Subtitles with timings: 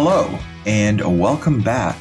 [0.00, 1.98] Hello, and welcome back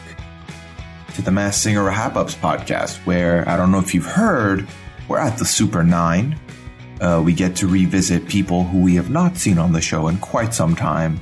[1.16, 4.68] to the Masked Singer Wrap Ups podcast, where I don't know if you've heard,
[5.07, 6.39] we're at the Super Nine.
[7.02, 10.20] Uh, we get to revisit people who we have not seen on the show in
[10.20, 11.20] quite some time,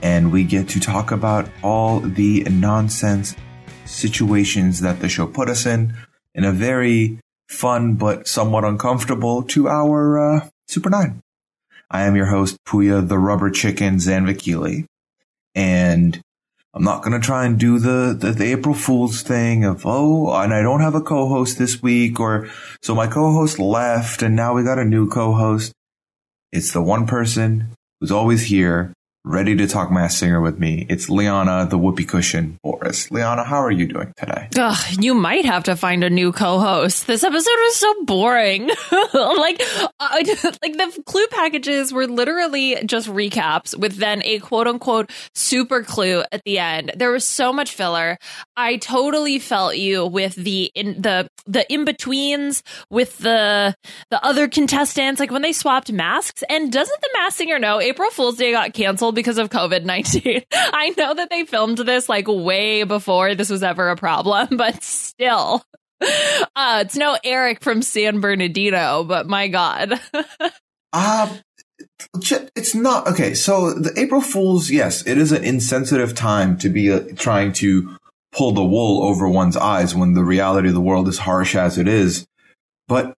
[0.00, 3.36] and we get to talk about all the nonsense
[3.84, 5.94] situations that the show put us in
[6.34, 11.20] in a very fun but somewhat uncomfortable two hour uh, Super Nine.
[11.90, 14.86] I am your host, Puya the Rubber Chicken Zanvikili
[15.56, 16.20] and
[16.74, 20.30] I'm not going to try and do the, the, the, April Fool's thing of, oh,
[20.34, 22.50] and I don't have a co-host this week or
[22.82, 25.72] so my co-host left and now we got a new co-host.
[26.52, 28.92] It's the one person who's always here
[29.26, 30.86] ready to talk Masked Singer with me.
[30.88, 33.10] It's Liana, the whoopee cushion Boris.
[33.10, 34.48] Liana, how are you doing today?
[34.56, 37.08] Ugh, you might have to find a new co-host.
[37.08, 38.68] This episode was so boring.
[38.92, 39.60] like,
[40.00, 46.22] like the clue packages were literally just recaps with then a quote unquote super clue
[46.30, 46.92] at the end.
[46.94, 48.18] There was so much filler.
[48.56, 53.74] I totally felt you with the in the the in betweens with the
[54.10, 56.44] the other contestants, like when they swapped masks.
[56.48, 59.15] And doesn't the Masked Singer know April Fool's Day got canceled?
[59.16, 60.42] Because of COVID 19.
[60.52, 64.84] I know that they filmed this like way before this was ever a problem, but
[64.84, 65.64] still.
[66.00, 69.98] Uh, it's no Eric from San Bernardino, but my God.
[70.92, 71.36] uh,
[72.54, 73.34] it's not okay.
[73.34, 77.96] So the April Fools, yes, it is an insensitive time to be uh, trying to
[78.32, 81.78] pull the wool over one's eyes when the reality of the world is harsh as
[81.78, 82.26] it is.
[82.86, 83.14] But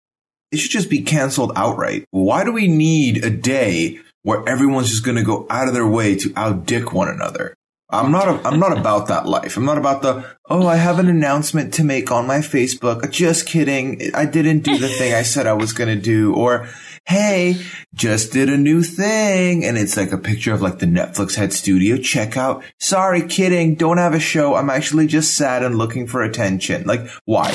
[0.53, 2.05] it should just be canceled outright.
[2.11, 5.87] Why do we need a day where everyone's just going to go out of their
[5.87, 7.55] way to outdick one another.
[7.89, 9.57] I'm not, a, I'm not about that life.
[9.57, 13.11] I'm not about the, oh, I have an announcement to make on my Facebook.
[13.11, 14.11] Just kidding.
[14.13, 16.35] I didn't do the thing I said I was going to do.
[16.35, 16.69] Or,
[17.07, 17.57] hey,
[17.95, 19.65] just did a new thing.
[19.65, 22.63] And it's like a picture of like the Netflix head studio checkout.
[22.79, 23.77] Sorry, kidding.
[23.77, 24.57] Don't have a show.
[24.57, 26.85] I'm actually just sad and looking for attention.
[26.85, 27.55] Like, why?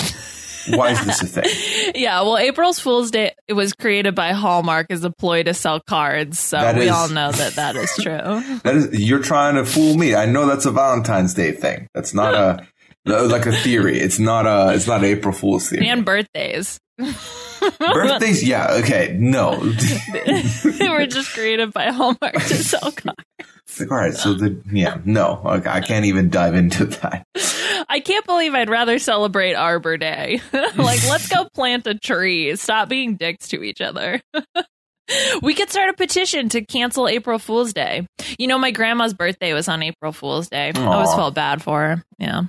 [0.69, 1.91] Why is this a thing?
[1.95, 5.79] yeah, well, April's Fool's Day it was created by Hallmark as a ploy to sell
[5.79, 8.59] cards, so that we is, all know that that is true.
[8.63, 10.15] that is, you're trying to fool me.
[10.15, 11.87] I know that's a Valentine's Day thing.
[11.93, 12.67] That's not a
[13.05, 13.99] like a theory.
[13.99, 14.73] It's not a.
[14.73, 15.87] It's not April Fool's theory.
[15.87, 16.79] And birthdays.
[17.79, 19.57] Birthdays, yeah, okay, no.
[19.57, 23.52] they were just created by Hallmark to sell cards.
[23.79, 27.25] Like, all right, so the yeah, no, okay, I can't even dive into that.
[27.89, 30.41] I can't believe I'd rather celebrate Arbor Day.
[30.53, 32.55] like, let's go plant a tree.
[32.55, 34.21] Stop being dicks to each other.
[35.41, 38.07] we could start a petition to cancel April Fool's Day.
[38.37, 40.71] You know, my grandma's birthday was on April Fool's Day.
[40.73, 40.81] Aww.
[40.81, 42.03] I always felt bad for her.
[42.19, 42.43] Yeah.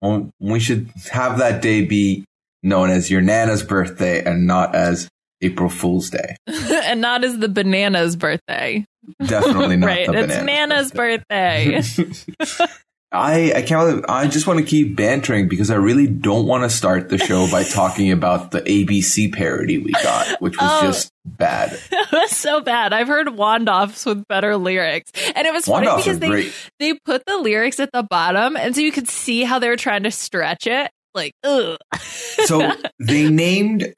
[0.00, 2.24] Well, we should have that day be
[2.62, 5.08] known as your Nana's birthday and not as
[5.44, 6.36] April Fool's Day.
[6.46, 8.84] and not as the banana's birthday.
[9.24, 9.86] Definitely not.
[9.88, 10.08] right.
[10.08, 11.80] it's Nana's birthday.
[11.80, 12.66] birthday.
[13.14, 14.04] I I can't.
[14.08, 17.48] I just want to keep bantering because I really don't want to start the show
[17.48, 21.78] by talking about the ABC parody we got, which was oh, just bad.
[21.92, 22.92] It was so bad.
[22.92, 26.70] I've heard Wandoffs with better lyrics, and it was funny because they great.
[26.80, 29.76] they put the lyrics at the bottom, and so you could see how they were
[29.76, 30.90] trying to stretch it.
[31.14, 31.76] Like, ugh.
[32.00, 33.94] so they named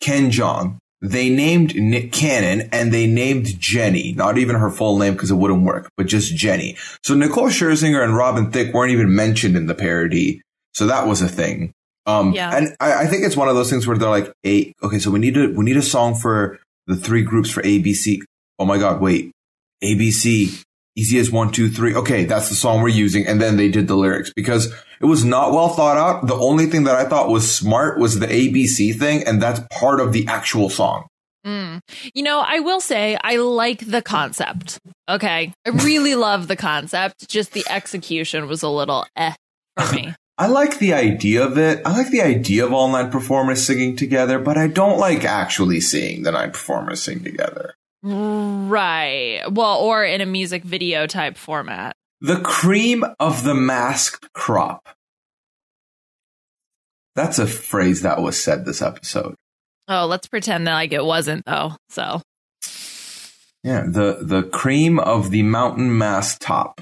[0.00, 5.14] Ken Jeong they named Nick Cannon and they named Jenny, not even her full name
[5.14, 6.76] because it wouldn't work, but just Jenny.
[7.02, 10.42] So Nicole Scherzinger and Robin Thicke weren't even mentioned in the parody.
[10.74, 11.72] So that was a thing.
[12.06, 12.56] Um, yeah.
[12.56, 15.10] and I, I, think it's one of those things where they're like, hey, okay, so
[15.10, 18.20] we need a, we need a song for the three groups for ABC.
[18.58, 19.32] Oh my God, wait,
[19.84, 20.64] ABC
[20.96, 21.94] easy as one, two, three.
[21.94, 23.26] Okay, that's the song we're using.
[23.26, 26.26] And then they did the lyrics because it was not well thought out.
[26.26, 29.26] The only thing that I thought was smart was the ABC thing.
[29.26, 31.06] And that's part of the actual song.
[31.46, 31.80] Mm.
[32.12, 34.78] You know, I will say I like the concept.
[35.08, 35.52] Okay.
[35.66, 37.28] I really love the concept.
[37.28, 39.34] Just the execution was a little eh
[39.76, 40.14] for me.
[40.38, 41.82] I like the idea of it.
[41.84, 45.82] I like the idea of all nine performers singing together, but I don't like actually
[45.82, 47.74] seeing the nine performers sing together.
[48.02, 49.42] Right.
[49.50, 51.94] Well, or in a music video type format.
[52.20, 54.88] The cream of the masked crop.
[57.16, 59.34] That's a phrase that was said this episode.
[59.88, 61.76] Oh, let's pretend that like it wasn't though.
[61.88, 62.22] So
[63.64, 66.80] Yeah, the the cream of the mountain mask top.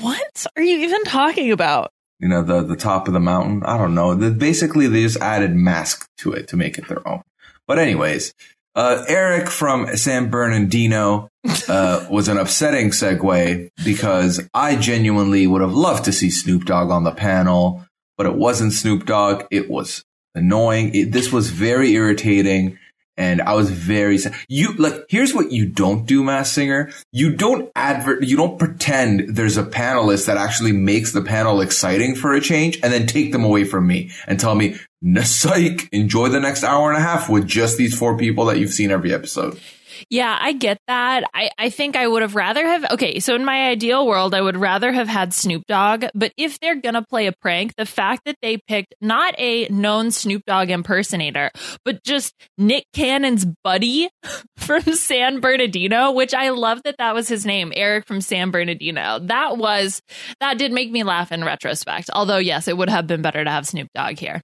[0.00, 1.90] What are you even talking about?
[2.20, 3.62] You know, the the top of the mountain.
[3.64, 4.14] I don't know.
[4.14, 7.22] The, basically, they just added mask to it to make it their own.
[7.66, 8.32] But anyways,
[8.80, 11.28] uh, Eric from San Bernardino
[11.68, 16.90] uh, was an upsetting segue because I genuinely would have loved to see Snoop Dogg
[16.90, 17.84] on the panel,
[18.16, 19.44] but it wasn't Snoop Dogg.
[19.50, 20.02] It was
[20.34, 20.94] annoying.
[20.94, 22.78] It, this was very irritating.
[23.16, 24.18] And I was very.
[24.48, 26.90] You like here's what you don't do, Masked Singer.
[27.12, 32.14] You don't advert you don't pretend there's a panelist that actually makes the panel exciting
[32.14, 34.76] for a change and then take them away from me and tell me,
[35.22, 38.74] psych, enjoy the next hour and a half with just these four people that you've
[38.74, 39.60] seen every episode.
[40.08, 41.24] Yeah, I get that.
[41.34, 44.40] I, I think I would have rather have okay, so in my ideal world, I
[44.40, 48.22] would rather have had Snoop Dogg, but if they're gonna play a prank, the fact
[48.24, 51.50] that they picked not a known Snoop Dogg impersonator,
[51.84, 54.08] but just Nick Cannon's buddy
[54.56, 59.18] from San Bernardino, which I love that that was his name, Eric from San Bernardino.
[59.20, 60.00] That was
[60.40, 62.10] that did make me laugh in retrospect.
[62.12, 64.40] Although yes, it would have been better to have Snoop Dogg here.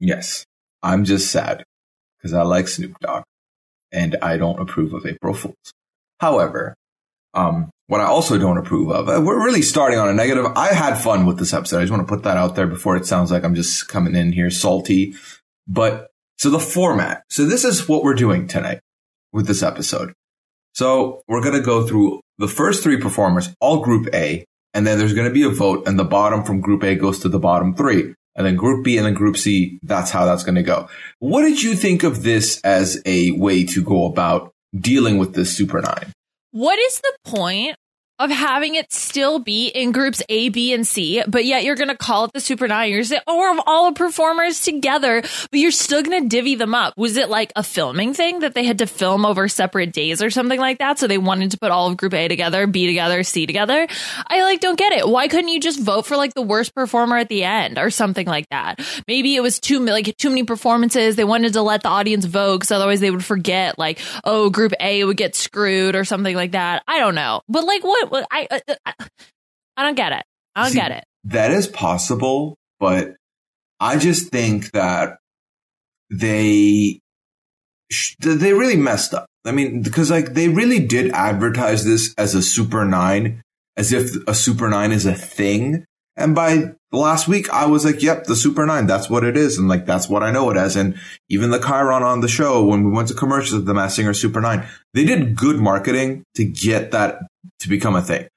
[0.00, 0.44] Yes.
[0.82, 1.64] I'm just sad
[2.18, 3.24] because I like Snoop Dogg
[3.92, 5.72] and I don't approve of April Fools.
[6.20, 6.74] However,
[7.34, 10.46] um, what I also don't approve of, uh, we're really starting on a negative.
[10.56, 11.78] I had fun with this episode.
[11.78, 14.14] I just want to put that out there before it sounds like I'm just coming
[14.14, 15.14] in here salty.
[15.68, 17.24] But so the format.
[17.30, 18.80] So this is what we're doing tonight
[19.32, 20.12] with this episode.
[20.74, 24.44] So we're going to go through the first three performers, all group A,
[24.74, 27.20] and then there's going to be a vote and the bottom from group A goes
[27.20, 29.80] to the bottom three and then group B and then group C.
[29.82, 30.88] That's how that's going to go.
[31.18, 35.56] What did you think of this as a way to go about dealing with this
[35.56, 36.12] Super Nine?
[36.52, 37.76] What is the point
[38.18, 41.88] of having it still be in groups A, B, and C, but yet you're going
[41.88, 42.90] to call it the Super Nine.
[42.90, 46.74] You're saying, oh, we're all the performers together, but you're still going to divvy them
[46.74, 46.94] up.
[46.96, 50.30] Was it like a filming thing that they had to film over separate days or
[50.30, 50.98] something like that?
[50.98, 53.86] So they wanted to put all of group A together, B together, C together.
[54.26, 55.06] I like don't get it.
[55.08, 58.26] Why couldn't you just vote for like the worst performer at the end or something
[58.26, 58.80] like that?
[59.06, 61.16] Maybe it was too like too many performances.
[61.16, 64.72] They wanted to let the audience vote because otherwise they would forget like, oh, group
[64.80, 66.82] A would get screwed or something like that.
[66.88, 67.42] I don't know.
[67.48, 68.94] But like what I, uh, I,
[69.76, 70.22] I don't get it.
[70.54, 71.04] I don't See, get it.
[71.24, 73.14] That is possible, but
[73.80, 75.18] I just think that
[76.10, 77.00] they
[78.20, 79.26] they really messed up.
[79.44, 83.42] I mean, because like they really did advertise this as a Super Nine,
[83.76, 85.84] as if a Super Nine is a thing.
[86.16, 89.58] And by last week, I was like, yep, the Super Nine, that's what it is.
[89.58, 90.76] And like, that's what I know it as.
[90.76, 90.98] And
[91.28, 94.14] even the Chiron on the show, when we went to commercials of the Masked Singer
[94.14, 97.18] Super Nine, they did good marketing to get that
[97.60, 98.28] to become a thing.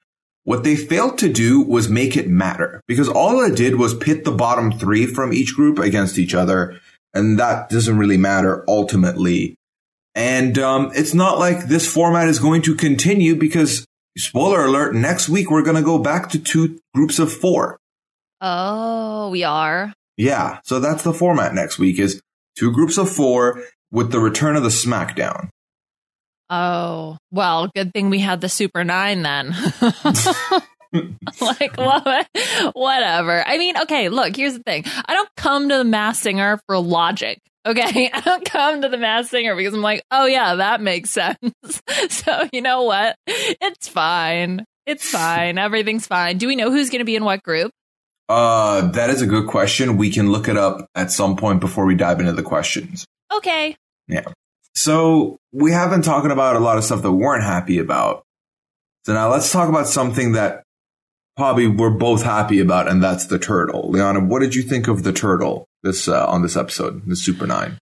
[0.44, 4.24] What they failed to do was make it matter because all it did was pit
[4.24, 6.80] the bottom three from each group against each other.
[7.14, 9.56] And that doesn't really matter ultimately.
[10.14, 13.86] And um, it's not like this format is going to continue because,
[14.16, 17.78] spoiler alert, next week we're going to go back to two groups of four.
[18.40, 19.92] Oh, we are?
[20.16, 20.60] Yeah.
[20.64, 22.20] So that's the format next week is
[22.56, 25.48] two groups of four with the return of the SmackDown.
[26.48, 29.54] Oh, well, good thing we had the Super Nine then.
[31.40, 32.28] like what
[32.72, 36.60] whatever i mean okay look here's the thing i don't come to the masked singer
[36.66, 40.54] for logic okay i don't come to the masked singer because i'm like oh yeah
[40.56, 41.36] that makes sense.
[42.08, 43.16] So you know what?
[43.26, 44.64] It's fine.
[44.86, 45.58] It's fine.
[45.58, 46.38] Everything's fine.
[46.38, 47.72] Do we know who's going to be in what group?
[48.28, 49.96] Uh that is a good question.
[49.96, 53.04] We can look it up at some point before we dive into the questions.
[53.32, 53.76] Okay.
[54.08, 54.24] Yeah.
[54.74, 58.22] So we have been talking about a lot of stuff that we weren't happy about.
[59.04, 60.62] So now let's talk about something that
[61.36, 63.90] probably we're both happy about, and that's the turtle.
[63.90, 67.46] Liana, what did you think of the turtle this uh, on this episode, the Super
[67.46, 67.78] Nine?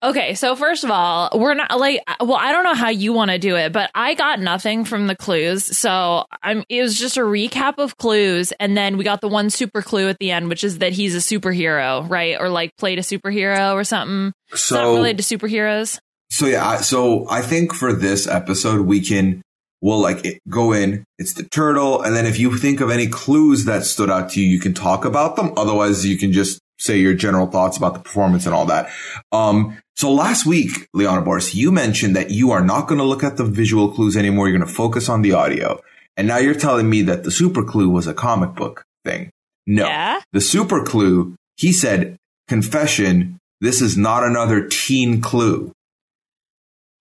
[0.00, 3.32] Okay, so first of all, we're not like well, I don't know how you want
[3.32, 5.64] to do it, but I got nothing from the clues.
[5.76, 9.50] So I'm it was just a recap of clues and then we got the one
[9.50, 12.36] super clue at the end, which is that he's a superhero, right?
[12.38, 14.32] Or like played a superhero or something.
[14.54, 15.98] So not related to superheroes.
[16.30, 19.42] So yeah, so I think for this episode we can
[19.80, 21.02] we'll like go in.
[21.18, 24.40] It's the turtle, and then if you think of any clues that stood out to
[24.40, 25.52] you, you can talk about them.
[25.56, 28.90] Otherwise, you can just say your general thoughts about the performance and all that.
[29.32, 33.24] Um, so last week, Liana Boris, you mentioned that you are not going to look
[33.24, 34.48] at the visual clues anymore.
[34.48, 35.80] You're going to focus on the audio.
[36.16, 39.30] And now you're telling me that the super clue was a comic book thing.
[39.66, 40.20] No, yeah?
[40.32, 42.16] the super clue, he said,
[42.48, 43.38] confession.
[43.60, 45.72] This is not another teen clue.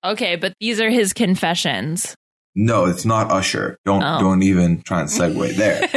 [0.03, 2.15] Okay, but these are his confessions.
[2.59, 3.77] No, it's not Usher.
[3.85, 4.19] Don't oh.
[4.19, 5.87] don't even try and segue there.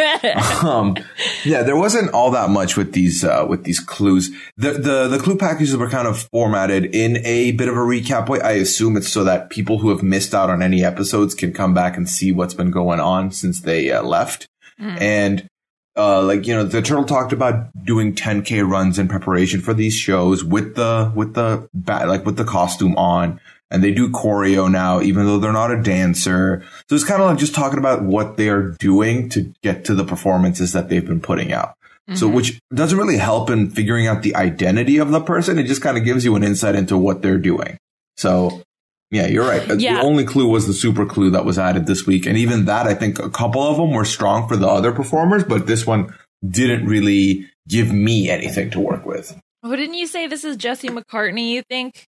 [0.63, 0.95] um,
[1.43, 4.31] yeah, there wasn't all that much with these uh, with these clues.
[4.59, 8.29] The, the the clue packages were kind of formatted in a bit of a recap
[8.29, 8.43] way.
[8.43, 11.73] I assume it's so that people who have missed out on any episodes can come
[11.73, 14.47] back and see what's been going on since they uh, left.
[14.79, 15.01] Mm.
[15.01, 15.49] And
[15.97, 19.95] uh, like you know, the turtle talked about doing 10k runs in preparation for these
[19.95, 23.41] shows with the with the bat, like with the costume on
[23.71, 26.65] and they do choreo now, even though they're not a dancer.
[26.89, 29.95] So it's kind of like just talking about what they are doing to get to
[29.95, 31.75] the performances that they've been putting out.
[32.09, 32.17] Mm-hmm.
[32.17, 35.59] So, which doesn't really help in figuring out the identity of the person.
[35.59, 37.79] It just kind of gives you an insight into what they're doing.
[38.17, 38.63] So
[39.11, 39.81] yeah, you're right.
[39.81, 39.97] Yeah.
[39.97, 42.27] The only clue was the super clue that was added this week.
[42.27, 45.43] And even that, I think a couple of them were strong for the other performers,
[45.43, 46.15] but this one
[46.49, 49.39] didn't really give me anything to work with.
[49.65, 52.07] Didn't you say this is Jesse McCartney, you think?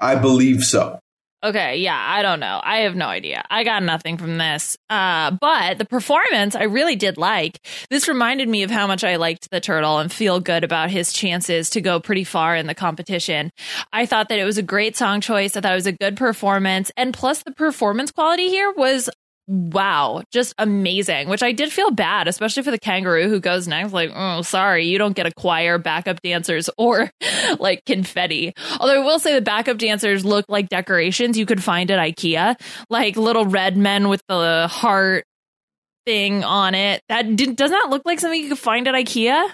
[0.00, 0.98] I believe so.
[1.42, 2.60] Okay, yeah, I don't know.
[2.62, 3.42] I have no idea.
[3.48, 4.76] I got nothing from this.
[4.90, 7.66] Uh, but the performance I really did like.
[7.88, 11.14] This reminded me of how much I liked the turtle and feel good about his
[11.14, 13.50] chances to go pretty far in the competition.
[13.90, 15.56] I thought that it was a great song choice.
[15.56, 16.92] I thought it was a good performance.
[16.94, 19.08] And plus the performance quality here was
[19.50, 23.92] wow, just amazing, which I did feel bad, especially for the kangaroo who goes next.
[23.92, 27.10] Like, oh, sorry, you don't get a choir, backup dancers, or
[27.58, 28.54] like confetti.
[28.78, 32.54] Although I will say the backup dancers look like decorations you could find at IKEA,
[32.88, 35.24] like little red men with the heart
[36.06, 37.02] thing on it.
[37.08, 39.50] That did, does not look like something you could find at IKEA.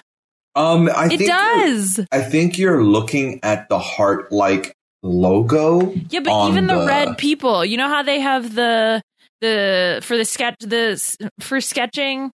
[0.55, 1.99] Um, I it think does.
[2.11, 5.91] I think you're looking at the heart like logo.
[6.09, 9.01] Yeah, but even the, the- red people, you know how they have the
[9.41, 12.31] the for the sketch the for sketching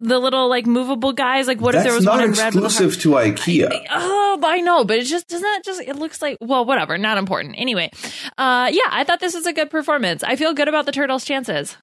[0.00, 1.46] the little like movable guys.
[1.46, 2.54] Like, what That's if there was not one in red?
[2.54, 3.68] with exclusive to IKEA.
[3.68, 3.86] heart?
[3.90, 7.54] Oh, I know, but it just doesn't just it looks like well, whatever, not important.
[7.58, 7.90] Anyway,
[8.36, 10.22] uh, yeah, I thought this was a good performance.
[10.22, 11.76] I feel good about the turtles' chances.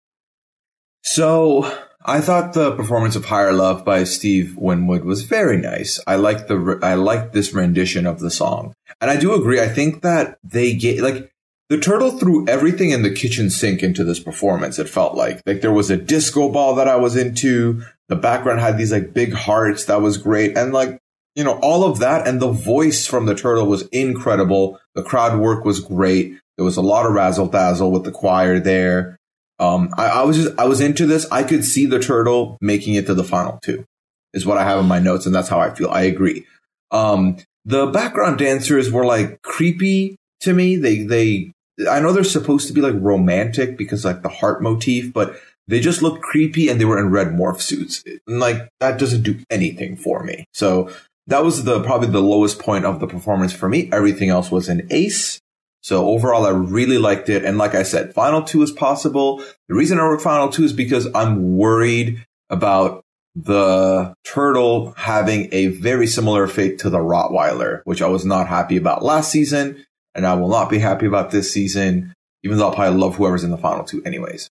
[1.03, 1.63] So
[2.05, 5.99] I thought the performance of Higher Love by Steve Winwood was very nice.
[6.05, 9.59] I like the I like this rendition of the song, and I do agree.
[9.59, 11.31] I think that they get like
[11.71, 14.77] the turtle threw everything in the kitchen sink into this performance.
[14.77, 17.81] It felt like like there was a disco ball that I was into.
[18.09, 20.99] The background had these like big hearts that was great, and like
[21.33, 24.81] you know all of that, and the voice from the turtle was incredible.
[24.95, 26.37] The crowd work was great.
[26.57, 29.17] There was a lot of razzle dazzle with the choir there.
[29.57, 31.25] Um, I, I was just I was into this.
[31.31, 33.85] I could see the turtle making it to the final two,
[34.33, 35.89] is what I have in my notes, and that's how I feel.
[35.89, 36.45] I agree.
[36.91, 40.75] Um, the background dancers were like creepy to me.
[40.75, 41.53] They they
[41.89, 45.35] I know they're supposed to be like romantic because like the heart motif, but
[45.67, 48.03] they just looked creepy and they were in red morph suits.
[48.27, 50.45] And like that doesn't do anything for me.
[50.53, 50.91] So
[51.27, 53.89] that was the probably the lowest point of the performance for me.
[53.91, 55.39] Everything else was an ace.
[55.83, 57.43] So overall, I really liked it.
[57.43, 59.43] And like I said, final two is possible.
[59.67, 63.03] The reason I wrote final two is because I'm worried about
[63.35, 68.77] the turtle having a very similar fate to the Rottweiler, which I was not happy
[68.77, 69.85] about last season.
[70.13, 72.13] And I will not be happy about this season,
[72.43, 74.49] even though I'll probably love whoever's in the final two anyways.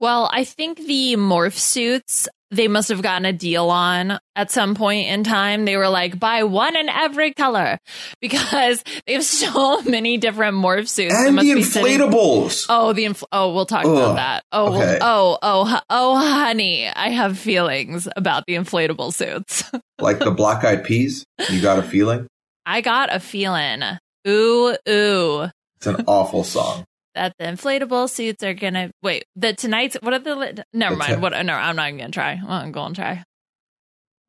[0.00, 4.74] Well, I think the morph suits they must have gotten a deal on at some
[4.74, 5.64] point in time.
[5.64, 7.78] They were like, buy one in every color
[8.20, 11.14] because they have so many different morph suits.
[11.14, 12.66] And the be sitting- inflatables.
[12.68, 14.44] Oh, the infl- oh, we'll talk about that.
[14.52, 14.98] Oh, well- okay.
[15.00, 19.64] oh, oh, oh, honey, I have feelings about the inflatable suits.
[19.98, 21.24] like the black eyed peas.
[21.50, 22.26] You got a feeling?
[22.66, 23.82] I got a feeling.
[24.26, 25.48] Ooh, ooh.
[25.76, 26.84] It's an awful song.
[27.14, 29.24] That the inflatable suits are gonna wait.
[29.36, 31.22] The tonight's what are the li- never mind.
[31.22, 32.40] What no, I'm not even gonna try.
[32.46, 33.24] I'm going to try.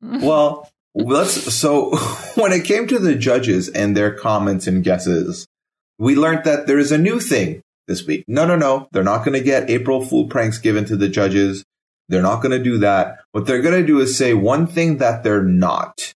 [0.02, 1.54] Well, let's.
[1.54, 1.96] So
[2.36, 5.46] when it came to the judges and their comments and guesses,
[5.98, 8.24] we learned that there is a new thing this week.
[8.28, 8.88] No, no, no.
[8.92, 11.64] They're not going to get April Fool pranks given to the judges.
[12.08, 13.18] They're not going to do that.
[13.32, 16.12] What they're going to do is say one thing that they're not.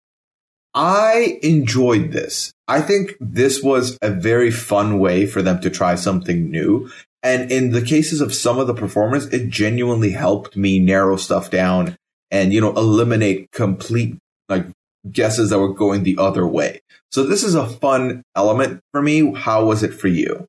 [0.78, 2.54] I enjoyed this.
[2.68, 6.92] I think this was a very fun way for them to try something new.
[7.24, 11.50] And in the cases of some of the performers, it genuinely helped me narrow stuff
[11.50, 11.98] down
[12.30, 14.18] and, you know, eliminate complete
[14.50, 14.68] like
[15.12, 16.82] guesses that were going the other way.
[17.12, 19.34] So this is a fun element for me.
[19.34, 20.46] How was it for you?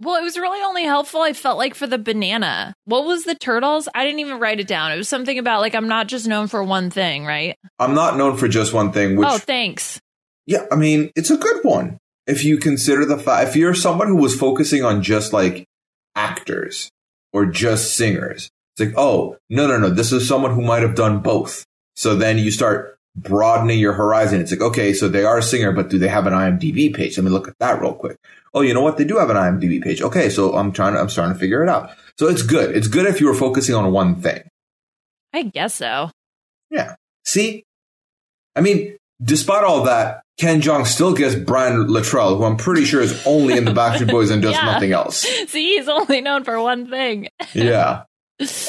[0.00, 1.20] Well, it was really only helpful.
[1.20, 2.74] I felt like for the banana.
[2.86, 3.86] What was the turtles?
[3.94, 4.92] I didn't even write it down.
[4.92, 7.56] It was something about like I'm not just known for one thing, right?
[7.78, 10.00] I'm not known for just one thing, which oh, thanks.
[10.46, 11.98] Yeah, I mean, it's a good one.
[12.26, 15.66] If you consider the fact, if you're someone who was focusing on just like
[16.14, 16.90] actors
[17.32, 20.94] or just singers, it's like, oh, no, no, no, this is someone who might have
[20.94, 21.64] done both.
[21.94, 24.40] So then you start broadening your horizon.
[24.40, 27.16] It's like, okay, so they are a singer, but do they have an IMDb page?
[27.18, 28.16] Let me look at that real quick.
[28.54, 28.96] Oh, you know what?
[28.96, 30.00] They do have an IMDb page.
[30.02, 31.90] Okay, so I'm trying to, I'm starting to figure it out.
[32.18, 32.74] So it's good.
[32.76, 34.42] It's good if you were focusing on one thing.
[35.32, 36.10] I guess so.
[36.70, 36.94] Yeah.
[37.24, 37.64] See?
[38.56, 43.00] I mean, despite all that, Ken Jeong still gets Brian Littrell, who I'm pretty sure
[43.02, 44.64] is only in the Backstreet Boys and does Yeah.
[44.72, 45.16] nothing else.
[45.48, 47.28] See, he's only known for one thing.
[47.54, 48.04] Yeah.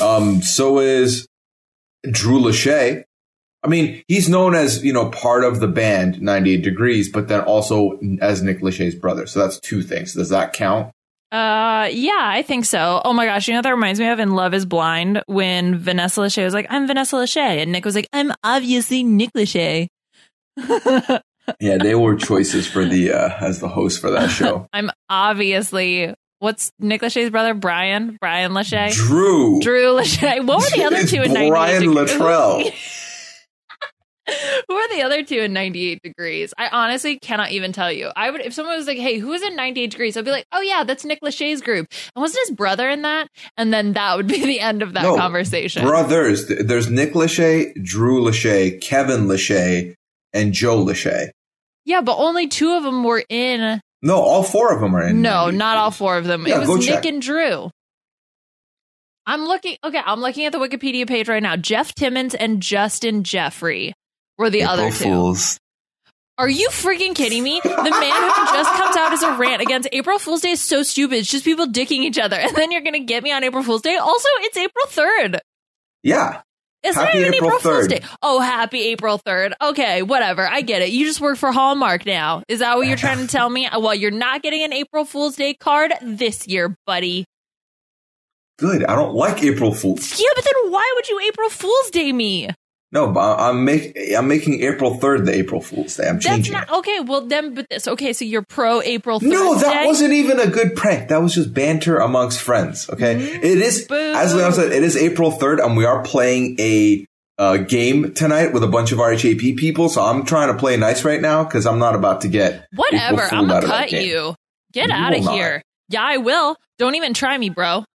[0.01, 1.25] Um, so is
[2.09, 3.05] Drew Lachey.
[3.63, 7.41] I mean, he's known as, you know, part of the band 98 Degrees, but then
[7.41, 9.27] also as Nick Lachey's brother.
[9.27, 10.13] So that's two things.
[10.13, 10.91] Does that count?
[11.31, 13.01] Uh, yeah, I think so.
[13.05, 15.77] Oh my gosh, you know what that reminds me of in Love Is Blind when
[15.77, 19.87] Vanessa Lachey was like, "I'm Vanessa Lachey," and Nick was like, "I'm obviously Nick Lachey."
[21.61, 24.67] yeah, they were choices for the uh, as the host for that show.
[24.73, 27.53] I'm obviously what's Nick Lachey's brother?
[27.53, 28.17] Brian?
[28.19, 28.93] Brian Lachey?
[28.93, 29.61] Drew.
[29.61, 30.45] Drew Lachey.
[30.45, 32.11] What were the other two in 98 Brian degrees?
[34.67, 36.53] Who are the other two in 98 degrees?
[36.57, 38.11] I honestly cannot even tell you.
[38.15, 40.61] I would if someone was like, "Hey, who's in 98 degrees?" I'd be like, "Oh
[40.61, 43.27] yeah, that's Nick Lachey's group." And wasn't his brother in that?
[43.57, 45.83] And then that would be the end of that No, conversation.
[45.85, 46.47] Brothers.
[46.47, 49.95] There's Nick Lachey, Drew Lachey, Kevin Lachey,
[50.33, 51.29] and Joe Lachey.
[51.85, 53.81] yeah, but only two of them were in.
[54.03, 55.21] No, all four of them are in.
[55.23, 56.45] No, not all four of them.
[56.47, 57.69] Yeah, it was Nick and Drew.
[59.25, 59.77] I'm looking.
[59.83, 61.55] Okay, I'm looking at the Wikipedia page right now.
[61.55, 63.91] Jeff Timmons and Justin Jeffre
[64.41, 65.03] were the April other two.
[65.05, 65.59] Fools.
[66.37, 67.61] Are you freaking kidding me?
[67.63, 70.81] The man who just comes out as a rant against April Fool's Day is so
[70.81, 71.19] stupid.
[71.19, 72.37] It's just people dicking each other.
[72.41, 73.95] And then you're going to get me on April Fool's Day.
[73.97, 75.39] Also, it's April 3rd.
[76.01, 76.41] Yeah.
[76.83, 78.01] It's Happy not even April April, Fool's Day.
[78.23, 79.53] Oh, happy April 3rd.
[79.61, 80.47] Okay, whatever.
[80.47, 80.89] I get it.
[80.89, 82.41] You just work for Hallmark now.
[82.47, 83.69] Is that what you're trying to tell me?
[83.71, 87.25] Well, you're not getting an April Fool's Day card this year, buddy.
[88.57, 88.83] Good.
[88.83, 90.19] I don't like April Fools.
[90.19, 92.49] Yeah, but then why would you April Fool's Day me?
[92.93, 96.07] No, but I'm make I'm making April third the April Fool's Day.
[96.09, 96.73] I'm That's changing not it.
[96.79, 96.99] okay.
[96.99, 98.11] Well, then, but this okay.
[98.11, 99.19] So you're pro April.
[99.21, 99.85] No, that Day?
[99.85, 101.07] wasn't even a good prank.
[101.09, 102.89] That was just banter amongst friends.
[102.89, 103.95] Okay, it is Boo.
[103.95, 104.71] as Leon said.
[104.73, 107.05] It is April third, and we are playing a
[107.37, 109.87] uh, game tonight with a bunch of RHAP people.
[109.87, 113.21] So I'm trying to play nice right now because I'm not about to get Whatever.
[113.23, 114.35] I'm gonna cut you.
[114.73, 115.33] Get You out of will not.
[115.35, 115.63] here.
[115.89, 116.57] Yeah, I will.
[116.77, 117.85] Don't even try me, bro.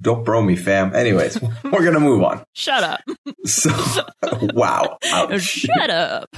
[0.00, 0.94] Don't bro me, fam.
[0.94, 2.44] Anyways, we're gonna move on.
[2.54, 3.00] Shut up.
[3.44, 3.70] So,
[4.54, 4.98] wow.
[5.06, 5.42] Ouch.
[5.42, 6.28] Shut up.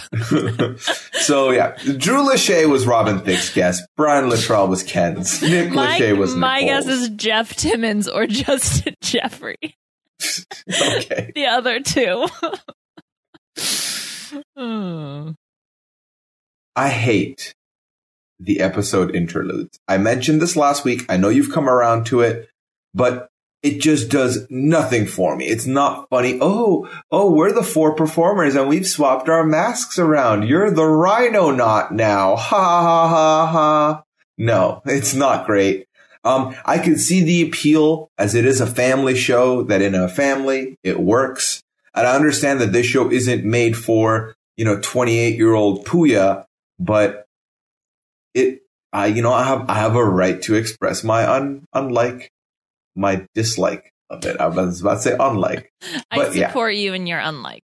[1.12, 3.84] so yeah, Drew Lachey was Robin Thicke's guest.
[3.96, 5.42] Brian Littrell was Ken's.
[5.42, 9.54] Nick My, Lachey was my guess is Jeff Timmons or Justin Jeffre.
[10.68, 11.32] okay.
[11.34, 12.26] The other two.
[14.56, 15.30] Hmm.
[16.76, 17.54] I hate
[18.40, 19.78] the episode interludes.
[19.88, 21.02] I mentioned this last week.
[21.08, 22.48] I know you've come around to it,
[22.94, 23.28] but
[23.62, 25.46] it just does nothing for me.
[25.46, 26.38] It's not funny.
[26.40, 30.46] Oh, oh, we're the four performers and we've swapped our masks around.
[30.46, 32.36] You're the rhino knot now.
[32.48, 34.04] Ha ha ha ha.
[34.36, 35.86] No, it's not great.
[36.24, 40.08] Um, I can see the appeal as it is a family show that in a
[40.08, 41.62] family it works.
[41.94, 46.44] And I understand that this show isn't made for, you know, 28 year old Puya,
[46.78, 47.26] but
[48.34, 52.30] it, I, you know, I have, I have a right to express my un, unlike,
[52.98, 54.38] my dislike of it.
[54.40, 55.72] I was about to say unlike.
[56.10, 56.48] I But, yeah.
[56.48, 57.64] support you and you're unlike.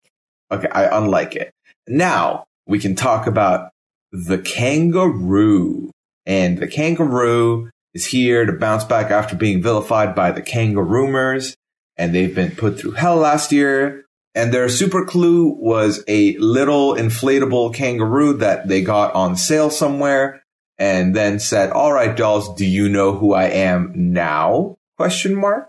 [0.51, 1.51] Okay, I unlike it.
[1.87, 3.71] Now we can talk about
[4.11, 5.91] the kangaroo.
[6.25, 11.55] And the kangaroo is here to bounce back after being vilified by the kangaroomers.
[11.97, 14.05] And they've been put through hell last year.
[14.35, 20.43] And their super clue was a little inflatable kangaroo that they got on sale somewhere
[20.79, 24.75] and then said, all right, dolls, do you know who I am now?
[25.03, 25.67] Question mark.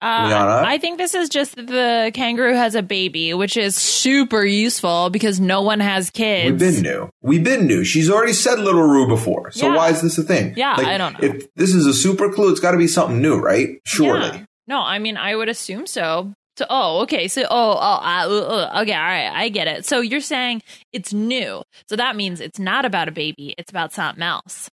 [0.00, 5.10] Uh, I think this is just the kangaroo has a baby, which is super useful
[5.10, 6.50] because no one has kids.
[6.50, 7.08] We've been new.
[7.22, 7.84] We've been new.
[7.84, 9.52] She's already said Little Roo before.
[9.52, 9.76] So Yeah.
[9.76, 10.54] why is this a thing?
[10.56, 11.28] Yeah, like, I don't know.
[11.28, 13.78] If this is a super clue, it's got to be something new, right?
[13.84, 14.38] Surely.
[14.38, 14.44] Yeah.
[14.66, 16.32] No, I mean, I would assume so.
[16.56, 17.28] So, oh, okay.
[17.28, 18.94] So, oh, oh, uh, uh, uh, okay.
[18.94, 19.30] All right.
[19.32, 19.86] I get it.
[19.86, 21.62] So you're saying it's new.
[21.88, 23.54] So that means it's not about a baby.
[23.56, 24.68] It's about something else.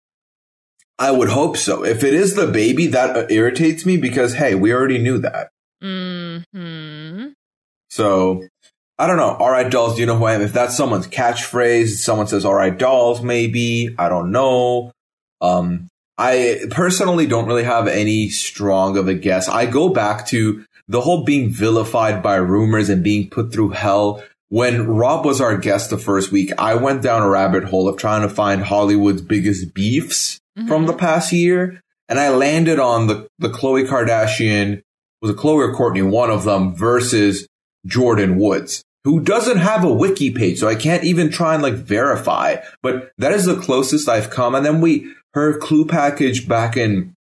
[1.00, 1.86] I would hope so.
[1.86, 5.50] If it is the baby, that irritates me because, hey, we already knew that.
[5.82, 6.40] Hmm.
[7.90, 8.44] So
[8.98, 9.32] I don't know.
[9.36, 10.42] All right, dolls, do you know who I am?
[10.42, 13.96] If that's someone's catchphrase, someone says, all right, dolls, maybe.
[13.98, 14.92] I don't know.
[15.40, 19.48] Um, I personally don't really have any strong of a guess.
[19.48, 24.22] I go back to the whole being vilified by rumors and being put through hell.
[24.50, 27.96] When Rob was our guest the first week, I went down a rabbit hole of
[27.96, 31.82] trying to find Hollywood's biggest beefs from the past year.
[32.08, 34.82] And I landed on the, the Khloe Kardashian,
[35.22, 37.48] was it Khloe or Courtney, one of them versus
[37.88, 40.60] Jordyn Woods, who doesn't have a wiki page.
[40.60, 44.56] So I can't even try and like verify, but that is the closest I've come.
[44.56, 47.14] And then we, her clue package back in,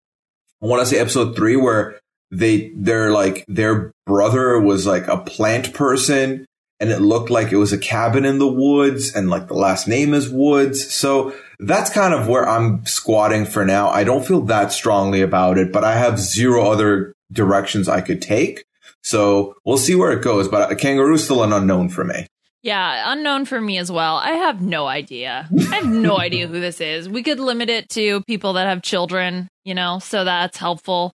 [0.62, 5.18] I want to say episode three, where they, they're like, their brother was like a
[5.18, 6.46] plant person
[6.80, 9.88] and it looked like it was a cabin in the woods and like the last
[9.88, 10.92] name is Woods.
[10.92, 13.88] So that's kind of where I'm squatting for now.
[13.88, 18.22] I don't feel that strongly about it, but I have zero other directions I could
[18.22, 18.64] take.
[19.02, 22.26] So we'll see where it goes, but a kangaroo's still an unknown for me.
[22.62, 24.16] Yeah, unknown for me as well.
[24.16, 25.48] I have no idea.
[25.70, 27.08] I have no idea who this is.
[27.08, 31.12] We could limit it to people that have children, you know, so that's helpful.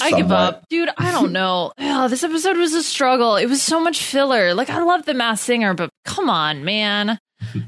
[0.00, 0.64] I give up.
[0.70, 1.72] Dude, I don't know.
[1.76, 3.36] Oh, this episode was a struggle.
[3.36, 4.54] It was so much filler.
[4.54, 7.18] Like, I love The Masked Singer, but come on, man.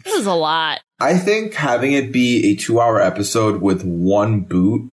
[0.05, 0.81] This is a lot.
[1.01, 4.89] I think having it be a two hour episode with one boot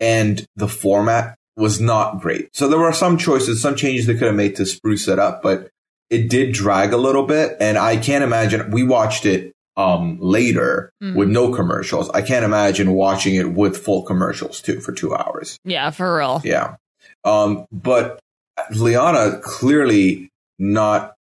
[0.00, 2.48] and the format was not great.
[2.54, 5.42] So there were some choices, some changes they could have made to spruce it up,
[5.42, 5.68] but
[6.10, 7.56] it did drag a little bit.
[7.60, 11.16] And I can't imagine we watched it um later Mhm.
[11.16, 12.08] with no commercials.
[12.10, 15.58] I can't imagine watching it with full commercials too for two hours.
[15.64, 16.40] Yeah, for real.
[16.44, 16.76] Yeah.
[17.24, 18.20] Um, but
[18.70, 20.28] Liana clearly
[20.58, 21.14] not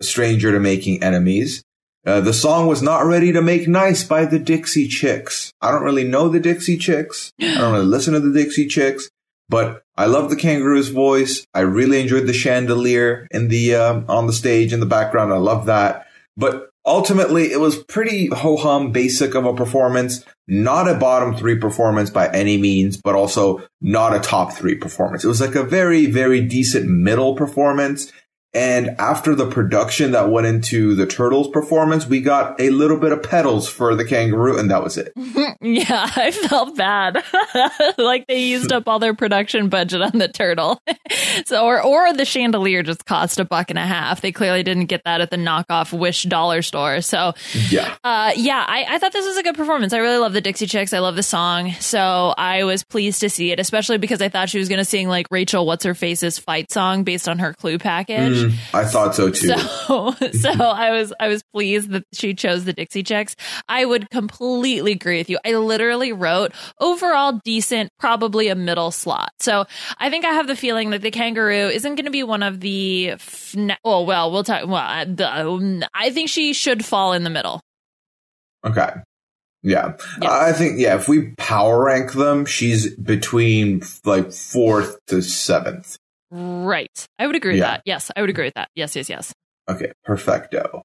[0.00, 1.62] a stranger to making enemies.
[2.04, 5.52] Uh, the song was not ready to make nice by the Dixie Chicks.
[5.60, 7.32] I don't really know the Dixie Chicks.
[7.40, 9.08] I don't really listen to the Dixie Chicks,
[9.48, 11.46] but I love the kangaroo's voice.
[11.54, 15.32] I really enjoyed the chandelier in the um, on the stage in the background.
[15.32, 16.06] I love that.
[16.36, 20.24] But ultimately, it was pretty ho hum, basic of a performance.
[20.48, 25.22] Not a bottom three performance by any means, but also not a top three performance.
[25.22, 28.12] It was like a very, very decent middle performance.
[28.54, 33.10] And after the production that went into the Turtles performance, we got a little bit
[33.12, 35.12] of pedals for the kangaroo, and that was it.
[35.64, 37.22] Yeah, I felt bad.
[37.98, 40.82] like they used up all their production budget on the turtle.
[41.46, 44.20] so or or the chandelier just cost a buck and a half.
[44.22, 47.00] They clearly didn't get that at the knockoff Wish dollar store.
[47.00, 47.34] So
[47.70, 47.94] Yeah.
[48.02, 49.92] uh yeah, I, I thought this was a good performance.
[49.92, 50.92] I really love the Dixie Chicks.
[50.92, 51.70] I love the song.
[51.74, 55.06] So I was pleased to see it, especially because I thought she was gonna sing
[55.06, 58.32] like Rachel What's Her Face's fight song based on her clue package.
[58.36, 58.41] Mm,
[58.74, 59.56] I thought so too.
[59.56, 63.36] So, so I was I was pleased that she chose the Dixie Chicks.
[63.68, 65.38] I would completely agree with you.
[65.44, 69.30] I literally wrote overall decent, probably a middle slot.
[69.40, 69.66] So
[69.98, 72.60] I think I have the feeling that the kangaroo isn't going to be one of
[72.60, 73.14] the.
[73.84, 74.66] Oh well, we'll talk.
[74.66, 77.60] Well, uh, the, um, I think she should fall in the middle.
[78.64, 78.90] Okay.
[79.62, 79.96] Yeah.
[80.20, 80.30] Yeah.
[80.30, 85.98] I think, yeah, if we power rank them, she's between like fourth to seventh.
[86.32, 87.06] Right.
[87.18, 87.72] I would agree with Yeah.
[87.72, 87.82] that.
[87.84, 88.70] Yes, I would agree with that.
[88.74, 89.32] Yes, yes, yes.
[89.68, 89.92] Okay.
[90.04, 90.82] Perfecto.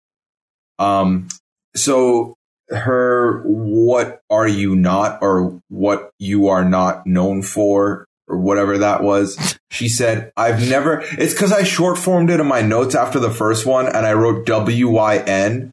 [0.78, 1.30] Um,
[1.76, 2.36] so
[2.70, 9.02] her, what are you not or what you are not known for or whatever that
[9.02, 9.58] was.
[9.72, 13.32] She said, I've never, it's cause I short formed it in my notes after the
[13.32, 15.72] first one and I wrote W-Y-N.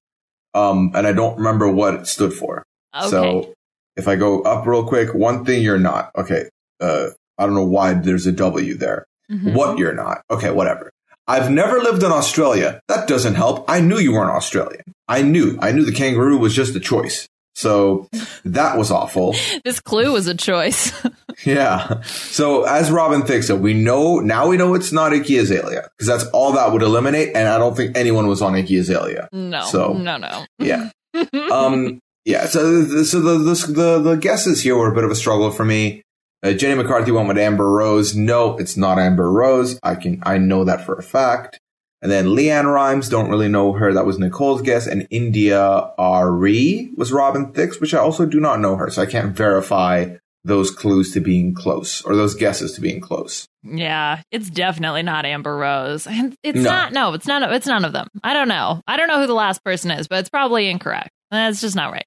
[0.55, 2.63] Um, and I don't remember what it stood for.
[2.97, 3.09] Okay.
[3.11, 3.53] So
[3.97, 6.13] if I go up real quick, one thing you're not.
[6.17, 6.49] Okay.
[6.81, 9.05] Uh, I don't know why there's a W there.
[9.35, 9.55] Mhm.
[9.55, 10.23] What you're not.
[10.31, 10.91] Okay, whatever.
[11.27, 12.81] I've never lived in Australia.
[12.89, 13.65] That doesn't help.
[13.69, 14.83] I knew you weren't Australian.
[15.09, 15.59] I knew.
[15.61, 17.27] I knew the kangaroo was just a choice.
[17.57, 18.09] So
[18.45, 19.35] that was awful.
[19.65, 20.93] This clue was a choice.
[21.45, 22.01] Yeah.
[22.05, 26.07] So as Robin thinks it, we know now we know it's not Iggy Azalea because
[26.07, 27.35] that's all that would eliminate.
[27.35, 29.29] And I don't think anyone was on Iggy Azalea.
[29.33, 30.47] no, So- no, no.
[30.61, 30.91] Yeah.
[31.53, 32.47] um, yeah.
[32.47, 35.65] So, so the, the the the guesses here were a bit of a struggle for
[35.65, 36.03] me.
[36.45, 38.15] Uh, Jenny McCarthy went with Amber Rose.
[38.15, 39.79] No, it's not Amber Rose.
[39.83, 41.59] I can I know that for a fact.
[42.03, 43.95] And then LeAnn Rimes, don't really know her.
[43.95, 44.87] That was Nicole's guess.
[44.87, 49.07] And India Arie was Robin Thicke, which I also do not know her, so I
[49.07, 53.47] can't verify those clues to being close or those guesses to being close.
[53.63, 56.07] Yeah, it's definitely not Amber Rose.
[56.07, 56.71] And it's No.
[56.71, 58.09] not no, it's none of it's none of them.
[58.23, 58.83] I don't know.
[58.87, 61.09] I don't know who the last person is, but it's probably incorrect.
[61.31, 62.05] That's just not right.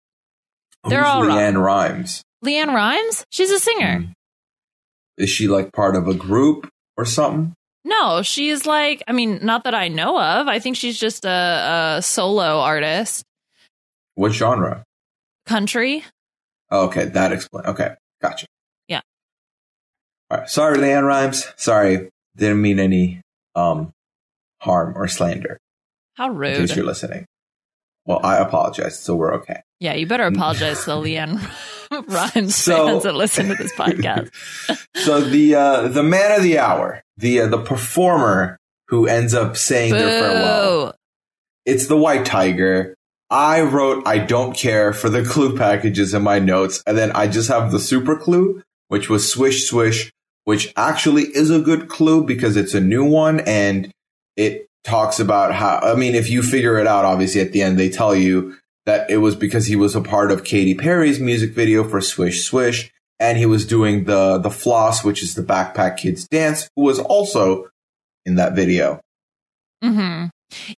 [0.87, 1.37] They're Who's all wrong.
[1.39, 2.21] LeAnn Rimes.
[2.45, 3.25] LeAnn Rimes?
[3.31, 3.97] She's a singer.
[4.01, 4.11] Hmm.
[5.17, 7.53] Is she like part of a group or something?
[7.83, 10.47] No, she's like I mean, not that I know of.
[10.47, 13.23] I think she's just a, a solo artist.
[14.15, 14.83] What genre?
[15.45, 16.03] Country.
[16.69, 17.67] Oh, okay, that explains.
[17.67, 18.45] Okay, gotcha.
[18.87, 19.01] Yeah.
[20.29, 20.49] All right.
[20.49, 21.47] Sorry, LeAnn Rimes.
[21.55, 23.21] Sorry, didn't mean any
[23.55, 23.91] um
[24.59, 25.57] harm or slander.
[26.15, 27.25] How In case you're listening.
[28.05, 28.99] Well, I apologize.
[28.99, 29.61] So we're okay.
[29.79, 31.39] Yeah, you better apologize to LeAnn
[32.07, 34.29] Rimes So- fans that listen to this podcast.
[34.95, 39.57] so the uh the man of the hour, the uh, the performer who ends up
[39.57, 40.95] saying their farewell.
[41.65, 42.95] It's the white tiger.
[43.29, 47.27] I wrote I don't care for the clue packages in my notes, and then I
[47.27, 50.11] just have the super clue, which was swish swish,
[50.45, 53.91] which actually is a good clue because it's a new one and
[54.37, 57.77] it talks about how I mean, if you figure it out, obviously at the end
[57.77, 58.55] they tell you
[58.87, 62.45] that it was because he was a part of Katy Perry's music video for Swish
[62.45, 66.83] Swish, and he was doing the the floss, which is the backpack kids dance, who
[66.83, 67.67] was also
[68.25, 68.99] in that video.
[69.83, 70.25] hmm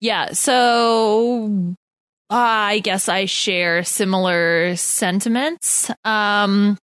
[0.01, 0.33] Yeah.
[0.33, 1.75] So
[2.31, 5.91] I guess I share similar sentiments.
[6.03, 6.77] Um,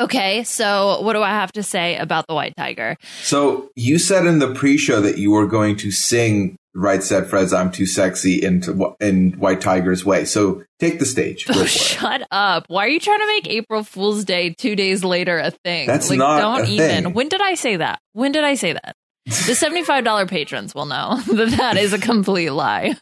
[0.00, 0.42] okay.
[0.42, 2.96] So what do I have to say about the white tiger?
[3.22, 7.54] So you said in the pre-show that you were going to sing Right said Fred's
[7.54, 10.26] I'm too sexy into in White Tiger's way.
[10.26, 11.46] So take the stage.
[11.48, 11.68] It.
[11.68, 12.66] Shut up.
[12.68, 15.86] Why are you trying to make April Fool's Day two days later a thing?
[15.86, 17.04] That's like, not don't a even.
[17.04, 17.12] thing.
[17.14, 17.98] When did I say that?
[18.12, 18.94] When did I say that?
[19.24, 19.32] The
[19.88, 22.94] $75 patrons will know that that is a complete lie.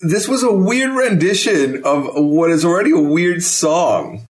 [0.00, 4.26] this was a weird rendition of what is already a weird song.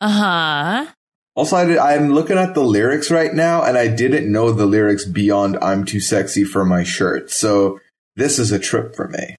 [0.00, 0.92] uh huh.
[1.38, 5.04] Also, I I'm looking at the lyrics right now, and I didn't know the lyrics
[5.04, 7.78] beyond "I'm too sexy for my shirt." So
[8.16, 9.36] this is a trip for me.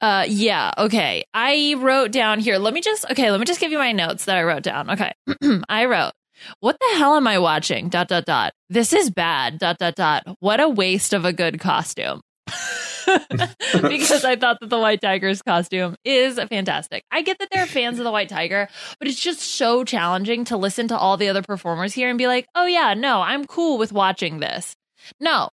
[0.00, 0.72] Uh, yeah.
[0.78, 1.26] Okay.
[1.34, 2.56] I wrote down here.
[2.56, 4.90] Let me just, okay, let me just give you my notes that I wrote down.
[4.90, 5.12] Okay.
[5.68, 6.12] I wrote,
[6.60, 7.90] what the hell am I watching?
[7.90, 8.54] Dot, dot, dot.
[8.70, 9.58] This is bad.
[9.58, 10.24] Dot, dot, dot.
[10.40, 12.22] What a waste of a good costume.
[13.82, 17.04] because I thought that the White Tiger's costume is fantastic.
[17.10, 20.44] I get that there are fans of the White Tiger, but it's just so challenging
[20.46, 23.44] to listen to all the other performers here and be like, oh, yeah, no, I'm
[23.44, 24.74] cool with watching this.
[25.20, 25.48] No,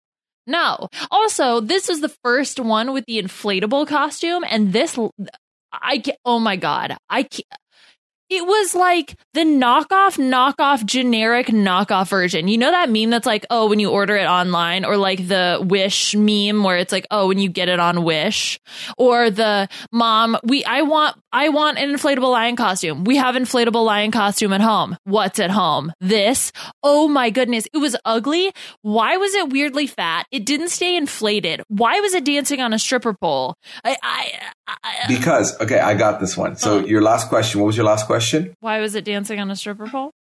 [0.48, 0.88] no.
[1.10, 4.98] Also, this is the first one with the inflatable costume, and this,
[5.72, 7.46] I can Oh my god, I can't.
[8.32, 12.48] It was like the knockoff, knockoff, generic knockoff version.
[12.48, 15.60] You know that meme that's like, oh, when you order it online, or like the
[15.62, 18.58] Wish meme where it's like, oh, when you get it on Wish,
[18.98, 23.04] or the mom, we, I want, I want an inflatable lion costume.
[23.04, 24.96] We have inflatable lion costume at home.
[25.04, 25.92] What's at home?
[26.00, 26.54] This.
[26.84, 28.54] Oh my goodness, it was ugly.
[28.82, 30.26] Why was it weirdly fat?
[30.32, 31.64] It didn't stay inflated.
[31.68, 33.58] Why was it dancing on a stripper pole?
[33.84, 34.32] I, I,
[34.68, 36.56] I Because okay, I got this one.
[36.56, 36.84] So Uh.
[36.84, 37.60] your last question.
[37.60, 38.21] What was your last question?
[38.60, 40.12] Why was it dancing on a stripper pole?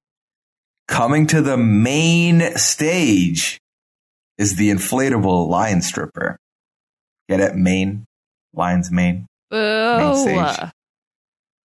[0.89, 3.61] Coming to the main stage
[4.39, 6.37] is the inflatable lion stripper.
[7.29, 7.55] Get it?
[7.55, 8.07] Main
[8.53, 9.27] lion's mane.
[9.51, 10.17] Boo.
[10.17, 10.71] stage.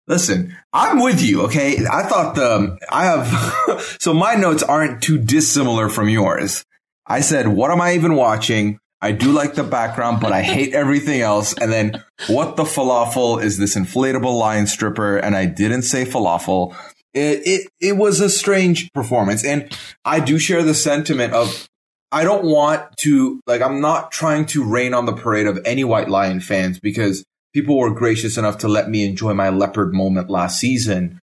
[0.08, 1.86] Listen, I'm with you, okay?
[1.86, 6.66] I thought the, um, I have, so my notes aren't too dissimilar from yours.
[7.06, 8.80] I said, what am I even watching?
[9.02, 11.54] I do like the background, but I hate everything else.
[11.58, 15.18] And then what the falafel is this inflatable lion stripper?
[15.18, 16.76] And I didn't say falafel.
[17.14, 19.44] It, it, it was a strange performance.
[19.44, 21.68] And I do share the sentiment of,
[22.12, 25.84] I don't want to, like, I'm not trying to rain on the parade of any
[25.84, 30.30] White Lion fans because people were gracious enough to let me enjoy my leopard moment
[30.30, 31.20] last season.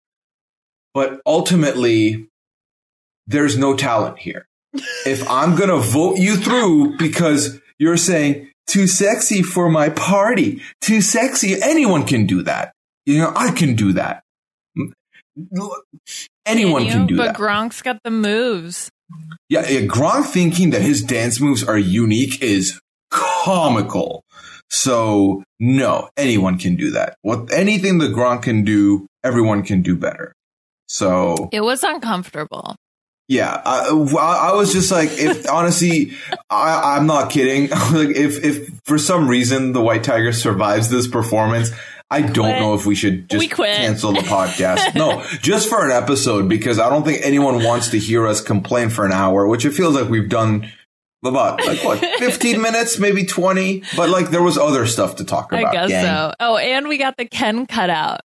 [0.94, 2.26] But ultimately,
[3.26, 4.46] there's no talent here.
[5.06, 10.62] if I'm going to vote you through because you're saying too sexy for my party,
[10.80, 12.72] too sexy, anyone can do that.
[13.06, 14.22] You know, I can do that.
[16.44, 16.90] Anyone you?
[16.90, 17.38] can do but that.
[17.38, 18.90] But Gronk's got the moves.
[19.48, 22.78] Yeah, yeah, Gronk thinking that his dance moves are unique is
[23.10, 24.22] comical.
[24.68, 27.16] So no, anyone can do that.
[27.22, 30.34] What anything that Gronk can do, everyone can do better.
[30.86, 32.76] So It was uncomfortable.
[33.28, 36.12] Yeah, I, I was just like, if honestly,
[36.48, 37.68] I, I'm not kidding.
[37.70, 41.70] like, if if for some reason the White Tiger survives this performance,
[42.10, 42.60] I don't Quit.
[42.60, 44.94] know if we should just We cancel the podcast.
[44.94, 48.88] no, just for an episode because I don't think anyone wants to hear us complain
[48.88, 50.66] for an hour, which it feels like we've done
[51.22, 53.82] about like what 15 minutes, maybe 20.
[53.94, 55.66] But like there was other stuff to talk about.
[55.66, 56.04] I guess gang.
[56.04, 56.32] so.
[56.40, 58.20] Oh, and we got the Ken cutout.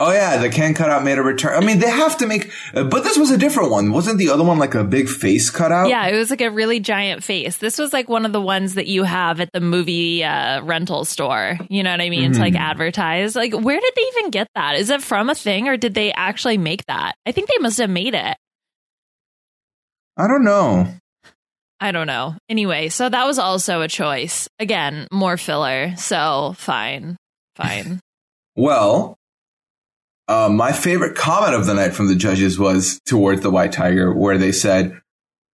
[0.00, 1.54] Oh yeah, the can cutout made a return.
[1.62, 3.92] I mean, they have to make, uh, but this was a different one.
[3.92, 5.88] Wasn't the other one like a big face cutout?
[5.88, 7.58] Yeah, it was like a really giant face.
[7.58, 11.04] This was like one of the ones that you have at the movie uh, rental
[11.04, 11.58] store.
[11.70, 12.32] You know what I mean?
[12.32, 12.58] To like Mhm.
[12.60, 13.36] advertise.
[13.36, 14.74] Like, where did they even get that?
[14.76, 17.14] Is it from a thing or did they actually make that?
[17.24, 18.36] I think they must have made it.
[20.16, 20.88] I don't know.
[21.80, 22.34] I don't know.
[22.48, 24.48] Anyway, so that was also a choice.
[24.58, 25.94] Again, more filler.
[25.96, 27.16] So fine.
[27.54, 28.00] Fine.
[28.56, 29.16] Well,
[30.28, 34.12] uh, my favorite comment of the night from the judges was towards the White Tiger,
[34.12, 35.00] where they said,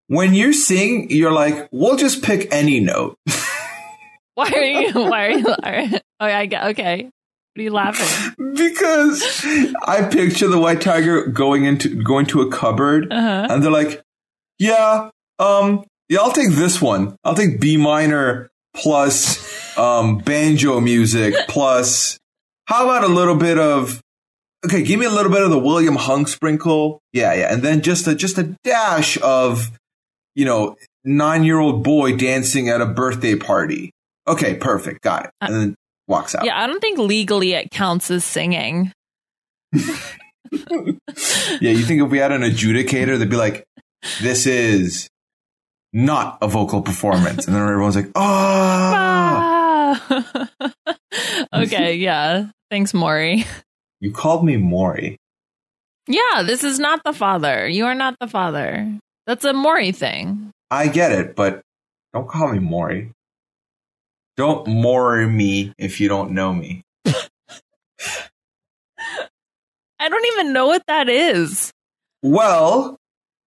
[0.08, 3.16] "When you sing, you're like, we'll just pick any note."
[4.34, 4.92] Why are you?
[4.92, 5.98] Why are you?
[6.20, 6.64] Oh, I get.
[6.68, 7.04] Okay.
[7.04, 8.34] What are you laughing?
[8.54, 9.44] because
[9.84, 13.46] I picture the White Tiger going into going to a cupboard, Uh-huh.
[13.50, 14.00] and they're like,
[14.58, 17.16] "Yeah, um, yeah, I'll take this one.
[17.24, 22.18] I'll take B minor plus um, banjo music plus.
[22.68, 24.02] How about a little bit of?
[24.66, 27.00] Okay, give me a little bit of the William Hung sprinkle.
[27.14, 29.70] Yeah, yeah, and then just a just a dash of,
[30.34, 33.90] you know, nine year old boy dancing at a birthday party.
[34.26, 35.74] Okay, perfect, got it, and then
[36.06, 36.44] walks out.
[36.44, 38.92] Yeah, I don't think legally it counts as singing.
[41.60, 43.64] Yeah, you think if we had an adjudicator, they'd be like,
[44.22, 45.08] "This is
[45.92, 50.34] not a vocal performance," and then everyone's like, "Ah, Ah.
[51.54, 52.48] okay, yeah.
[52.70, 53.44] Thanks, Maury.
[54.00, 55.16] you called me Maury."
[56.06, 57.68] Yeah, this is not the father.
[57.68, 58.98] You are not the father.
[59.26, 60.50] That's a Maury thing.
[60.70, 61.60] I get it, but
[62.14, 63.12] Don't call me Maury.
[64.38, 66.82] Don't Maury me if you don't know me.
[70.00, 71.72] I don't even know what that is.
[72.22, 72.96] Well,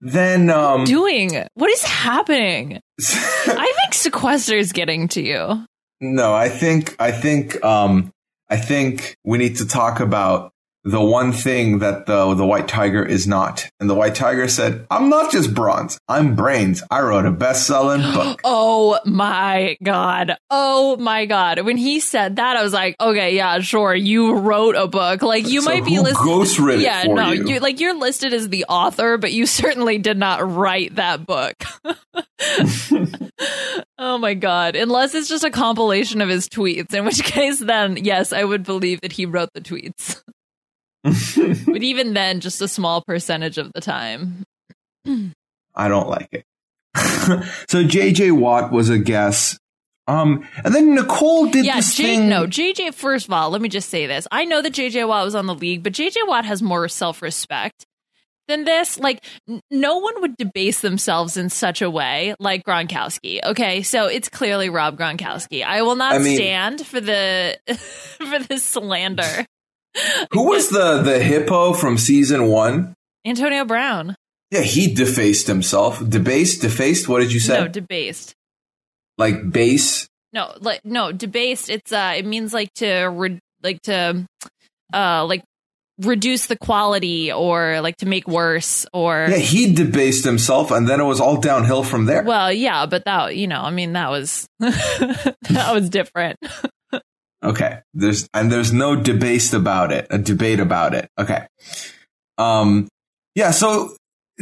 [0.02, 2.80] then um Doing what is happening?
[3.00, 5.66] I think sequester is getting to you.
[6.02, 8.12] No, I think I think um
[8.52, 10.51] I think we need to talk about
[10.84, 13.70] the one thing that the the white tiger is not.
[13.80, 16.00] And the white tiger said, "I'm not just bronze.
[16.08, 16.82] I'm brains.
[16.90, 20.38] I wrote a best-selling book." Oh my god.
[20.50, 21.60] Oh my god.
[21.62, 23.94] When he said that, I was like, okay, yeah, sure.
[23.94, 25.22] You wrote a book.
[25.22, 26.18] Like you So might be listed.
[26.18, 27.48] ghostwrote it Yeah, no, you?
[27.48, 31.56] you like you're listed as the author, but you certainly did not write that book.
[33.98, 34.76] oh my god.
[34.76, 38.64] Unless it's just a compilation of his tweets, in which case then yes, I would
[38.64, 40.22] believe that he wrote the tweets.
[41.04, 44.44] but even then, just a small percentage of the time.
[45.76, 46.46] I don't like it.
[47.70, 49.58] so JJ Watt was a guess.
[50.08, 52.30] Um and then Nicole did yeah, this J- thing.
[52.30, 54.28] no, JJ, first of all, let me just say this.
[54.32, 57.22] I know that JJ Watt was on the league, but JJ Watt has more self
[57.22, 57.86] respect
[58.48, 59.00] than this.
[59.00, 63.40] Like, n- no one would debase themselves in such a way like Gronkowski.
[63.44, 65.64] Okay, so it's clearly Rob Gronkowski.
[65.64, 67.58] I will not I mean- stand for the
[68.18, 69.46] for the slander.
[70.32, 72.94] Who was the the hippo from season 1?
[73.26, 74.16] Antonio Brown?
[74.52, 76.00] Yeah, he defaced himself.
[76.08, 77.60] Debased, defaced, what did you say?
[77.60, 78.34] No, debased.
[79.18, 80.08] like base?
[80.34, 81.70] No, like no, debased.
[81.70, 84.26] It's uh, it means like to re- like to
[84.94, 85.44] uh like
[86.00, 91.00] reduce the quality or like to make worse or Yeah, he debased himself and then
[91.00, 92.24] it was all downhill from there.
[92.24, 96.40] well yeah but that you know i mean that was that was different
[97.44, 97.80] Okay.
[97.94, 101.10] There's and there's no debased about it, a debate about it.
[101.18, 101.46] Okay.
[102.38, 102.88] Um
[103.36, 103.96] yeah, so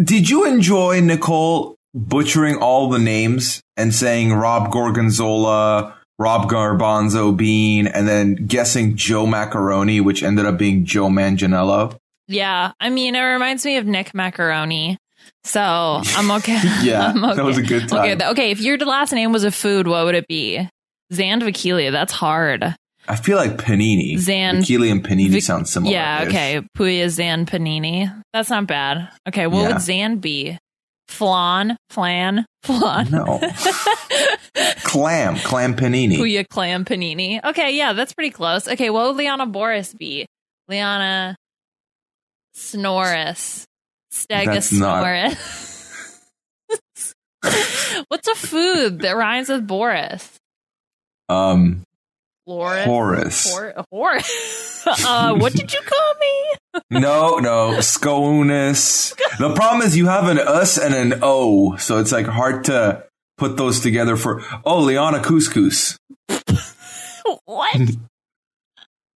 [0.03, 7.87] did you enjoy Nicole butchering all the names and saying Rob Gorgonzola, Rob Garbanzo Bean,
[7.87, 11.97] and then guessing Joe Macaroni, which ended up being Joe Manganiello?
[12.31, 14.99] yeah i mean it reminds me of nick macaroni
[15.43, 15.59] so
[16.15, 17.35] i'm okay Yeah, I'm okay.
[17.37, 17.99] that was a good time.
[18.19, 20.59] okay okay if your last name was a food what would it be
[21.11, 22.75] zan Vakilia, that's hard
[23.11, 24.17] I feel like Panini.
[24.19, 25.91] Zan- Vakili and Panini Vic- sound similar.
[25.91, 29.67] yeah okay puya zan panini that's not bad okay what Yeah.
[29.73, 30.57] would zan be
[31.07, 33.39] flan flan flan No.
[34.83, 36.17] Clam, clam panini.
[36.17, 37.39] Puya clam panini.
[37.43, 38.67] Okay, yeah, that's pretty close.
[38.67, 40.25] Okay, what would Liana Boris be?
[40.67, 41.35] Liana
[42.55, 43.65] Snorris.
[44.29, 45.03] That's not-
[48.09, 50.29] What's a food that rhymes with Boris?
[51.29, 51.83] Um,
[52.49, 52.85] Loris?
[52.85, 53.51] Horace.
[53.53, 54.83] Hor- Horace.
[55.05, 56.81] uh, what did you call me?
[56.91, 59.15] No, no, sconus.
[59.37, 63.05] The problem is you have an us and an o, so it's like hard to
[63.37, 64.43] put those together for.
[64.65, 65.97] Oh, Liana couscous.
[67.45, 67.75] what?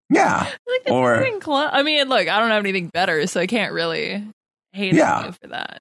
[0.09, 3.71] Yeah, it's Or- clo- I mean, look, I don't have anything better, so I can't
[3.73, 4.27] really
[4.73, 5.27] hate Yeah.
[5.27, 5.79] you for that.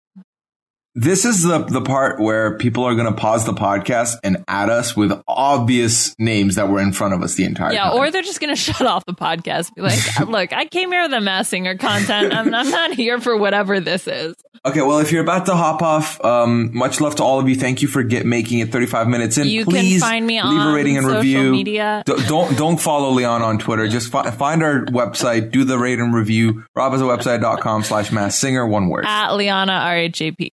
[0.94, 4.68] This is the the part where people are going to pause the podcast and add
[4.68, 7.92] us with obvious names that were in front of us the entire Yeah, time.
[7.94, 9.74] Yeah, or they're just gonna shut off the podcast.
[9.74, 12.34] Be like, look, I came here with the masked singer content.
[12.34, 14.34] I'm, I'm not here for whatever this is.
[14.66, 17.56] Okay, well, if you're about to hop off, um, much love to all of you.
[17.56, 19.48] Thank you for get making it 35 minutes in.
[19.48, 21.50] You Please can find me leave on a rating and social review.
[21.52, 22.02] media.
[22.04, 23.88] D- don't don't follow Leon on Twitter.
[23.88, 26.64] Just fi- find our website, do the rate and review.
[26.76, 29.04] robhasawebsite.com slash masked singer, one word.
[29.06, 30.50] At Liana RHAP.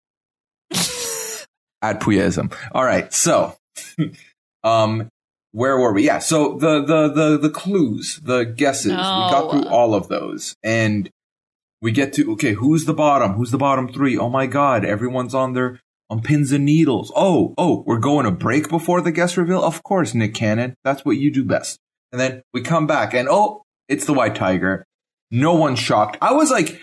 [1.82, 2.54] At Puyaism.
[2.72, 3.56] All right, so
[4.64, 5.10] um
[5.52, 6.06] where were we?
[6.06, 8.92] Yeah, so the the the the clues, the guesses.
[8.92, 10.56] We got through all of those.
[10.64, 11.10] And
[11.82, 13.34] we get to okay, who's the bottom?
[13.34, 14.18] Who's the bottom three?
[14.18, 17.12] Oh my god, everyone's on their on pins and needles.
[17.16, 19.62] Oh, oh, we're going to break before the guest reveal?
[19.62, 20.76] Of course, Nick Cannon.
[20.84, 21.80] That's what you do best.
[22.12, 24.86] And then we come back and oh, it's the white tiger.
[25.32, 26.18] No one's shocked.
[26.22, 26.80] I was like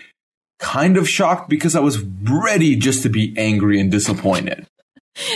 [0.59, 4.67] kind of shocked because I was ready just to be angry and disappointed.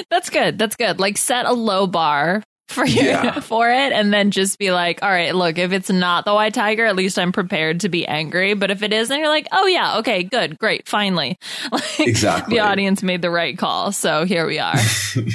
[0.10, 0.58] That's good.
[0.58, 1.00] That's good.
[1.00, 3.40] Like set a low bar for you Yeah.
[3.40, 6.54] for it, and then just be like, all right, look, if it's not the white
[6.54, 8.54] tiger, at least I'm prepared to be angry.
[8.54, 11.38] But if it is, then you're like, oh yeah, okay, good, great, finally.
[11.72, 12.56] Like, Exactly.
[12.56, 14.76] The audience made the right call, so here we are.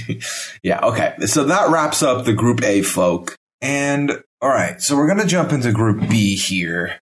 [0.63, 1.15] yeah, okay.
[1.27, 3.37] So that wraps up the group A folk.
[3.61, 7.01] And all right, so we're going to jump into group B here.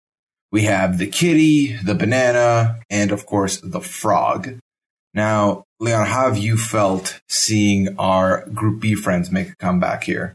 [0.52, 4.58] We have the kitty, the banana, and of course the frog.
[5.14, 10.34] Now, Leon, how have you felt seeing our group B friends make a comeback here?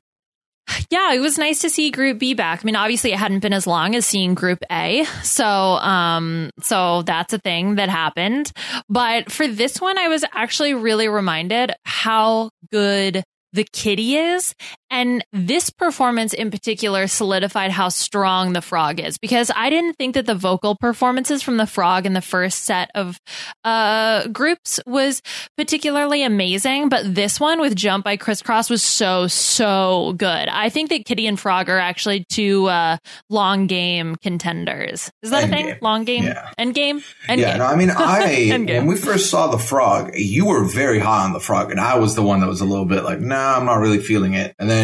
[0.90, 2.60] Yeah, it was nice to see Group B back.
[2.62, 7.04] I mean, obviously, it hadn't been as long as seeing Group A, so um, so
[7.04, 8.52] that's a thing that happened.
[8.90, 14.54] But for this one, I was actually really reminded how good the kitty is.
[14.90, 20.16] And this performance in particular solidified how strong the frog is because I didn't think
[20.16, 23.20] that the vocal performances from the frog in the first set of
[23.64, 25.22] uh, groups was
[25.58, 26.90] particularly amazing.
[26.90, 30.48] But this one with Jump by Kris Kross was so, so good.
[30.48, 32.98] I think that Kitty and Frog are actually two uh,
[33.30, 35.12] long game contenders.
[35.22, 35.66] Is that End a thing?
[35.66, 35.78] game.
[35.82, 36.24] Long game?
[36.24, 36.52] Yeah.
[36.58, 37.04] End game?
[37.28, 37.58] End yeah, game.
[37.60, 41.34] no, I mean, I when we first saw the frog, you were very high on
[41.34, 43.66] the frog, and I was the one that was a little bit like, "Nah, I'm
[43.66, 44.77] not really feeling it." And then,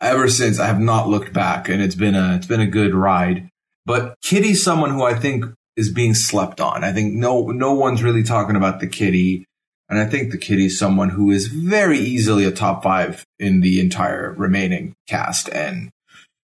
[0.00, 2.94] ever since, I have not looked back, and it's been a it's been a good
[2.94, 3.48] ride.
[3.86, 5.44] But Kitty's someone who I think
[5.76, 6.84] is being slept on.
[6.84, 9.46] I think no no one's really talking about the Kitty,
[9.88, 13.80] and I think the Kitty's someone who is very easily a top five in the
[13.80, 15.90] entire remaining cast, and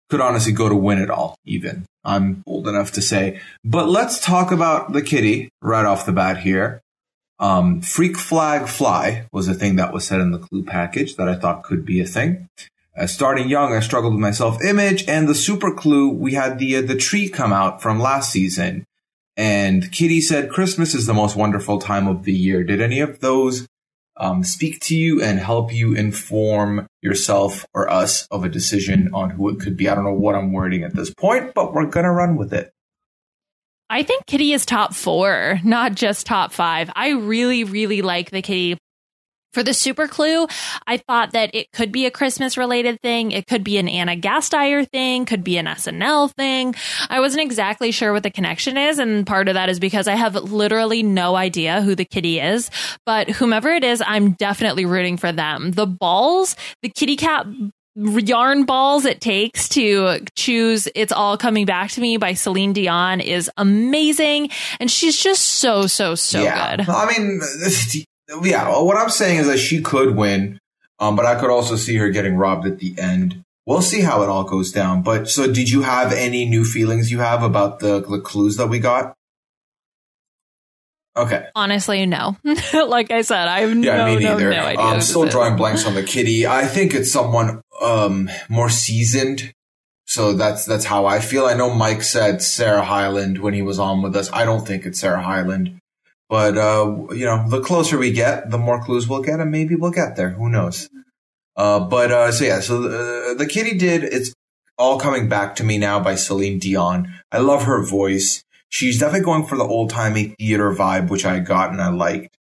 [0.09, 1.37] could honestly go to win it all.
[1.45, 3.41] Even I'm old enough to say.
[3.65, 6.81] But let's talk about the kitty right off the bat here.
[7.41, 11.27] Um, freak flag fly was a thing that was said in the clue package that
[11.27, 12.49] I thought could be a thing.
[12.97, 16.59] Uh, starting young, I struggled with my self image, and the super clue we had
[16.59, 18.85] the uh, the tree come out from last season,
[19.39, 22.63] and Kitty said Christmas is the most wonderful time of the year.
[22.63, 23.67] Did any of those
[24.19, 29.31] um, speak to you and help you inform yourself or us of a decision on
[29.31, 29.89] who it could be?
[29.89, 32.71] I don't know what I'm wording at this point, but we're gonna run with it.
[33.93, 36.91] I think Kitty is top four, not just top five.
[36.95, 38.79] I really, really like the Kitty.
[39.53, 40.47] For the super clue,
[40.87, 43.33] I thought that it could be a Christmas related thing.
[43.33, 46.77] It could be an Ana Gasteyer thing, could be an SNL thing.
[47.09, 49.01] I wasn't exactly sure what the connection is.
[49.01, 52.71] And part of that is because I have literally no idea who the kitty is.
[53.05, 55.73] But whomever it is, I'm definitely rooting for them.
[55.73, 57.45] The balls, the kitty cat
[58.01, 63.21] yarn balls it takes to choose It's All Coming Back to Me by Celine Dion
[63.21, 64.51] is amazing.
[64.79, 66.77] And she's just so, so, so yeah.
[66.77, 66.89] good.
[66.89, 67.41] I mean,
[68.43, 68.81] yeah.
[68.81, 70.59] What I'm saying is that she could win,
[70.99, 73.43] um, but I could also see her getting robbed at the end.
[73.67, 75.03] We'll see how it all goes down.
[75.03, 78.69] But so, did you have any new feelings you have about the, the clues that
[78.69, 79.15] we got?
[81.21, 81.47] Okay.
[81.55, 82.37] Honestly, no.
[82.73, 84.51] like I said, I have Yeah, no, me no, neither.
[84.51, 84.81] no idea.
[84.81, 85.31] I'm still is.
[85.33, 86.47] drawing blanks on the kitty.
[86.47, 89.53] I think it's someone um, more seasoned.
[90.07, 91.47] So that's that's how I feel.
[91.47, 94.29] I know Mike said Sarah Hyland when he was on with us.
[94.33, 95.79] I don't think it's Sarah Hyland,
[96.29, 99.77] but uh, you know, the closer we get, the more clues we'll get, and maybe
[99.77, 100.31] we'll get there.
[100.31, 100.89] Who knows?
[101.55, 104.03] Uh, but uh, so yeah, so the, the kitty did.
[104.03, 104.35] It's
[104.77, 107.15] all coming back to me now by Celine Dion.
[107.31, 108.43] I love her voice.
[108.71, 112.37] She's definitely going for the old timey theater vibe, which I got and I liked.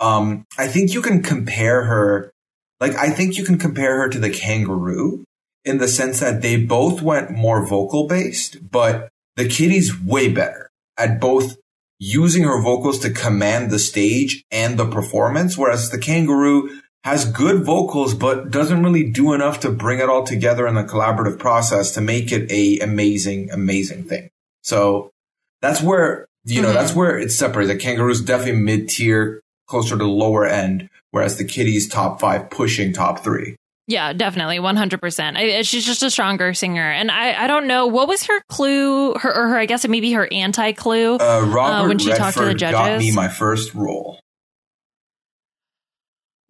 [0.00, 2.32] Um, I think you can compare her,
[2.80, 5.24] like, I think you can compare her to the kangaroo
[5.64, 10.70] in the sense that they both went more vocal based, but the kitty's way better
[10.96, 11.56] at both
[11.98, 17.64] using her vocals to command the stage and the performance, whereas the kangaroo has good
[17.64, 21.92] vocals, but doesn't really do enough to bring it all together in the collaborative process
[21.92, 24.30] to make it a amazing, amazing thing.
[24.62, 25.10] So
[25.62, 26.74] that's where, you know, Mhm.
[26.74, 27.74] that's where it's separated.
[27.74, 32.50] The kangaroo's definitely mid tier, closer to the lower end, whereas the kitty's top five
[32.50, 33.56] pushing top three.
[33.86, 35.38] Yeah, definitely, one hundred percent.
[35.64, 39.34] She's just a stronger singer, and I, I don't know what was her clue, her
[39.34, 41.14] or her, I guess it maybe her anti clue.
[41.16, 43.16] Uh, Robert when she Redford talked to the got me judges?
[43.16, 44.20] my first role.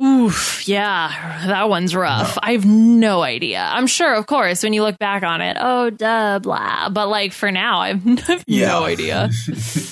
[0.01, 2.39] Oof, yeah, that one's rough.
[2.41, 3.69] I have no idea.
[3.69, 6.89] I'm sure, of course, when you look back on it, oh, duh, blah.
[6.89, 9.29] But like for now, I have no idea.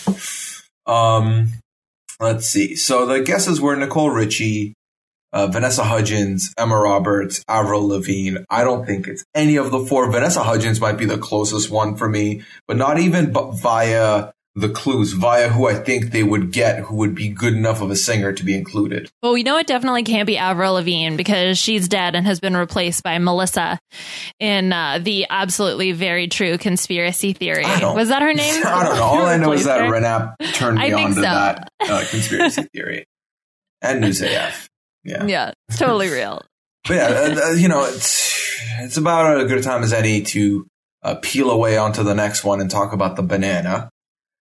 [0.86, 1.48] um,
[2.20, 2.76] let's see.
[2.76, 4.74] So the guesses were Nicole Richie,
[5.32, 8.38] uh, Vanessa Hudgens, Emma Roberts, Avril Lavigne.
[8.48, 10.08] I don't think it's any of the four.
[10.10, 14.70] Vanessa Hudgens might be the closest one for me, but not even but via the
[14.70, 17.96] clues, via who I think they would get, who would be good enough of a
[17.96, 19.10] singer to be included.
[19.22, 22.56] Well, we know it definitely can't be Avril Lavigne because she's dead and has been
[22.56, 23.78] replaced by Melissa
[24.40, 27.64] in uh, the absolutely very true conspiracy theory.
[27.64, 28.62] Was that her name?
[28.66, 29.02] I don't know.
[29.02, 29.82] All I know is that?
[29.82, 31.20] Renap turned me on to so.
[31.20, 33.04] that uh, conspiracy theory
[33.82, 34.70] and News AF.
[35.04, 35.26] Yeah.
[35.26, 36.42] Yeah, it's totally real.
[36.88, 40.22] But yeah, uh, uh, you know, it's it's about as good a time as any
[40.22, 40.66] to
[41.02, 43.90] uh, peel away onto the next one and talk about the banana.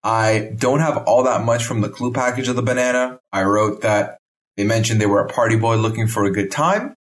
[0.03, 3.21] I don't have all that much from the clue package of the banana.
[3.33, 4.19] I wrote that
[4.57, 6.95] they mentioned they were a party boy looking for a good time,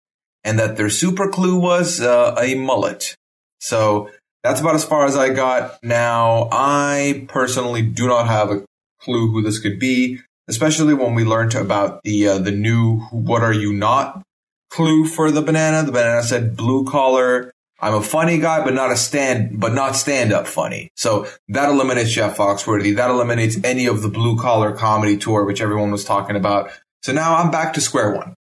[0.45, 3.15] and that their super clue was uh, a mullet.
[3.61, 4.11] So
[4.43, 5.79] that's about as far as I got.
[5.83, 8.65] Now, I personally do not have a
[9.01, 13.43] clue who this could be, especially when we learned about the uh, the new "What
[13.43, 14.23] are you not?"
[14.71, 15.85] clue for the banana.
[15.85, 17.53] The banana said blue collar.
[17.81, 20.91] I'm a funny guy, but not a stand, but not stand up funny.
[20.97, 22.97] So that eliminates Jeff Foxworthy.
[22.97, 26.71] That eliminates any of the blue collar comedy tour, which everyone was talking about.
[27.03, 28.35] So now I'm back to square one.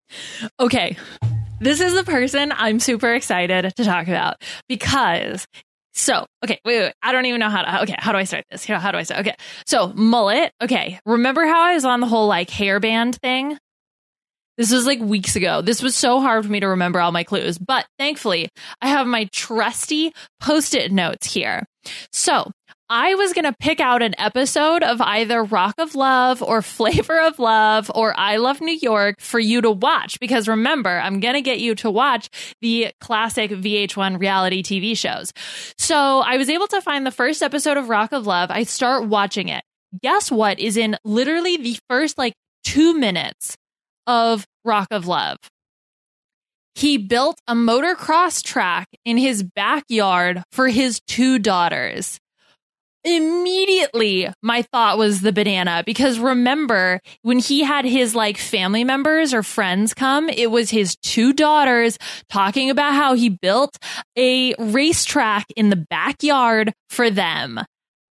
[0.59, 0.95] Okay.
[1.59, 5.45] this is the person I'm super excited to talk about because
[5.97, 8.43] so, okay, wait, wait, I don't even know how to, okay, how do I start
[8.51, 8.65] this?
[8.65, 9.21] How do I start?
[9.21, 9.35] Okay.
[9.65, 10.51] So, mullet.
[10.61, 10.99] Okay.
[11.05, 13.57] Remember how I was on the whole like hairband thing?
[14.57, 15.61] This was like weeks ago.
[15.61, 18.49] This was so hard for me to remember all my clues, but thankfully
[18.81, 21.65] I have my trusty post it notes here.
[22.11, 22.51] So,
[22.87, 27.19] I was going to pick out an episode of either Rock of Love or Flavor
[27.19, 31.33] of Love or I Love New York for you to watch because remember, I'm going
[31.33, 32.29] to get you to watch
[32.61, 35.33] the classic VH1 reality TV shows.
[35.79, 38.51] So I was able to find the first episode of Rock of Love.
[38.51, 39.63] I start watching it.
[40.03, 42.33] Guess what is in literally the first like
[42.63, 43.57] two minutes
[44.07, 45.37] of Rock of Love?
[46.75, 52.19] He built a motocross track in his backyard for his two daughters
[53.05, 59.31] immediately my thought was the banana because remember when he had his like family members
[59.31, 61.99] or friends come it was his two daughters
[62.29, 63.77] talking about how he built
[64.17, 67.59] a racetrack in the backyard for them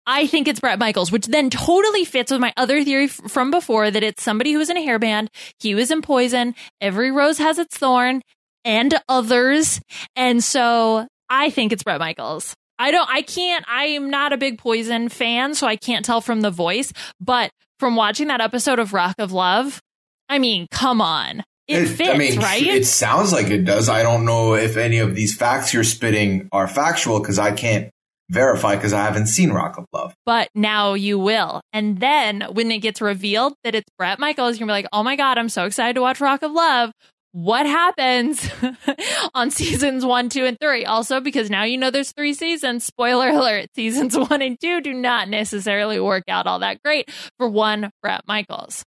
[0.06, 3.50] I think it's Bret Michaels, which then totally fits with my other theory f- from
[3.50, 5.28] before that it's somebody who was in a hairband.
[5.60, 6.54] He was in poison.
[6.80, 8.22] Every rose has its thorn
[8.64, 9.80] and others.
[10.16, 12.54] And so I think it's Bret Michaels.
[12.78, 16.20] I don't, I can't, I am not a big Poison fan, so I can't tell
[16.20, 16.92] from the voice.
[17.20, 19.80] But from watching that episode of Rock of Love,
[20.28, 21.44] I mean, come on.
[21.68, 22.62] It, it fits, I mean, right?
[22.66, 23.88] It sounds like it does.
[23.88, 27.91] I don't know if any of these facts you're spitting are factual because I can't
[28.32, 30.14] verify because I haven't seen Rock of Love.
[30.24, 31.60] But now you will.
[31.72, 35.02] And then when it gets revealed that it's Bret Michaels, you're gonna be like, oh
[35.02, 36.92] my God, I'm so excited to watch Rock of Love
[37.32, 38.50] what happens
[39.34, 40.84] on seasons one, two, and three.
[40.84, 42.84] Also, because now you know there's three seasons.
[42.84, 47.48] Spoiler alert: seasons one and two do not necessarily work out all that great for
[47.48, 48.84] one Bret Michaels.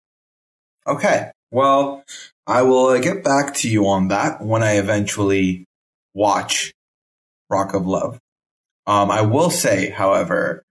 [0.86, 2.04] Okay, well,
[2.46, 5.66] I will uh, get back to you on that when I eventually
[6.14, 6.74] watch
[7.50, 8.20] Rock of Love.
[8.86, 10.64] Um, I will say, however,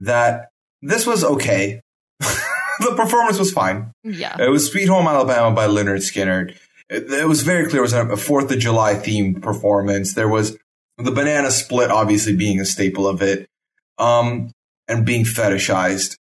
[0.00, 0.48] that
[0.82, 1.80] this was okay.
[2.20, 3.92] the performance was fine.
[4.04, 4.36] Yeah.
[4.40, 6.56] It was Sweet Home Alabama by Lynyrd Skynyrd.
[6.88, 10.14] it, it was very clear it was a Fourth of July themed performance.
[10.14, 10.56] There was
[10.96, 13.46] the banana split, obviously being a staple of it,
[13.98, 14.50] um,
[14.88, 16.16] and being fetishized.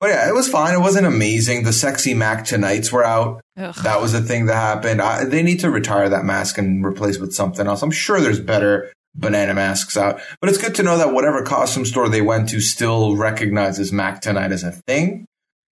[0.00, 0.74] But yeah, it was fine.
[0.74, 1.64] It wasn't amazing.
[1.64, 3.42] The sexy Mac Tonights were out.
[3.58, 3.74] Ugh.
[3.82, 5.02] That was a thing that happened.
[5.02, 7.82] I, they need to retire that mask and replace with something else.
[7.82, 11.84] I'm sure there's better banana masks out, but it's good to know that whatever costume
[11.84, 15.26] store they went to still recognizes Mac Tonight as a thing.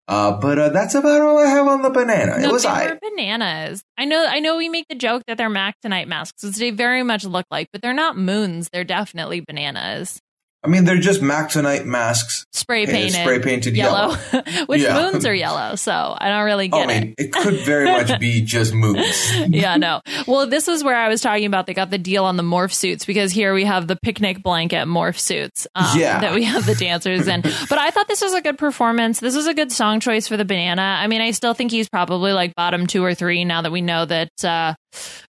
[0.09, 2.39] Uh, but uh, that's about all I have on the banana.
[2.39, 2.99] No, it was I.
[3.01, 3.83] bananas.
[3.97, 4.27] I know.
[4.29, 4.57] I know.
[4.57, 7.69] We make the joke that they're Mac Tonight masks, which they very much look like,
[7.73, 8.69] but they're not moons.
[8.73, 10.21] They're definitely bananas.
[10.65, 14.65] I mean, they're just Mac Tonight masks, spray painted, spray painted yellow, yellow.
[14.67, 15.11] which yeah.
[15.11, 15.75] moons are yellow.
[15.75, 17.15] So I don't really get oh, it.
[17.19, 19.33] it could very much be just moons.
[19.49, 20.03] yeah, no.
[20.29, 21.67] Well, this was where I was talking about.
[21.67, 24.87] They got the deal on the morph suits because here we have the picnic blanket
[24.87, 25.67] morph suits.
[25.75, 27.41] Um, yeah, that we have the dancers in.
[27.69, 29.19] but I thought this was a good performance.
[29.19, 30.83] This was a good song choice for the banana.
[30.83, 33.81] I mean, I still think he's probably like bottom two or three now that we
[33.81, 34.45] know that.
[34.45, 34.75] Uh,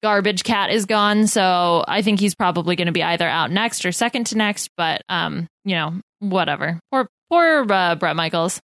[0.03, 3.85] Garbage Cat is gone, so I think he's probably going to be either out next
[3.85, 4.69] or second to next.
[4.77, 6.79] But um, you know, whatever.
[6.91, 8.61] Poor poor uh, Bret Michaels.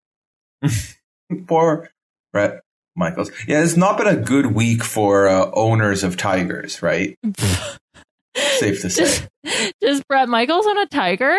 [1.47, 1.91] poor
[2.33, 2.61] Bret
[2.97, 3.31] Michaels.
[3.47, 7.19] Yeah, it's not been a good week for uh, owners of tigers, right?
[8.37, 9.27] Safe to say.
[9.81, 11.39] Does Bret Michaels own a tiger?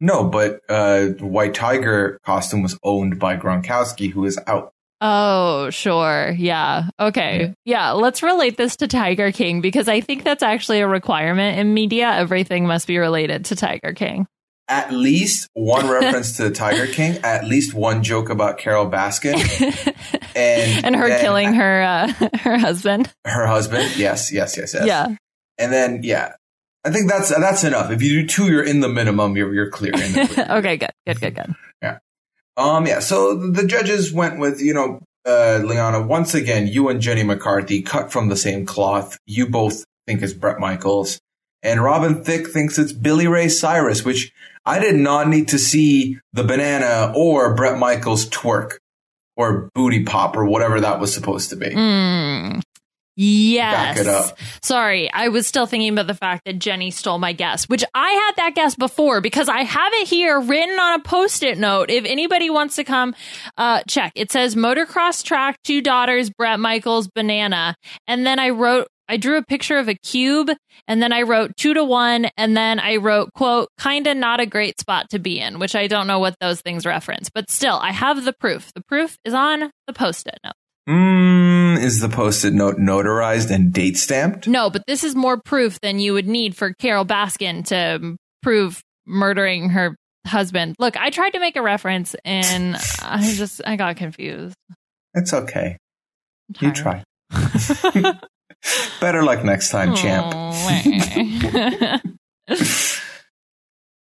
[0.00, 4.72] No, but uh, the White Tiger costume was owned by Gronkowski, who is out.
[5.00, 6.34] Oh, sure.
[6.36, 6.88] Yeah.
[6.98, 7.54] Okay.
[7.64, 7.92] Yeah.
[7.92, 12.10] Let's relate this to Tiger King because I think that's actually a requirement in media.
[12.10, 14.26] Everything must be related to Tiger King.
[14.68, 19.36] At least one reference to the Tiger King, at least one joke about Carole Baskin,
[20.36, 23.10] and and her killing her uh, her husband.
[23.24, 24.84] Her husband, yes, yes, yes, yes.
[24.84, 25.16] Yeah.
[25.56, 26.34] And then, yeah,
[26.84, 27.90] I think that's that's enough.
[27.90, 29.36] If you do two, you're in the minimum.
[29.36, 29.92] You're you're clear.
[29.92, 30.46] clear.
[30.50, 31.54] okay, good, good, good, good.
[32.58, 37.00] Um, yeah, so the judges went with, you know, uh, Liana, once again, you and
[37.00, 39.16] Jenny McCarthy cut from the same cloth.
[39.26, 41.20] You both think it's Bret Michaels.
[41.62, 44.32] And Robin Thicke thinks it's Billy Ray Cyrus, which
[44.66, 48.78] I did not need to see the banana or Bret Michaels twerk
[49.36, 51.70] or booty pop or whatever that was supposed to be.
[51.70, 52.60] Mm.
[53.20, 53.74] Yes.
[53.74, 54.38] Back it up.
[54.62, 58.10] Sorry, I was still thinking about the fact that Jenny stole my guess, which I
[58.10, 61.90] had that guess before because I have it here written on a post-it note.
[61.90, 63.16] If anybody wants to come,
[63.56, 64.12] uh, check.
[64.14, 67.74] It says motocross track, two daughters, Bret Michaels, banana,
[68.06, 68.86] and then I wrote.
[69.10, 70.50] I drew a picture of a cube
[70.86, 74.44] and then I wrote two to one and then I wrote quote kinda not a
[74.44, 77.78] great spot to be in, which I don't know what those things reference, but still
[77.78, 78.70] I have the proof.
[78.74, 80.52] The proof is on the post-it note.
[80.86, 84.48] Mm Mm, is the post-it note notarized and date stamped?
[84.48, 88.80] No, but this is more proof than you would need for Carole Baskin to prove
[89.06, 89.96] murdering her
[90.26, 90.76] husband.
[90.78, 94.56] Look, I tried to make a reference and I just I got confused.
[95.14, 95.78] It's okay.
[96.60, 97.04] You try.
[99.00, 100.34] Better luck next time, champ.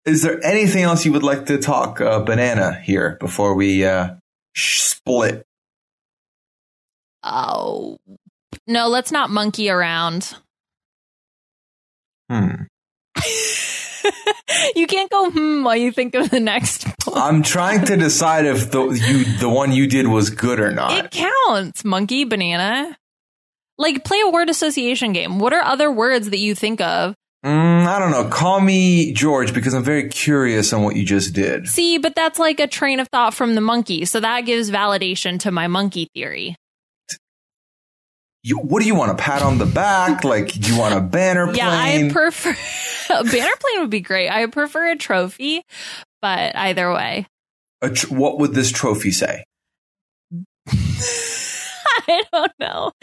[0.05, 4.15] Is there anything else you would like to talk uh, banana here before we uh,
[4.55, 5.45] split?
[7.23, 7.99] Oh
[8.67, 10.35] no, let's not monkey around.
[12.31, 12.65] Hmm.
[14.77, 16.87] you can't go hmm while you think of the next.
[17.15, 20.93] I'm trying to decide if the you the one you did was good or not.
[20.93, 22.97] It counts, monkey, banana.
[23.79, 25.39] Like play a word association game.
[25.39, 27.15] What are other words that you think of?
[27.45, 28.29] Mm, I don't know.
[28.29, 31.69] Call me George because I'm very curious on what you just did.
[31.69, 35.39] See, but that's like a train of thought from the monkey, so that gives validation
[35.41, 36.57] to my monkey theory.
[38.43, 39.11] You, what do you want?
[39.11, 40.23] A pat on the back?
[40.25, 41.57] like, do you want a banner plane?
[41.57, 42.51] Yeah, I prefer
[43.11, 44.31] a banner plane would be great.
[44.31, 45.63] I prefer a trophy,
[46.23, 47.27] but either way.
[47.93, 49.45] Tr- what would this trophy say?
[50.71, 52.93] I don't know.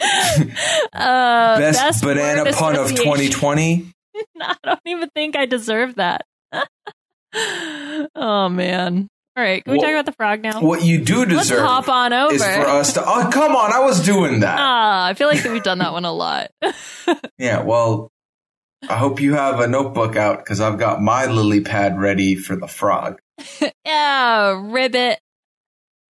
[0.92, 3.90] Uh, best, best banana pun of 2020.
[4.40, 6.24] I don't even think I deserve that.
[8.14, 9.08] oh man.
[9.36, 10.62] All right, can we talk about the frog now?
[10.62, 12.34] What you do deserve Let's hop on over.
[12.34, 13.04] is for us to.
[13.04, 13.70] Oh, come on!
[13.70, 14.56] I was doing that.
[14.58, 16.52] Ah, I feel like we've done that one a lot.
[17.38, 18.10] yeah, well,
[18.88, 22.56] I hope you have a notebook out because I've got my lily pad ready for
[22.56, 23.20] the frog.
[23.84, 25.18] yeah, ribbit.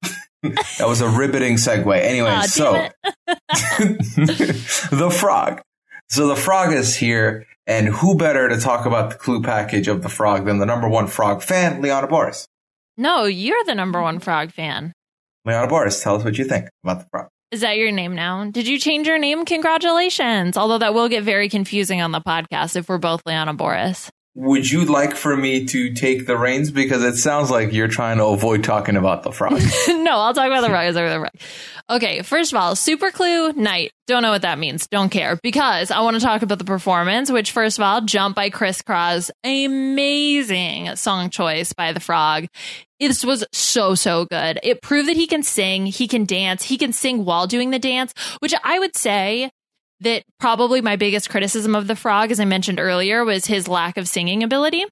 [0.43, 2.01] that was a ribbiting segue.
[2.01, 2.91] Anyway, ah, so
[4.95, 5.63] the frog.
[6.09, 10.05] So the frog is here, and who better to talk about the clue package of
[10.05, 12.47] the frog than the number one frog fan, Leona Boris?
[12.97, 14.93] No, you're the number one frog fan.
[15.45, 17.29] Liana Boris, tell us what you think about the frog.
[17.53, 18.51] Is that your name now?
[18.51, 19.45] Did you change your name?
[19.45, 20.57] Congratulations.
[20.57, 24.71] Although that will get very confusing on the podcast if we're both Liana Boris would
[24.71, 26.71] you like for me to take the reins?
[26.71, 29.59] Because it sounds like you're trying to avoid talking about the frog.
[29.89, 30.93] no, I'll talk about the frog.
[30.93, 31.31] the frog.
[31.89, 33.93] Okay, first of all, super clue night.
[34.07, 34.87] Don't know what that means.
[34.89, 38.37] Don't care because I want to talk about the performance, which first of all, Jump
[38.37, 39.31] by Kris Kross.
[39.43, 42.47] Amazing song choice by the frog.
[43.01, 44.61] This was so, so good.
[44.63, 47.79] It proved that he can sing, he can dance, he can sing while doing the
[47.79, 49.51] dance, which I would say
[50.01, 53.97] that probably my biggest criticism of the frog, as I mentioned earlier, was his lack
[53.97, 54.85] of singing ability.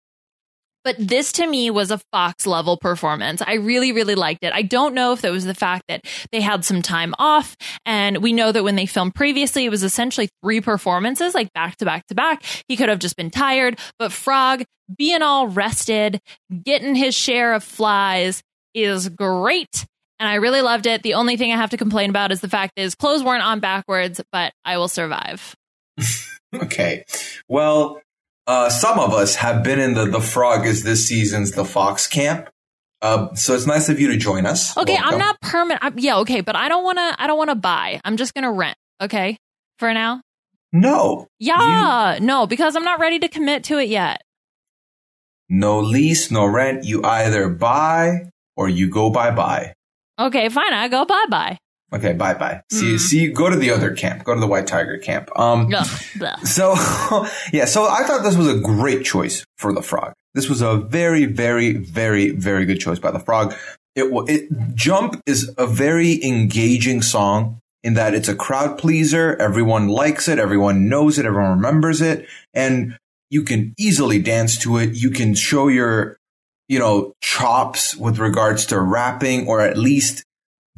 [0.85, 3.41] But this to me was a Fox level performance.
[3.41, 4.53] I really, really liked it.
[4.53, 7.57] I don't know if that was the fact that they had some time off.
[7.87, 11.77] And we know that when they filmed previously, it was essentially three performances, like back
[11.77, 12.45] to back to back.
[12.69, 14.65] He could have just been tired, but Frog
[14.99, 16.21] being all rested,
[16.63, 18.43] getting his share of flies
[18.75, 19.87] is great
[20.25, 21.03] and I really loved it.
[21.03, 23.61] The only thing I have to complain about is the fact is clothes weren't on
[23.61, 25.55] backwards, but I will survive.
[26.55, 27.05] okay.
[27.47, 28.01] Well,
[28.47, 32.07] uh, some of us have been in the The Frog is this season's The Fox
[32.07, 32.49] camp.
[33.03, 34.75] Uh, so it's nice of you to join us.
[34.79, 35.13] Okay, Welcome.
[35.13, 35.85] I'm not permanent.
[35.85, 37.15] I'm, yeah, okay, but I don't want to.
[37.19, 38.01] I don't want to buy.
[38.03, 38.79] I'm just gonna rent.
[39.03, 39.37] Okay,
[39.79, 40.23] for now.
[40.73, 41.27] No.
[41.39, 44.23] Yeah, you, no, because I'm not ready to commit to it yet.
[45.51, 46.85] No lease, no rent.
[46.85, 49.75] You either buy or you go bye bye.
[50.19, 50.73] Okay, fine.
[50.73, 51.59] I go bye bye.
[51.93, 52.63] Okay, bye bye.
[52.71, 52.97] See you.
[52.97, 53.01] Mm.
[53.01, 53.33] See you.
[53.33, 54.25] Go to the other camp.
[54.25, 55.31] Go to the White Tiger camp.
[55.39, 55.73] Um.
[56.45, 56.75] so
[57.53, 57.67] yeah.
[57.67, 60.13] So I thought this was a great choice for the frog.
[60.35, 63.55] This was a very, very, very, very good choice by the frog.
[63.95, 69.37] It it jump is a very engaging song in that it's a crowd pleaser.
[69.41, 70.41] Everyone likes it.
[70.41, 71.27] Everyone knows it.
[71.27, 72.99] Everyone remembers it, and
[73.31, 74.95] you can easily dance to it.
[74.95, 76.17] You can show your
[76.69, 80.25] you know, chops with regards to rapping or at least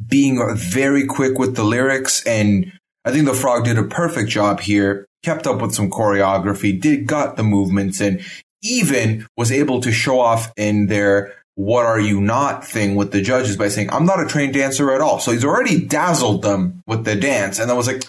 [0.05, 2.25] being very quick with the lyrics.
[2.25, 2.71] And
[3.05, 7.07] I think the frog did a perfect job here, kept up with some choreography, did
[7.07, 8.21] got the movements and
[8.61, 13.21] even was able to show off in their what are you not thing with the
[13.21, 15.19] judges by saying, I'm not a trained dancer at all.
[15.19, 17.57] So he's already dazzled them with the dance.
[17.57, 18.03] And I was like,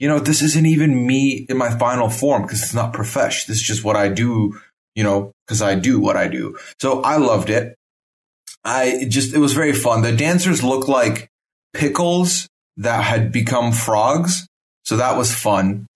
[0.00, 3.44] you know, this isn't even me in my final form because it's not profesh.
[3.44, 4.58] This is just what I do
[4.98, 6.58] you know, because I do what I do.
[6.78, 7.74] So I loved it.
[8.64, 10.02] I just, it was very fun.
[10.02, 11.30] The dancers looked like
[11.72, 14.46] pickles that had become frogs.
[14.84, 15.86] So that was fun.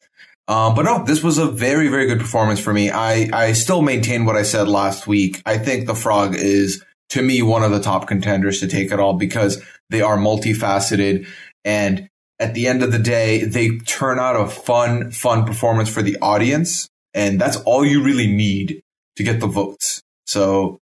[0.49, 2.91] Um, but no, this was a very, very good performance for me.
[2.91, 5.43] I, I still maintain what I said last week.
[5.45, 8.99] I think the frog is to me one of the top contenders to take it
[8.99, 11.27] all because they are multifaceted
[11.65, 12.09] and
[12.43, 16.19] at the end of the day, they turn out a fun, fun performance for the
[16.21, 16.89] audience.
[17.15, 18.83] And that's all you really need
[19.17, 20.03] to get the votes.
[20.27, 20.79] So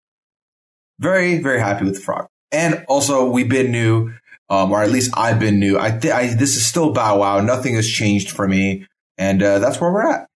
[0.98, 2.26] very, very happy with the frog.
[2.52, 4.12] And also we've been new
[4.50, 5.78] um, or at least I've been new.
[5.78, 7.40] I, th- I this is still Bow Wow.
[7.40, 10.28] Nothing has changed for me, and uh, that's where we're at.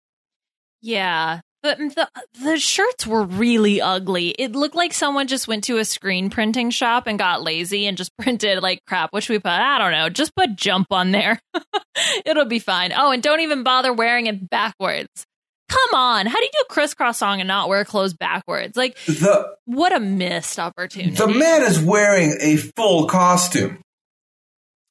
[0.80, 1.40] Yeah.
[1.62, 2.08] But the
[2.44, 4.28] the shirts were really ugly.
[4.38, 7.98] It looked like someone just went to a screen printing shop and got lazy and
[7.98, 9.12] just printed like crap.
[9.12, 11.40] Which we put, I don't know, just put jump on there.
[12.24, 12.92] It'll be fine.
[12.96, 15.26] Oh, and don't even bother wearing it backwards.
[15.68, 18.76] Come on, how do you do a Kris Kross song and not wear clothes backwards?
[18.76, 21.14] Like The what a missed opportunity.
[21.16, 23.78] the man is wearing a full costume.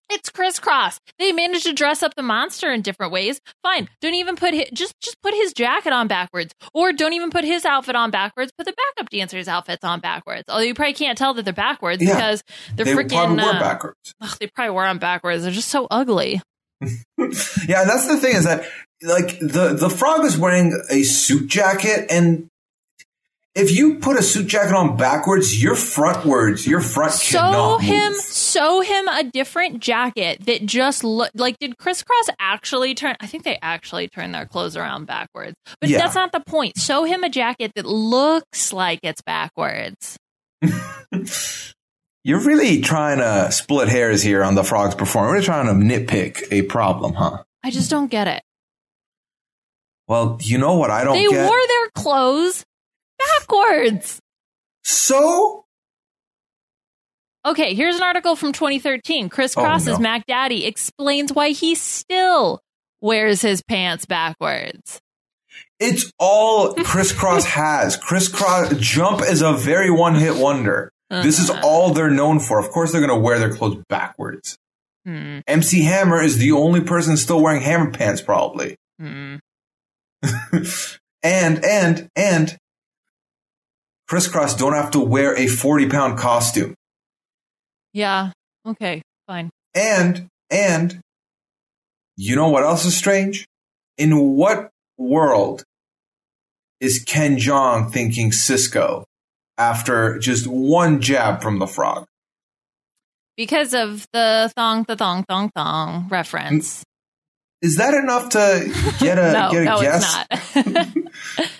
[0.07, 0.99] It's Kris Kross.
[1.17, 3.39] They managed to dress up the monster in different ways.
[3.63, 3.89] Fine.
[4.01, 7.43] Don't even put his, just just put his jacket on backwards, or don't even put
[7.43, 8.51] his outfit on backwards.
[8.55, 10.43] Put the backup dancers' outfits on backwards.
[10.47, 12.13] Although you probably can't tell that they're backwards Yeah.
[12.13, 12.43] because
[12.75, 13.41] they're they freaking.
[13.41, 14.13] uh, backwards.
[14.21, 15.41] ugh, they probably were them backwards.
[15.41, 16.39] They're just so ugly.
[17.67, 18.65] Yeah, that's the thing is that
[19.05, 22.47] like the the frog is wearing a suit jacket, and
[23.55, 28.21] if you put a suit jacket on backwards, your frontwards, your front Sew him, move.
[28.21, 31.57] sew him a different jacket that just look like.
[31.59, 33.15] Did Kris Kross actually turn?
[33.21, 35.99] I think they actually turn their clothes around backwards, but Yeah.
[35.99, 36.77] that's not the point.
[36.77, 40.17] Sew him a jacket that looks like it's backwards.
[42.23, 45.47] You're really trying to split hairs here on the frog's performance.
[45.47, 47.43] We're trying to nitpick a problem, huh?
[47.63, 48.41] I just don't get it.
[50.07, 51.47] Well, you know what I don't they get.
[51.49, 52.63] wore their clothes
[53.39, 54.19] backwards.
[54.83, 55.63] so
[57.45, 59.29] Okay, here's an article from 2013.
[59.29, 59.99] Chris Oh, no.
[59.99, 62.61] Mac Daddy explains why he still
[63.01, 64.99] wears his pants backwards.
[65.79, 67.97] it's all Kris Kross has.
[67.97, 70.91] Kris Kross jump is a very one hit wonder.
[71.11, 71.61] This is Uh-huh.
[71.63, 72.57] all they're known for.
[72.59, 74.57] Of course, they're going to wear their clothes backwards.
[75.05, 78.75] Hmm, MC Hammer is the only person still wearing hammer pants, probably.
[78.99, 79.35] hmm.
[81.23, 82.57] and and and
[84.07, 86.75] Kris Kross don't have to wear a forty pound costume.
[87.93, 88.31] Yeah.
[88.65, 89.01] Okay.
[89.27, 89.49] Fine.
[89.73, 91.01] And and
[92.17, 93.45] you know what else is strange?
[93.97, 95.63] In what world
[96.79, 99.03] is Ken Jeong thinking Sisqó
[99.57, 102.05] after just one jab from the frog?
[103.37, 106.83] Because of the thong, the thong, thong, thong reference.
[107.65, 110.25] Is that enough to get a no, get a no, guess?
[110.29, 110.87] it's not.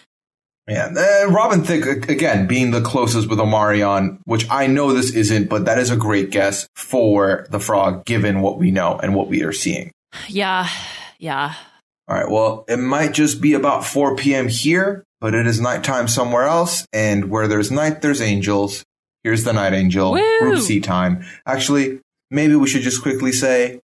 [0.68, 5.48] Yeah, uh, Robin Thicke again being the closest with Omarion, which I know this isn't,
[5.48, 9.28] but that is a great guess for the frog, given what we know and what
[9.28, 9.92] we are seeing.
[10.28, 10.68] yeah.
[11.20, 11.54] Yeah.
[12.08, 14.48] All right, well, it might just be about 4 p.m.
[14.48, 18.84] here, but it is nighttime somewhere else, and where there's night, there's angels.
[19.24, 20.40] Here's the night angel, Woo!
[20.40, 21.24] group C time.
[21.46, 22.00] Actually,
[22.32, 23.82] maybe we should just quickly say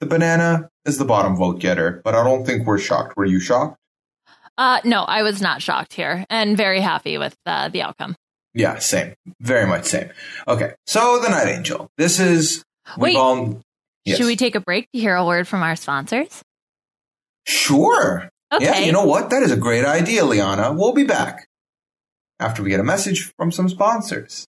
[0.00, 3.16] the banana is the bottom vote getter, but I don't think we're shocked.
[3.16, 3.76] Were you shocked?
[4.58, 8.16] Uh, no, I was not shocked here and very happy with uh, the outcome.
[8.54, 9.14] Yeah, same.
[9.40, 10.10] Very much same.
[10.48, 11.90] Okay, so the night angel.
[11.98, 12.64] This is
[12.96, 13.16] Wait.
[13.16, 13.60] all.
[14.06, 14.16] Yes.
[14.16, 16.42] Should we take a break to hear a word from our sponsors?
[17.44, 18.30] Sure.
[18.52, 18.64] Okay.
[18.64, 19.30] Yeah, you know what?
[19.30, 20.72] That is a great idea, Liana.
[20.72, 21.48] We'll be back
[22.40, 24.46] after we get a message from some sponsors.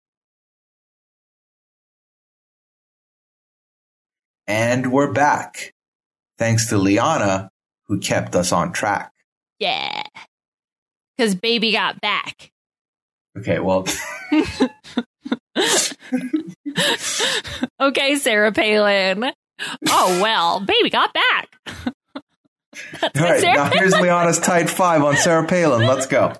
[4.48, 5.74] And we're back.
[6.38, 7.50] Thanks to Liana,
[7.88, 9.12] who kept us on track.
[9.60, 10.04] Yeah.
[11.18, 12.52] Because baby got back.
[13.38, 13.86] Okay, well,
[17.80, 19.32] okay, Sarah Palin.
[19.90, 21.50] Oh, well, baby got back.
[23.02, 25.88] All right, Sarah now here's Liana's tight five on Sarah Palin.
[25.88, 26.34] Let's go.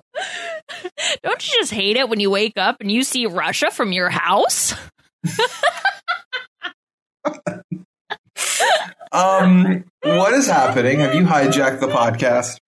[1.22, 4.10] Don't you just hate it when you wake up and you see Russia from your
[4.10, 4.74] house?
[9.12, 11.00] Um, what is happening?
[11.00, 12.58] Have you hijacked the podcast?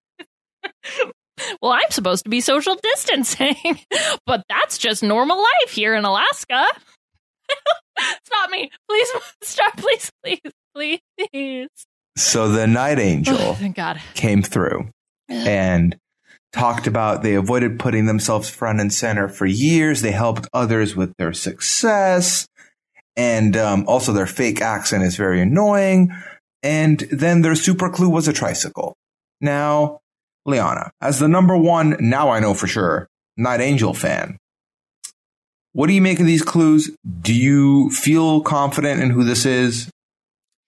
[1.61, 3.55] Well, I'm supposed to be social distancing,
[4.25, 6.65] but that's just normal life here in Alaska.
[8.25, 8.69] Stop me.
[8.89, 9.07] Please
[9.43, 9.77] stop.
[9.77, 11.67] Please, please, please.
[12.17, 13.37] So the night angel.
[13.39, 14.01] Oh, thank God.
[14.13, 14.89] came through
[15.29, 15.97] and
[16.53, 20.01] talked about they avoided putting themselves front and center for years.
[20.01, 22.47] They helped others with their success.
[23.15, 26.13] And um, also their fake accent is very annoying.
[26.63, 28.95] And then their super clue was a tricycle.
[29.41, 29.99] Now,
[30.45, 33.07] Liana, as the number one, now I know for sure,
[33.37, 34.37] Night Angel fan,
[35.73, 36.91] what do you make of these clues?
[37.21, 39.89] Do you feel confident in who this is?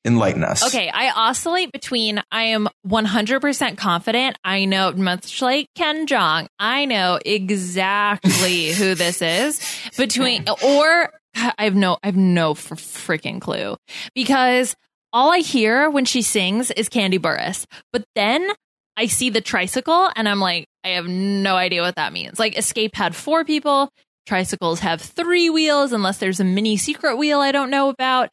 [0.05, 0.67] Enlighten us.
[0.67, 4.37] Okay, I oscillate between I am 100% confident.
[4.43, 9.61] I know, much like Ken Jeong, I know exactly who this is.
[9.97, 11.09] Between, or
[11.57, 13.75] I have no, I have no freaking clue
[14.15, 14.75] because
[15.11, 17.65] all I hear when she sings is Kandi Burruss.
[17.91, 18.49] But then
[18.97, 22.39] I see the tricycle and I'm like, I have no idea what that means.
[22.39, 23.89] Like, Xscape had four people.
[24.25, 28.29] tricycles have three wheels unless there's a mini secret wheel I don't know about.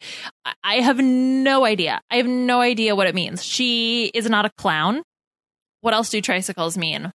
[0.65, 2.01] I have no idea.
[2.11, 3.45] I have no idea what it means.
[3.45, 5.03] She is not a clown.
[5.81, 7.13] What else do tricycles mean?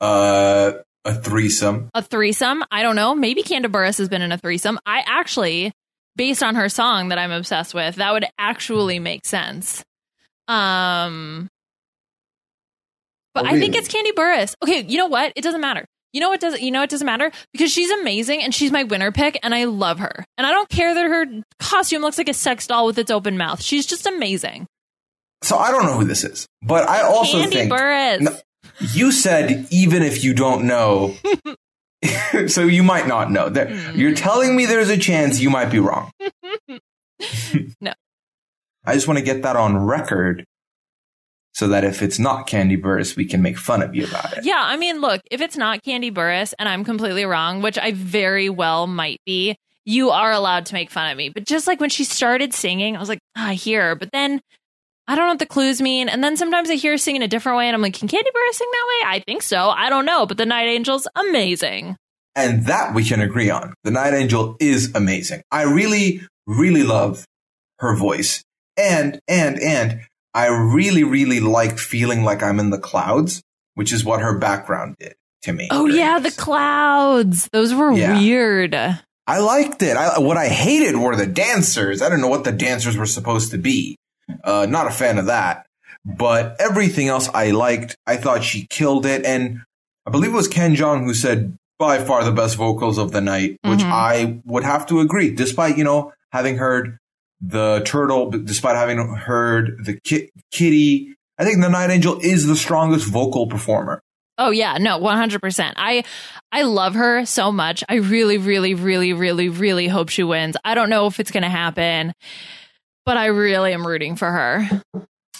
[0.00, 0.72] Uh,
[1.04, 1.90] a threesome.
[1.94, 2.64] A threesome?
[2.70, 3.14] I don't know.
[3.14, 4.78] Maybe Kandi Burruss has been in a threesome.
[4.86, 5.72] I actually,
[6.16, 9.82] based on her song that I'm obsessed with, that would actually make sense.
[10.48, 11.48] Um,
[13.34, 14.54] but Oh, I think it's Kandi Burruss.
[14.62, 15.32] Okay, you know what?
[15.36, 15.84] It doesn't matter.
[16.12, 16.60] You know what doesn't?
[16.60, 19.64] You know it doesn't matter because she's amazing and she's my winner pick and I
[19.64, 20.24] love her.
[20.36, 21.26] And I don't care that her
[21.58, 23.62] costume looks like a sex doll with its open mouth.
[23.62, 24.66] She's just amazing.
[25.42, 28.42] So I don't know who this is, but I also Kandi think Burruss.
[28.92, 31.14] You said even if you don't know,
[32.48, 33.48] so you might not know.
[33.48, 33.98] There, Hmm.
[33.98, 36.10] You're telling me there's a chance you might be wrong.
[37.80, 37.92] No.
[38.84, 40.44] I just want to get that on record
[41.54, 44.44] so that if it's not Kandi Burruss, we can make fun of you about it.
[44.44, 47.92] Yeah, I mean, look, if it's not Kandi Burruss and I'm completely wrong, which I
[47.92, 51.28] very well might be, you are allowed to make fun of me.
[51.28, 53.94] But just like when she started singing, I was like, ah, I hear her.
[53.94, 54.40] But then
[55.08, 56.08] I don't know what the clues mean.
[56.08, 58.08] And then sometimes I hear her sing in a different way and I'm like, can
[58.08, 59.08] Kandi Burruss sing that way?
[59.16, 59.68] I think so.
[59.68, 60.26] I don't know.
[60.26, 61.96] But the Night Angel's amazing.
[62.34, 63.74] And that we can agree on.
[63.84, 65.42] The Night Angel is amazing.
[65.50, 67.24] I really, really love
[67.80, 68.42] her voice.
[68.76, 70.00] And, and, and
[70.32, 73.42] I really, really liked feeling like I'm in the clouds,
[73.74, 75.68] which is what her background did to me.
[75.70, 77.48] Oh, yeah, the clouds.
[77.52, 78.18] Those were Yeah.
[78.18, 78.74] weird.
[79.26, 79.96] I liked it.
[79.96, 82.00] I, what I hated were the dancers.
[82.00, 83.96] I don't know what the dancers were supposed to be.
[84.44, 85.66] Uh, not a fan of that.
[86.04, 87.96] But everything else I liked.
[88.06, 89.24] I thought she killed it.
[89.24, 89.60] And
[90.06, 93.20] I believe it was Ken Jeong who said by far the best vocals of the
[93.20, 93.90] night, which Mhm.
[93.92, 96.98] I would have to agree, despite, you know, having heard
[97.40, 101.14] the turtle, despite having heard the ki- kitty.
[101.38, 104.00] I think the Night Angel is the strongest vocal performer.
[104.38, 105.74] Oh yeah, no, 100%.
[105.76, 106.04] I
[106.52, 107.82] I love her so much.
[107.88, 110.56] I really really really really really hope she wins.
[110.64, 112.12] I don't know if it's going to happen,
[113.04, 114.68] but I really am rooting for her.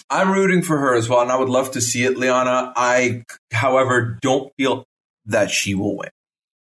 [0.09, 2.73] I'm rooting for her as well, and I would love to see it, Liana.
[2.75, 4.85] I, however, don't feel
[5.25, 6.09] that she will win.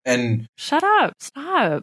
[0.05, 1.14] And Shut up.
[1.20, 1.82] Stop.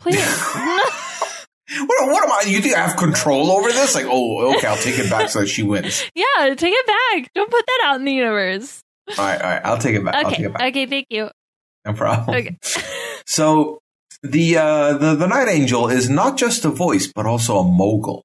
[0.00, 0.16] Please.
[0.54, 2.42] what, what am I?
[2.50, 3.94] You think I have control over this?
[3.94, 6.04] Like, oh, okay, I'll take it back so that she wins.
[6.14, 7.30] yeah, take it back.
[7.34, 8.80] Don't put that out in the universe.
[9.10, 10.14] All right, all right, I'll take it back.
[10.14, 10.44] I'll take Okay.
[10.46, 10.68] it back.
[10.70, 11.30] Okay, thank you.
[11.84, 12.36] No problem.
[12.36, 12.56] Okay.
[13.26, 13.78] So
[14.22, 18.24] the uh, the the Night Angel is not just a voice, but also a mogul.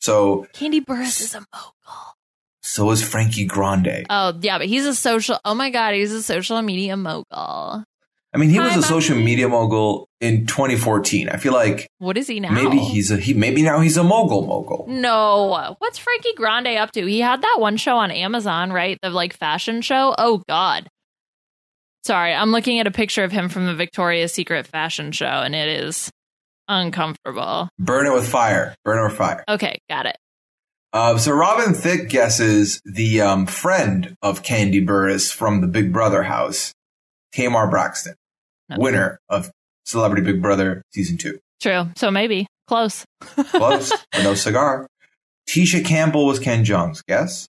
[0.00, 2.14] So Kandi Burruss is a mogul.
[2.62, 4.06] so is Frankie Grande.
[4.10, 7.84] Oh, yeah, but he's a social Oh my god, he's a social media mogul.
[8.32, 9.24] I mean, he was Hi, a social Mommy.
[9.24, 11.28] media mogul in 2014.
[11.30, 12.52] I feel like What is he now?
[12.52, 13.34] maybe he's a he.
[13.34, 14.86] Maybe now he's a mogul mogul.
[14.88, 15.74] No.
[15.80, 17.04] What's Frankie Grande up to?
[17.06, 18.96] He had that one show on Amazon, right?
[19.02, 20.14] The like fashion show.
[20.16, 20.88] Oh God.
[22.04, 25.54] Sorry, I'm looking at a picture of him from the Victoria's Secret fashion show, and
[25.54, 26.10] it is
[26.70, 27.68] uncomfortable.
[27.78, 28.74] Burn it with fire.
[28.84, 29.44] Burn it with fire.
[29.48, 30.16] Okay, got it.
[30.92, 36.22] Uh, so Robin Thicke guesses the um, friend of Kandi Burruss from the Big Brother
[36.24, 36.72] house,
[37.32, 38.14] Tamar Braxton,
[38.72, 38.80] Okay.
[38.80, 39.50] winner of
[39.84, 41.38] Celebrity Big Brother season two.
[41.60, 41.88] True.
[41.96, 43.04] So maybe close.
[43.50, 44.86] Close, but no cigar.
[45.48, 47.46] Tisha Campbell was Ken Jeong's guess.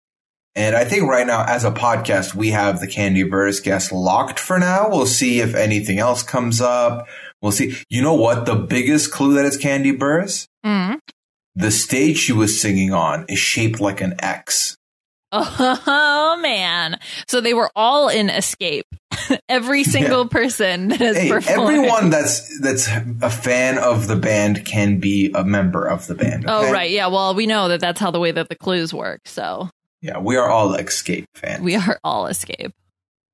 [0.53, 4.38] And I think right now, as a podcast, we have the Kandi Burruss guest locked
[4.38, 4.89] for now.
[4.89, 7.07] We'll see if anything else comes up.
[7.42, 7.76] We'll see.
[7.89, 8.46] You know what?
[8.46, 10.46] The biggest clue that it's Kandi Burruss?
[10.66, 11.00] Mm.
[11.56, 14.76] The stage she was singing on is shaped like an X.
[15.34, 17.00] Oh man!
[17.28, 18.84] So they were all in Xscape.
[19.50, 21.62] Every single person that has Hey, performed.
[21.76, 22.88] everyone that's that's
[23.22, 26.46] a fan of the band can be a member of the band.
[26.48, 27.08] Oh right, yeah.
[27.08, 29.22] Well, we know that that's how the way that the clues work.
[29.26, 29.70] So
[30.02, 31.62] Yeah, we are all Xscape fans.
[31.62, 32.72] we are all Xscape.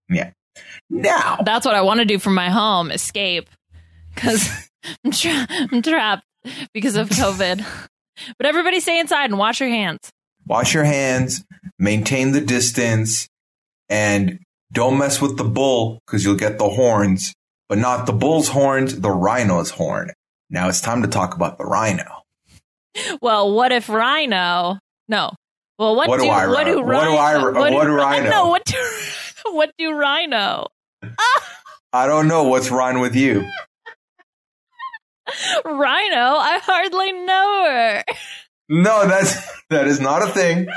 [0.10, 0.32] Yeah.
[0.90, 3.48] Now, That's what I want to do from my home, escape,
[4.18, 4.50] because
[5.06, 6.26] I'm, tra- I'm trapped
[6.74, 7.64] because of COVID.
[8.38, 10.10] but everybody stay inside and wash your hands.
[10.46, 11.44] wash your hands,
[11.78, 13.28] maintain the distance,
[13.90, 14.40] and
[14.74, 17.34] don't mess with the bull because you'll get the horns,
[17.70, 20.12] but not the bull's horns, the rhino's horn.
[20.50, 22.24] Now it's time to talk about the rhino.
[23.22, 24.80] Well, what if Rhino?
[25.08, 25.32] No.
[25.78, 26.82] Well, what, What do do, I what do know?
[26.82, 27.60] What do I- Rhino?
[27.60, 28.30] what do Rhino?
[28.30, 28.76] No, what do
[29.52, 30.68] what do Rhino?
[31.94, 33.46] I don't know what's wrong with you.
[35.66, 36.38] Rhino?
[36.38, 38.04] I hardly know her.
[38.70, 39.36] No, that's
[39.70, 40.68] that is not a thing.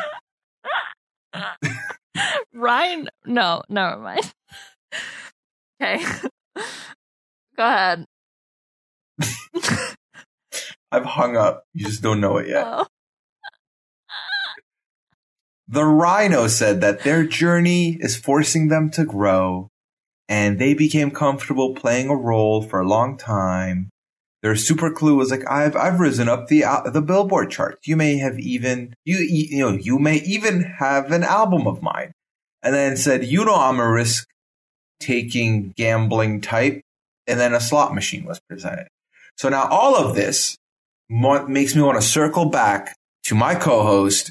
[2.55, 3.09] Rhino?
[3.25, 4.33] No, never mind.
[5.83, 6.05] Okay,
[7.57, 8.05] go ahead.
[10.93, 11.65] I've hung up.
[11.73, 12.67] You just don't know it yet.
[12.67, 12.87] Oh.
[15.69, 19.69] The rhino said that their journey is forcing them to grow
[20.29, 23.91] and they became comfortable playing a role for a long time.
[24.43, 27.87] Their super clue was like, I've, I've risen up the, uh, the billboard charts.
[27.87, 32.13] You may have even, you, you know, you may even have an album of mine.
[32.63, 34.27] And then said, you know, I'm a risk
[34.99, 36.83] taking gambling type.
[37.27, 38.89] And then a slot machine was presented.
[39.37, 40.57] So now all of this
[41.09, 44.31] makes me want to circle back to my co-host,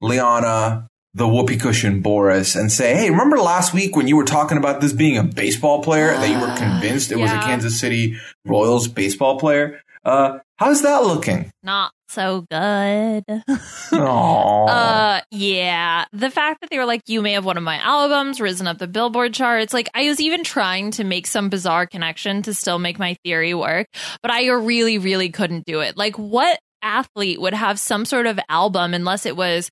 [0.00, 4.58] Liana, the whoopee cushion Boris, and say, Hey, remember last week when you were talking
[4.58, 7.24] about this being a baseball player that you were convinced it yeah.
[7.24, 9.80] was a Kansas City Royals baseball player?
[10.04, 11.50] Uh, how's that looking?
[11.62, 13.24] Not so good.
[13.92, 16.04] uh, yeah.
[16.12, 18.78] The fact that they were like, you may have one of my albums risen up
[18.78, 19.74] the billboard charts.
[19.74, 23.54] Like, I was even trying to make some bizarre connection to still make my theory
[23.54, 23.88] work,
[24.22, 25.96] but I really, really couldn't do it.
[25.96, 29.70] Like, what athlete would have some sort of album unless it was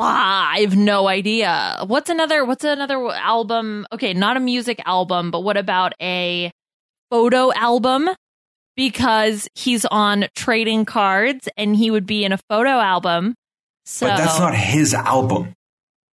[0.00, 1.82] ah, I have no idea.
[1.86, 3.86] What's another what's another album?
[3.92, 6.50] Okay, not a music album, but what about a
[7.10, 8.08] photo album?
[8.76, 13.34] Because he's on trading cards and he would be in a photo album.
[13.84, 15.54] So But that's not his album.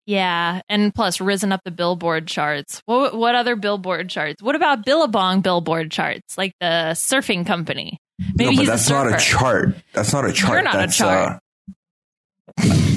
[0.08, 2.82] Yeah, and plus risen up the Billboard charts.
[2.86, 4.42] What what other Billboard charts?
[4.42, 7.98] What about Billabong Billboard charts, like the surfing company?
[8.36, 9.76] Maybe no, but that's not a chart.
[9.94, 10.54] That's not a chart.
[10.54, 11.32] You're not that's, a chart.
[11.34, 11.40] Uh,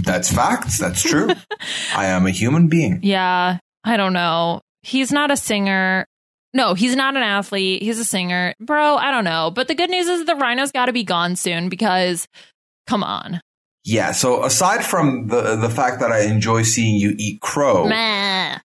[0.08, 0.78] that's facts.
[0.78, 1.28] That's true.
[1.94, 3.00] I am a human being.
[3.02, 4.62] Yeah, I don't know.
[4.82, 6.06] He's not a singer.
[6.54, 7.82] No, he's not an athlete.
[7.82, 8.54] He's a singer.
[8.58, 9.52] Bro, I don't know.
[9.54, 12.26] But the good news is the rhino's got to be gone soon because
[12.86, 13.40] come on.
[13.84, 18.60] Yeah, so aside from the the fact that I enjoy seeing you eat crow, I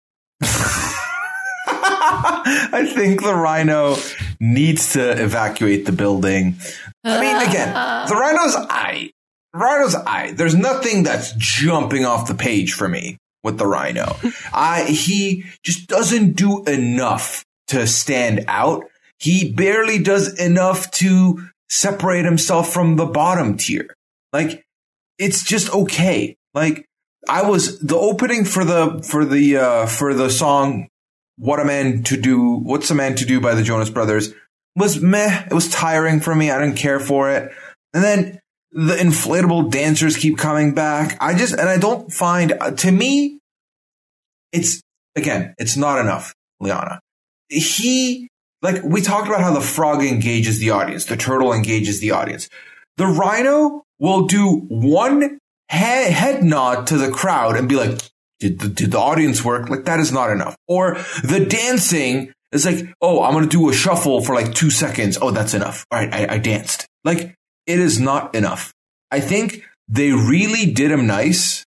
[2.94, 3.96] think the rhino
[4.40, 6.56] needs to evacuate the building.
[7.04, 7.74] I mean, again,
[8.08, 9.12] the rhino's eye.
[9.54, 10.34] Rhino's eye.
[10.36, 14.16] There's nothing that's jumping off the page for me with the rhino.
[14.54, 18.86] I he just doesn't do enough to stand out.
[19.20, 23.96] He barely does enough to separate himself from the bottom tier.
[24.32, 24.64] Like
[25.20, 26.36] it's just okay.
[26.54, 26.86] Like
[27.30, 30.88] I was the opening for the for the uh for the song
[31.38, 34.34] what a Man to Do, What's a Man to Do by the Jonas Brothers
[34.76, 35.46] was meh.
[35.50, 36.52] It was tiring for me.
[36.52, 37.52] I didn't care for it.
[37.94, 38.40] And then
[38.74, 41.18] the inflatable dancers keep coming back.
[41.22, 43.40] I just, and I don't find, uh, to me,
[44.52, 44.82] it's,
[45.16, 47.00] again, it's not enough, Liana.
[47.50, 48.30] He,
[48.62, 52.50] like, we talked about how the frog engages the audience, the turtle engages the audience.
[52.98, 58.00] The rhino will do one head, head nod to the crowd and be like,
[58.40, 59.70] did the, did the audience work?
[59.70, 60.56] Like that is not enough.
[60.68, 64.70] Or the dancing is like, oh, I'm going to do a shuffle for like two
[64.70, 65.18] seconds.
[65.22, 65.86] Oh, that's enough.
[65.92, 66.14] All right.
[66.14, 66.86] I, I danced.
[67.04, 67.36] Like
[67.66, 68.74] it is not enough.
[69.12, 71.66] I think they really did him nice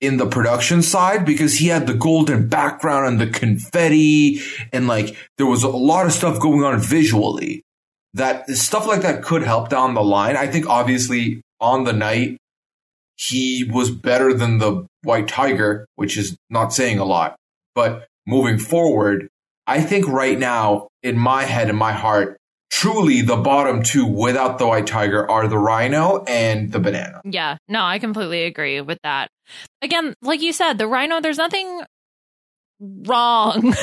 [0.00, 4.40] in the production side because he had the golden background and the confetti
[4.72, 7.62] and like there was a lot of stuff going on visually
[8.12, 10.36] that stuff like that could help down the line.
[10.36, 12.38] I think obviously on the night
[13.16, 17.36] he was better than the white tiger, which is not saying a lot.
[17.74, 19.28] But moving forward,
[19.66, 22.36] I think right now, in my head, in my heart,
[22.74, 27.20] truly the bottom two without the white tiger are the rhino and the banana.
[27.24, 29.28] Yeah, no, I completely agree with that.
[29.80, 31.82] Again, like you said, the rhino, there's nothing
[32.80, 33.74] wrong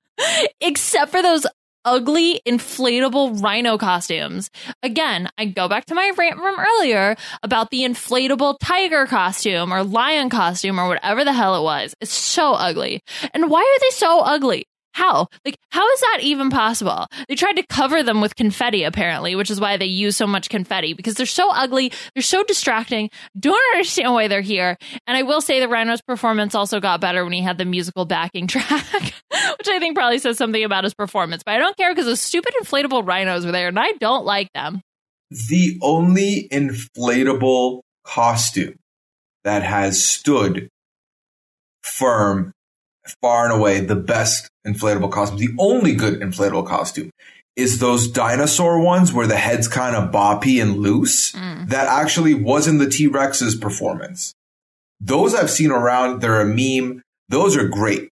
[0.60, 1.44] except for those
[1.84, 4.48] ugly inflatable rhino costumes.
[4.80, 9.82] Again, I go back to my rant from earlier about the inflatable tiger costume or
[9.82, 11.96] lion costume or whatever the hell it was.
[12.00, 13.02] It's so ugly.
[13.34, 14.66] And why are they so ugly?
[14.96, 15.28] How?
[15.44, 17.06] Like, how is that even possible?
[17.28, 20.48] They tried to cover them with confetti, apparently, which is why they use so much
[20.48, 23.10] confetti because they're so ugly, they're so distracting.
[23.38, 24.78] Don't understand why they're here.
[25.06, 28.06] And I will say the Rhino's performance also got better when he had the musical
[28.06, 31.42] backing track, which I think probably says something about his performance.
[31.44, 34.50] But I don't care because those stupid inflatable rhinos were there, and I don't like
[34.54, 34.80] them.
[35.50, 38.76] The only inflatable costume
[39.44, 40.70] that has stood
[41.82, 42.54] firm
[43.22, 45.38] far and away the best inflatable costume.
[45.38, 47.10] The only good inflatable costume
[47.56, 51.32] is those dinosaur ones where the head's kind of boppy and loose.
[51.32, 51.70] Mm.
[51.70, 54.34] That actually wasn't the T Rex's performance.
[55.00, 57.02] Those I've seen around, they're a meme.
[57.28, 58.08] Those are great.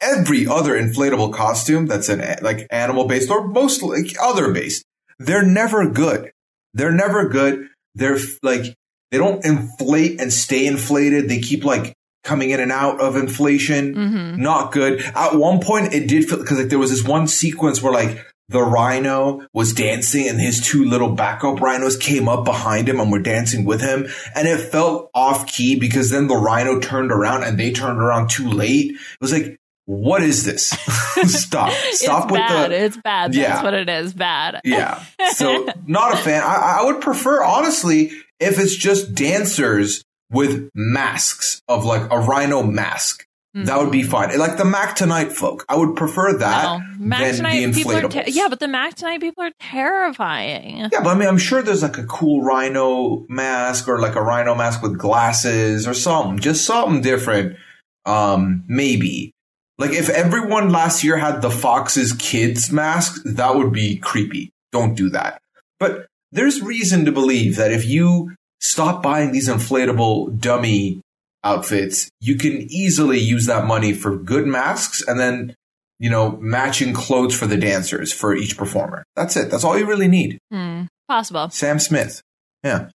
[0.00, 4.84] Every other inflatable costume that's an like animal based or most like other based,
[5.18, 6.30] they're never good.
[6.74, 7.68] They're never good.
[7.94, 8.74] They're like
[9.10, 11.30] they don't inflate and stay inflated.
[11.30, 11.94] They keep like
[12.26, 13.94] coming in and out of inflation.
[13.94, 14.42] Mm-hmm.
[14.42, 15.00] Not good.
[15.14, 18.26] At one point, it did feel because like there was this one sequence where like
[18.48, 23.10] the rhino was dancing and his two little backup rhinos came up behind him and
[23.10, 24.06] were dancing with him.
[24.34, 28.30] And it felt off key because then the rhino turned around and they turned around
[28.30, 28.92] too late.
[28.92, 30.66] It was like, what is this?
[31.24, 31.72] Stop.
[31.90, 32.70] Stop it's with bad.
[32.70, 32.84] the.
[32.84, 33.34] it's bad.
[33.34, 33.48] Yeah.
[33.48, 34.14] That's what it is.
[34.14, 34.60] Bad.
[34.64, 35.02] Yeah.
[35.30, 36.42] So not a fan.
[36.42, 42.62] I, I would prefer, honestly, if it's just dancers with masks of like a rhino
[42.62, 43.24] mask.
[43.64, 44.38] That would be fine.
[44.38, 45.64] Like the Mac Tonight folk.
[45.66, 46.80] I would prefer that No.
[46.98, 48.10] Mac than the tonight people are inflatables.
[48.12, 50.90] ter- yeah, but the Mac tonight people are terrifying.
[50.92, 54.20] Yeah, but I mean, I'm sure there's like a cool rhino mask or like a
[54.20, 57.56] rhino mask with glasses or something, just something different.
[58.04, 59.32] Um, maybe.
[59.78, 64.50] Like if everyone last year had the Fox's kids mask, that would be creepy.
[64.70, 65.40] Don't do that.
[65.80, 71.00] But there's reason to believe that if you stop buying these inflatable dummy
[71.44, 75.54] outfits, you can easily use that money for good masks and then,
[75.98, 79.04] you know, matching clothes for the dancers for each performer.
[79.14, 79.50] That's it.
[79.50, 80.38] That's all you really need.
[80.50, 80.82] Hmm.
[81.08, 81.50] Possible.
[81.50, 82.20] Sam Smith.
[82.64, 82.88] Yeah.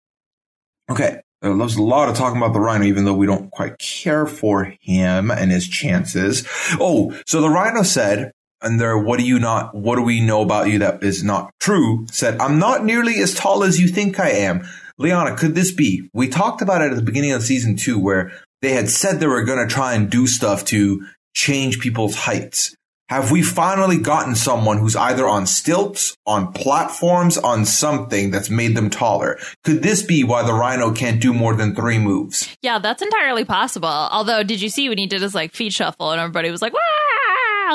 [0.89, 1.21] Okay.
[1.41, 4.73] There's a lot of talking about the Rhino, even though we don't quite care for
[4.81, 6.45] him and his chances.
[6.79, 8.31] Oh, so the Rhino said,
[8.61, 11.51] and there, what do you not, what do we know about you that is not
[11.61, 12.05] true?
[12.11, 14.67] Said, I'm not nearly as tall as you think I am.
[14.99, 16.09] Liana, could this be?
[16.13, 18.31] We talked about it at the beginning of season two where
[18.61, 22.75] they had said they were going to try and do stuff to change people's heights.
[23.07, 28.75] Have we finally gotten someone who's either on stilts, on platforms, on something that's made
[28.75, 29.39] them taller?
[29.63, 32.55] Could this be why the rhino can't do more than three moves?
[32.61, 33.87] Yeah, that's entirely possible.
[33.87, 36.73] Although, did you see when he did his like feet shuffle and everybody was like,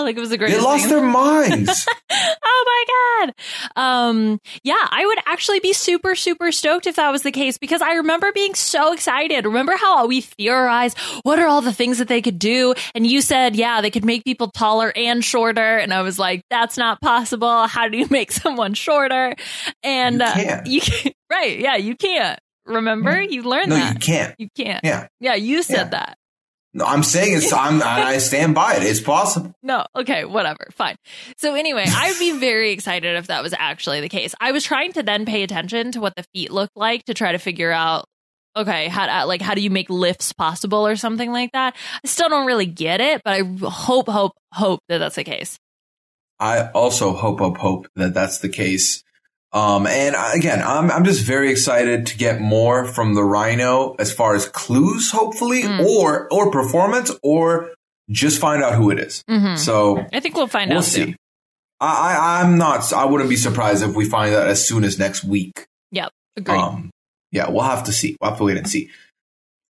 [0.03, 0.51] Like it was a great.
[0.53, 0.91] They lost thing.
[0.91, 1.87] their minds.
[2.13, 2.85] oh my
[3.27, 3.35] god.
[3.77, 7.83] Um yeah, I would actually be super super stoked if that was the case because
[7.83, 9.45] I remember being so excited.
[9.45, 13.21] Remember how we theorized what are all the things that they could do and you
[13.21, 17.01] said, "Yeah, they could make people taller and shorter." And I was like, "That's not
[17.01, 17.67] possible.
[17.67, 19.35] How do you make someone shorter?"
[19.83, 20.67] And You uh, can't.
[20.67, 21.15] you can't.
[21.31, 22.39] Right, yeah, you can't.
[22.67, 23.21] Remember?
[23.21, 23.95] You learned no, that.
[23.95, 24.35] you can't.
[24.39, 24.85] You can't.
[24.85, 25.09] Yeah.
[25.21, 25.85] Yeah, you said Yeah.
[25.89, 26.19] that.
[26.77, 28.83] No, I'm saying it's, I'm, I stand by it.
[28.83, 29.55] It's possible.
[29.63, 30.97] No, okay, whatever, fine.
[31.37, 34.35] So anyway, I'd be very excited if that was actually the case.
[34.41, 37.31] I was trying to then pay attention to what the feet looked like to try
[37.31, 38.07] to figure out,
[38.57, 41.77] okay, how to, like how do you make lifts possible or something like that.
[42.05, 45.61] I still don't really get it, but I hope, hope, hope that that's the case.
[46.41, 49.04] I also hope, hope, hope that that's the case.
[49.55, 54.13] Um, and again, I'm, I'm just very excited to get more from the Rhino as
[54.13, 55.85] far as clues, hopefully, Mm.
[55.87, 57.71] or, or performance, or
[58.11, 59.23] just find out who it is.
[59.29, 61.05] hmm So I think we'll find out we'll out see.
[61.05, 61.17] soon.
[61.81, 61.87] I,
[62.17, 65.23] I, I'm not, I wouldn't be surprised if we find out as soon as next
[65.25, 65.67] week.
[66.37, 66.59] Agreed.
[66.59, 66.91] Um,
[67.31, 68.17] yeah, we'll have to see.
[68.21, 68.91] We'll have to wait and see.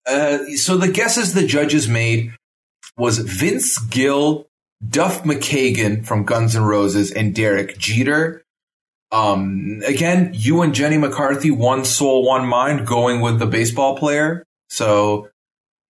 [0.08, 2.32] Uh, so the guesses the judges made
[2.96, 4.46] was Vince Gill,
[4.88, 8.42] Duff McKagan from Guns N' Roses, and Derek Jeter.
[9.14, 14.44] Um, again, you and Jenny McCarthy, one soul, one mind, going with the baseball player.
[14.70, 15.28] So,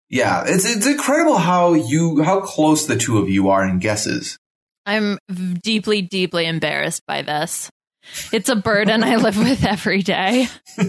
[0.09, 4.39] yeah, it's it's incredible how you how close the two of you are in guesses.
[4.85, 5.19] I'm
[5.63, 7.71] deeply, deeply embarrassed by this.
[8.33, 10.49] It's a burden I live with every day.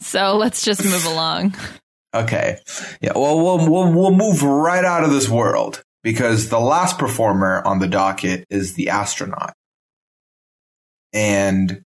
[0.00, 1.54] So let's just move along.
[2.14, 2.58] Okay.
[3.00, 3.12] Yeah.
[3.14, 7.78] Well, we'll we'll we'll move right out of this world because the last performer on
[7.78, 9.54] the docket is the astronaut,
[11.12, 11.82] and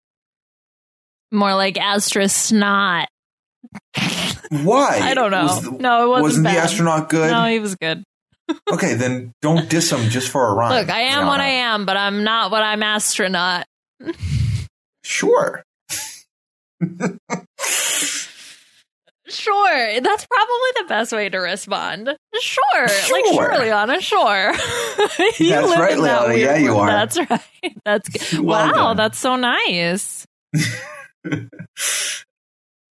[1.32, 3.08] More like Astra snot.
[4.50, 5.00] why?
[5.02, 5.60] I don't know.
[5.60, 6.56] The- no, it wasn't, wasn't bad.
[6.56, 7.32] the astronaut good?
[7.32, 8.04] No, he was good.
[8.72, 10.80] okay, then don't diss him just for a rhyme.
[10.82, 13.66] Look, I am what I am, but I'm not what I'm astronaut.
[15.08, 15.64] Sure.
[19.28, 22.10] Sure, that's probably the best way to respond.
[22.40, 23.22] Sure, like Sure.
[23.34, 24.52] sure, Liana, sure.
[25.40, 26.36] You That's live right, in that Liana.
[26.36, 26.88] Yeah, you are.
[26.88, 27.42] That's right.
[27.86, 28.40] That's good.
[28.46, 28.98] Well wow, done.
[28.98, 30.26] that's so nice.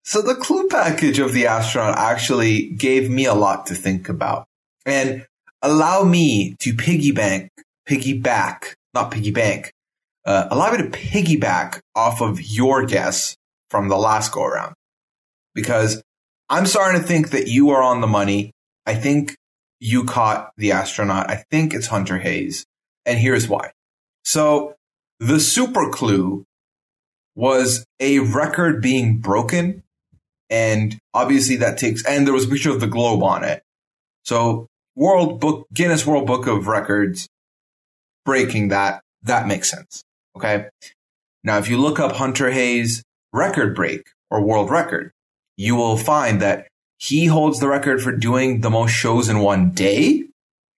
[0.04, 4.46] So the clue package of the astronaut actually gave me a lot to think about
[4.86, 5.26] and
[5.62, 7.48] allow me to piggyback,
[7.88, 9.70] piggyback, not piggybank,
[10.26, 13.38] uh, allow me to piggyback off of your guess
[13.70, 14.74] from the last go around
[15.56, 16.04] because
[16.52, 18.52] I'm starting to think that you are on the money.
[18.86, 19.38] I think
[19.80, 21.30] you caught the astronaut.
[21.30, 22.66] I think it's Hunter Hayes.
[23.06, 23.72] And here's why.
[24.26, 24.76] So
[25.20, 26.44] the super clue
[27.36, 29.84] was a record being broken.
[30.50, 33.64] And obviously that takes, and there was a picture of the globe on it.
[34.26, 34.68] So
[34.98, 37.30] World Book, Guinness World Book of Records
[38.26, 40.04] breaking that, that makes sense.
[40.36, 40.66] Okay.
[41.46, 45.14] Now, if you look up Hunter Hayes record break or world record,
[45.58, 46.68] you will find that
[46.98, 50.26] he holds the record for doing the most shows in one day.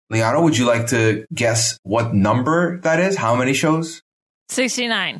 [0.09, 3.15] Liana, would you like to guess what number that is?
[3.17, 4.01] How many shows?
[4.49, 5.19] 69.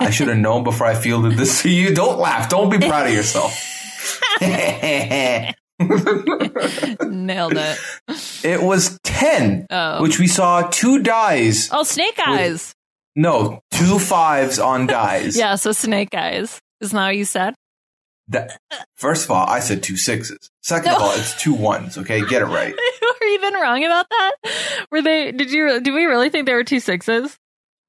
[0.00, 1.94] I should have known before I fielded this to you.
[1.94, 2.48] Don't laugh.
[2.48, 3.52] Don't be proud of yourself.
[7.02, 7.78] Nailed it.
[8.44, 10.02] It was 10, Oh.
[10.02, 11.68] which we saw two dies.
[11.72, 12.72] oh, snake eyes.
[13.14, 15.36] No, two fives on dies.
[15.36, 16.58] Yeah, so snake eyes.
[16.80, 17.54] Isn't that what you said?
[18.28, 18.58] That,
[18.96, 20.50] first of all, I said two sixes.
[20.62, 21.96] Second of all, it's two ones.
[21.96, 22.74] Okay, get it right.
[23.20, 24.32] Were you even wrong about that?
[24.90, 25.30] Were they?
[25.32, 25.80] Did you?
[25.80, 27.36] Do we really think there were two sixes?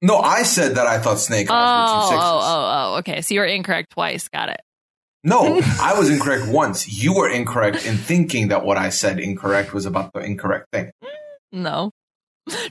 [0.00, 2.24] No, I said that I thought snake Oh, eyes were oh, two sixes.
[2.24, 2.98] Oh, oh, oh.
[2.98, 4.28] Okay, so you were incorrect twice.
[4.28, 4.60] Got it.
[5.24, 6.86] No, I was incorrect once.
[7.02, 10.92] You were incorrect in thinking that what I said incorrect was about the incorrect thing.
[11.50, 11.90] No.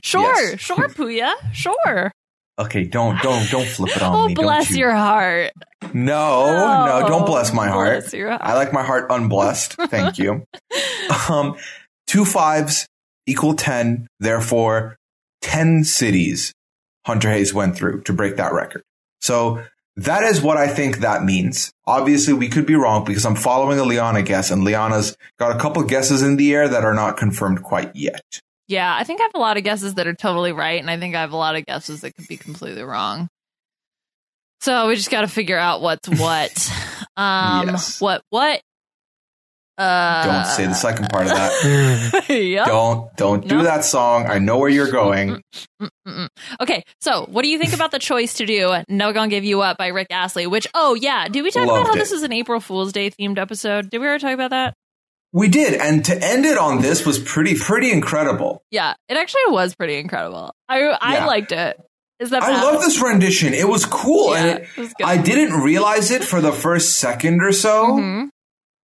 [0.02, 0.58] Sure, Yes.
[0.58, 1.34] sure, Puya.
[1.52, 2.10] Sure.
[2.58, 4.34] Okay, don't don't don't flip it on Oh, me.
[4.34, 4.78] don't bless you?
[4.78, 5.52] your heart.
[5.94, 6.44] No,
[6.86, 8.00] no, don't bless my heart.
[8.00, 8.40] Bless your heart.
[8.44, 9.74] I like my heart unblessed.
[9.74, 10.44] Thank you.
[11.30, 11.56] Um,
[12.06, 12.86] two fives
[13.26, 14.06] equal 10.
[14.20, 14.96] Therefore,
[15.42, 16.52] 10 cities
[17.06, 18.82] Hunter Hayes went through to break that record.
[19.22, 19.62] So
[19.96, 21.72] that is what I think that means.
[21.86, 25.58] Obviously, we could be wrong because I'm following a Liana guess and Liana's got a
[25.58, 28.22] couple guesses in the air that are not confirmed quite yet.
[28.68, 30.98] Yeah, I think I have a lot of guesses that are totally right, and I
[30.98, 33.28] think I have a lot of guesses that could be completely wrong.
[34.60, 36.70] So we just got to figure out what's what.
[37.16, 38.00] Um, Yes.
[38.00, 38.60] what what?
[39.78, 42.24] Uh, Don't say the second part of that.
[42.28, 42.66] yep.
[42.66, 43.62] Don't, don't do No.
[43.62, 44.26] that song.
[44.26, 45.40] I know where you're going.
[45.80, 46.28] Mm-mm.
[46.60, 49.60] Okay, so what do you think about the choice to do "No Gonna Give You
[49.60, 50.48] Up" by Rick Astley?
[50.48, 51.98] Which, oh yeah, did we talk about how it.
[51.98, 53.88] this is an April Fool's Day themed episode?
[53.88, 54.74] Did we ever talk about that?
[55.32, 55.74] We did.
[55.74, 58.62] And to end it on this was pretty, pretty incredible.
[58.70, 60.54] Yeah, it actually was pretty incredible.
[60.68, 61.26] I I Yeah.
[61.26, 61.78] liked it.
[62.18, 62.64] Is that I bad?
[62.64, 63.54] love this rendition.
[63.54, 64.34] It was cool.
[64.34, 64.94] Yeah, and it, it was.
[65.04, 67.92] I didn't realize it for the first second or so.
[67.92, 68.28] Mhm.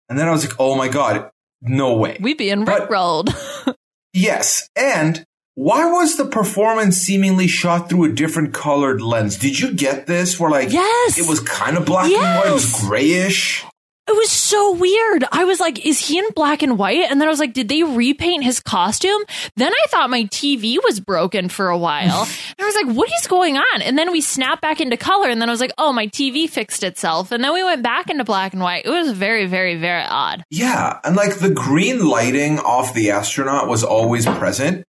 [0.09, 1.31] And then I was like, oh my God,
[1.63, 2.19] no way.
[2.21, 3.35] We being But- rickrolled.
[4.13, 4.69] yes.
[4.77, 9.37] And why was the performance seemingly shot through a different colored lens?
[9.39, 10.39] Did you get this?
[10.39, 13.65] Where like yes, it was kind of black and white, it was grayish.
[14.07, 15.25] It was so weird.
[15.33, 17.11] I was like, is he in black and white?
[17.11, 19.23] And then I was like, did they repaint his costume?
[19.57, 22.23] Then I thought my TV was broken for a while.
[22.59, 23.83] and I was like, what is going on?
[23.83, 25.31] And then we snapped back into color.
[25.31, 27.33] And then I was like, oh, my TV fixed itself.
[27.33, 28.85] And then we went back into black and white.
[28.85, 30.45] It was very, very, very odd.
[30.51, 31.01] Yeah.
[31.03, 34.85] And like the green lighting off the astronaut was always present.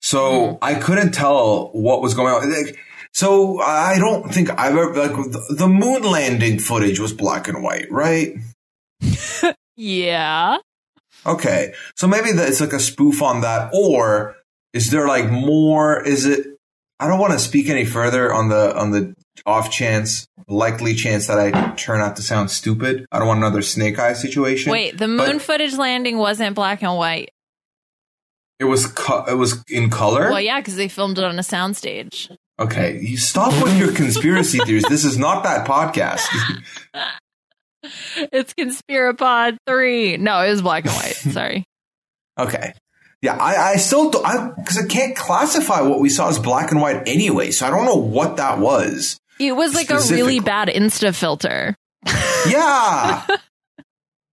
[0.00, 0.56] So Hmm.
[0.62, 2.50] I couldn't tell what was going on.
[2.50, 2.78] Like,
[3.16, 5.16] so I don't think I've ever, like,
[5.48, 8.34] the- moon landing footage was black and white, right?
[9.78, 10.58] Yeah.
[11.26, 11.74] Okay.
[11.96, 13.70] So maybe that it's like a spoof on that.
[13.74, 14.36] Or
[14.72, 16.02] is there like more?
[16.02, 16.46] Is it,
[16.98, 19.14] I don't want to speak any further on the, on the
[19.44, 23.04] off chance, likely chance that I turn out to sound stupid.
[23.12, 24.72] I don't want another snake eye situation.
[24.72, 27.30] Wait, the moon footage landing wasn't black and white.
[28.58, 30.30] It was, co- it was in color.
[30.30, 32.34] Well, yeah, because they filmed it on a soundstage.
[32.58, 34.84] Okay, you stop with your conspiracy theories.
[34.88, 36.26] This is not that podcast.
[38.32, 40.16] It's Conspirapod 3.
[40.16, 41.14] No, it was black and white.
[41.14, 41.64] Sorry.
[42.38, 42.72] okay.
[43.22, 46.70] Yeah, I, I still do, I because I can't classify what we saw as black
[46.70, 49.18] and white anyway, so I don't know what that was.
[49.38, 51.74] It was like a really bad Insta filter.
[52.48, 53.26] Yeah.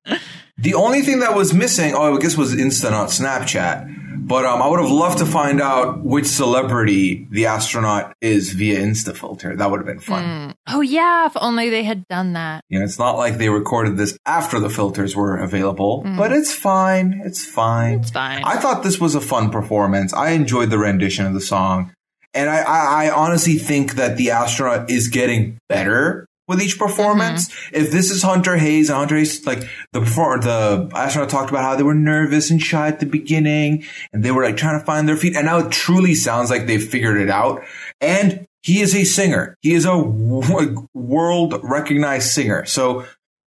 [0.58, 4.03] the only thing that was missing, oh, I guess was Insta, not Snapchat.
[4.34, 8.80] But um, I would have loved to find out which celebrity the astronaut is via
[8.80, 9.56] Insta filter.
[9.56, 10.24] That would have been fun.
[10.24, 10.56] Mm.
[10.70, 12.64] Oh yeah, if only they had done that.
[12.68, 16.18] You know, it's not like they recorded this after the filters were available, Mm.
[16.18, 17.22] but it's fine.
[17.24, 18.00] It's fine.
[18.00, 18.44] It's fine.
[18.44, 20.16] I thought this was a fun performance.
[20.16, 21.94] I enjoyed the rendition of the song.
[22.34, 27.50] And I, I, I honestly think that the astronaut is getting better with each performance.
[27.50, 27.76] Mm-hmm.
[27.76, 31.64] If this is Hunter Hayes, and Hunter Hayes, like the performer, the astronaut talked about
[31.64, 34.86] how they were nervous and shy at the beginning and they were like trying to
[34.86, 35.36] find their feet.
[35.36, 37.64] And now it truly sounds like they've figured it out.
[38.02, 39.58] And he is a singer.
[39.62, 42.66] He is a world recognized singer.
[42.66, 43.06] So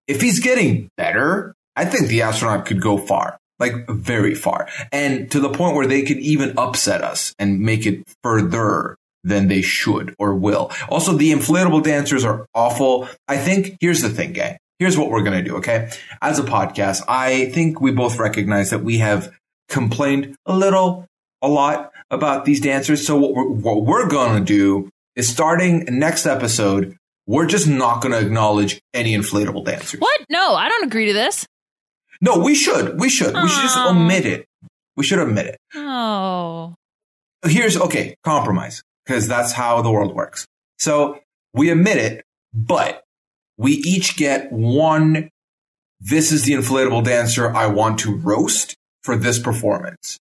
[0.08, 5.30] if he's getting better, I think the astronaut could go far, like very far, and
[5.30, 9.62] to the point where they could even upset us and make it further than they
[9.62, 10.70] should or will.
[10.88, 13.08] Also, the inflatable dancers are awful.
[13.28, 14.58] I think here's the thing, gang.
[14.78, 15.56] Here's what we're going to do.
[15.58, 15.90] Okay.
[16.20, 19.32] As a podcast, I think we both recognize that we have
[19.68, 21.06] complained a little,
[21.40, 23.06] a lot about these dancers.
[23.06, 26.96] So what we're, what we're going to do is starting next episode,
[27.26, 30.00] we're just not going to acknowledge any inflatable dancers.
[30.00, 30.20] what?
[30.28, 31.46] No, I don't agree to this.
[32.20, 32.98] No, we should.
[32.98, 33.34] We should.
[33.34, 34.46] We should just omit it.
[34.96, 35.58] We should omit it.
[35.74, 36.74] Oh.
[37.44, 40.46] Here's okay, compromise, because that's how the world works.
[40.78, 41.18] So
[41.54, 42.24] we admit it,
[42.54, 43.02] but
[43.56, 45.28] we each get one.
[46.00, 50.18] This is the inflatable dancer I want to roast for this performance.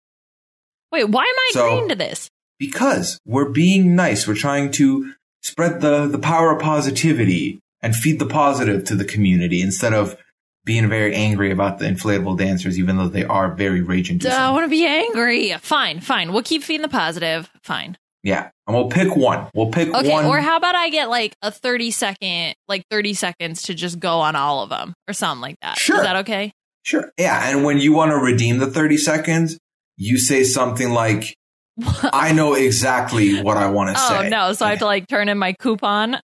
[0.93, 2.31] Wait, why am I So- agreeing to this?
[2.59, 4.27] Because we're being nice.
[4.27, 5.13] We're trying to
[5.43, 10.17] spread the, the power of positivity and feed the positive to the community instead of
[10.65, 14.37] being very angry about the inflatable dancers, even though they are very rage inducing.
[14.39, 15.53] I want to be angry.
[15.59, 16.33] Fine, fine.
[16.33, 17.51] We'll keep feeding the positive.
[17.63, 17.99] Fine.
[18.27, 18.51] Yeah.
[18.67, 19.47] And we'll pick one.
[19.55, 20.25] We'll pick Okay, one.
[20.25, 24.19] or how about I get like a 30 second, like 30 seconds to just go
[24.19, 25.79] on all of them or something like that.
[25.79, 25.97] Sure.
[25.99, 26.51] Is that okay?
[26.83, 27.13] Sure.
[27.17, 27.49] Yeah.
[27.49, 29.59] And when you want to redeem the 30 seconds,
[29.97, 31.37] you say something like,
[32.03, 34.29] I know exactly what I want to Oh say.
[34.29, 36.19] no, so I have to like turn in my coupon.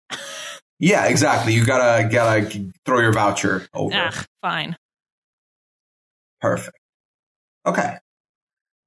[0.81, 1.53] Yeah, exactly.
[1.55, 3.95] You gotta, gotta throw your voucher over.
[3.95, 4.77] Ugh, fine.
[6.41, 6.77] Perfect.
[7.65, 7.99] Okay.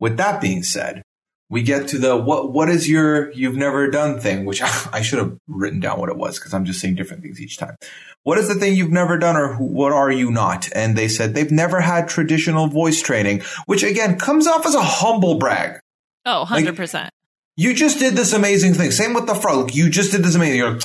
[0.01, 1.03] With that being said,
[1.49, 4.61] we get to the what what is your you've never done thing, which
[4.93, 7.57] I, should have written down what it was because I'm just saying different things each
[7.57, 7.75] time.
[8.23, 10.67] What is the thing you've never done or who, what are you not?
[10.73, 14.81] And they said they've never had traditional voice training, which again comes off as a
[14.81, 15.79] humble brag.
[16.25, 17.09] Oh, 100%.
[17.55, 18.89] You just did this amazing thing.
[18.89, 19.75] Same with the frog.
[19.75, 20.57] You just did this amazing.
[20.57, 20.83] You're like,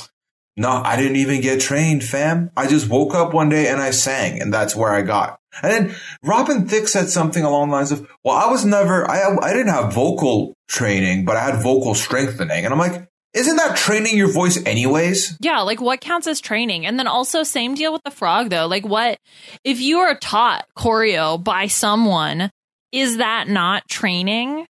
[0.55, 2.51] no, I didn't even get trained, fam.
[2.55, 5.40] I just woke up one day and I sang, and that's where I got.
[5.61, 9.35] And then Robin Thicke said something along the lines of, "Well, I was never, I,
[9.41, 13.77] I didn't have vocal training, but I had vocal strengthening." And I'm like, "Isn't that
[13.77, 16.85] training your voice anyways?" Yeah, like what counts as training?
[16.85, 18.67] And then also same deal with the frog though.
[18.67, 19.17] Like what
[19.63, 22.49] if you are taught choreo by someone,
[22.91, 24.65] is that not training?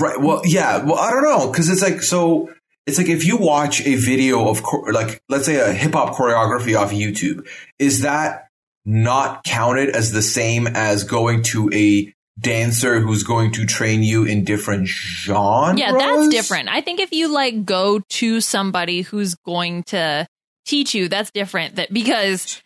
[0.00, 0.20] Right.
[0.20, 0.82] Well, yeah.
[0.82, 2.50] Well, I don't know because it's like so.
[2.86, 6.78] It's like if you watch a video of like let's say a hip hop choreography
[6.78, 7.46] off YouTube,
[7.78, 8.48] is that
[8.84, 14.24] not counted as the same as going to a dancer who's going to train you
[14.24, 15.78] in different genres?
[15.78, 16.68] Yeah, that's different.
[16.68, 20.26] I think if you like go to somebody who's going to
[20.66, 21.76] teach you, that's different.
[21.76, 22.60] That because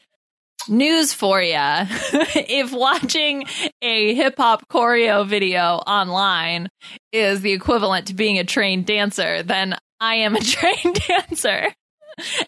[0.69, 3.45] news for you, if watching
[3.83, 6.69] a hip hop choreo video online
[7.13, 11.69] is the equivalent to being a trained dancer, then I am a trained dancer.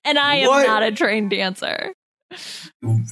[0.05, 0.67] And I am What?
[0.67, 1.93] not a trained dancer.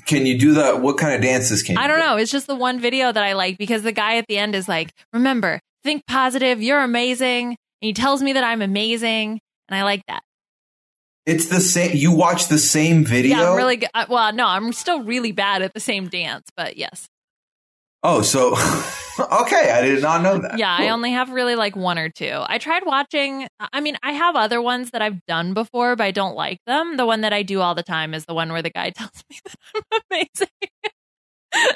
[0.07, 0.81] Can you do that?
[0.81, 1.81] What kind of dances can you?
[1.83, 2.05] I don't do?
[2.05, 2.17] know.
[2.17, 4.69] It's just the one video that I like because the guy at the end is
[4.69, 6.63] like, remember, think positive.
[6.63, 7.49] You're amazing.
[7.49, 9.41] And he tells me that I'm amazing.
[9.69, 10.23] And I like that.
[11.27, 11.95] It's the same.
[11.95, 13.37] You watch the same video.
[13.37, 13.91] Yeah, I'm really good.
[13.93, 17.07] uh, Well, no, I'm still really bad at the same dance, but yes.
[18.03, 18.53] Oh, so
[19.21, 19.71] okay.
[19.71, 20.59] I did not know that.
[20.59, 22.45] Yeah, I only have really like one or two.
[22.47, 26.11] I tried watching, I mean, I have other ones that I've done before, but I
[26.11, 26.97] don't like them.
[26.97, 29.25] The one that I do all the time is the one where the guy tells
[29.29, 30.49] me that I'm amazing.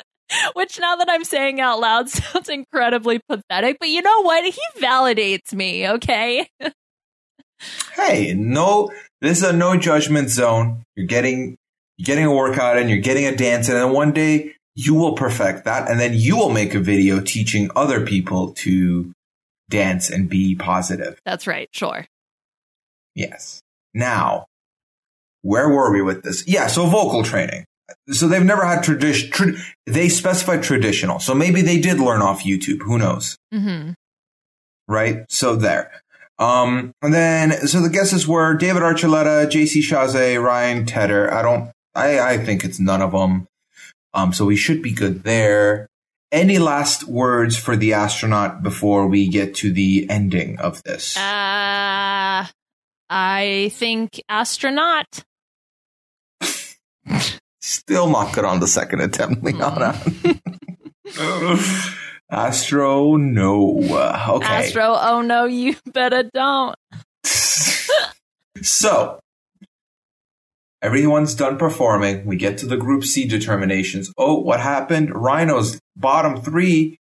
[0.55, 4.45] Which now that I'm saying out loud sounds incredibly pathetic, but you know what?
[4.45, 6.49] He validates me, okay?
[7.95, 8.91] hey, no,
[9.21, 10.85] this is a no judgment zone.
[10.97, 11.59] You're getting,
[11.99, 15.15] you're getting a workout and you're getting a dance, and then one day you will
[15.15, 19.13] perfect that, and then you will make a video teaching other people to
[19.69, 21.21] dance and be positive.
[21.25, 22.07] That's right, sure.
[23.15, 23.61] Yes.
[23.95, 24.47] Now,
[25.43, 26.47] where were we with this?
[26.47, 27.65] Yeah, so vocal training.
[28.11, 29.31] So they've never had tradition.
[29.31, 29.53] Tra-
[29.87, 31.19] they specified traditional.
[31.19, 32.83] So maybe they did learn off YouTube.
[32.83, 33.37] Who knows?
[33.53, 33.93] hmm
[34.89, 35.25] right?
[35.29, 35.91] So there.
[36.39, 41.33] Um, and then, so the guesses were David Archuleta, JC Chasez, Ryan Tedder.
[41.33, 43.47] I don't, I, I think it's none of them.
[44.15, 45.89] Um, so we should be good there.
[46.31, 51.17] Any last words for the astronaut before we get to the ending of this?
[51.17, 52.47] Uh,
[53.11, 55.25] I think astronaut.
[57.61, 60.01] Still not good on the second attempt, Liana.
[62.31, 63.79] Astro, no.
[63.83, 64.47] Okay.
[64.47, 66.75] Astro, oh no, you better don't.
[68.63, 69.21] so
[70.83, 72.27] everyone's done performing.
[72.27, 74.13] We get to the group C determinations.
[74.19, 75.15] Oh, what happened?
[75.15, 76.99] Rhino's bottom three.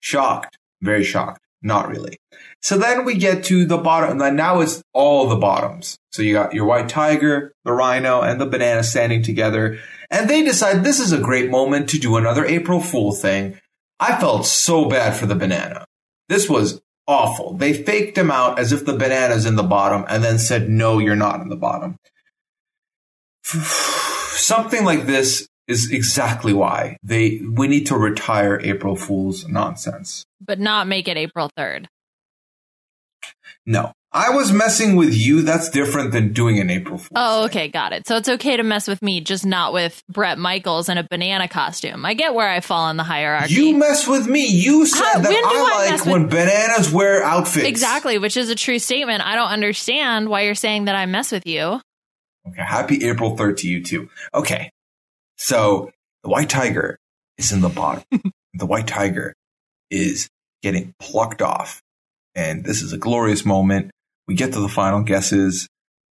[0.00, 0.58] Shocked.
[0.82, 1.40] Very shocked.
[1.62, 2.18] Not really.
[2.62, 4.20] So then we get to the bottom.
[4.20, 5.98] and Now it's all the bottoms.
[6.12, 9.78] So you got your white tiger, the rhino, and the banana standing together.
[10.10, 13.58] And they decide this is a great moment to do another April Fool thing.
[13.98, 15.86] I felt so bad for the banana.
[16.28, 17.54] This was awful.
[17.54, 20.98] They faked him out as if the banana's in the bottom and then said, no,
[20.98, 21.96] you're not in the bottom.
[24.36, 30.24] Something like this is exactly why they, we need to retire April Fool's nonsense.
[30.40, 31.86] But not make it April 3rd.
[33.64, 35.42] No, I was messing with you.
[35.42, 37.10] That's different than doing an April Fool's.
[37.16, 37.50] Oh, thing.
[37.50, 38.06] okay, got it.
[38.06, 41.48] So it's okay to mess with me, just not with Bret Michaels in a banana
[41.48, 42.04] costume.
[42.06, 43.54] I get where I fall in the hierarchy.
[43.54, 44.46] You mess with me.
[44.46, 47.66] You said How- that I I like with- when bananas wear outfits.
[47.66, 49.26] exactly, which is a true statement.
[49.26, 51.80] I don't understand why you're saying that I mess with you.
[52.48, 54.08] Okay, happy April 3rd to you too.
[54.34, 54.70] Okay.
[55.36, 55.90] So
[56.22, 56.98] the white tiger
[57.38, 58.04] is in the bottom.
[58.54, 59.34] the white tiger
[59.90, 60.28] is
[60.62, 61.82] getting plucked off.
[62.34, 63.90] And this is a glorious moment.
[64.28, 65.68] We get to the final guesses.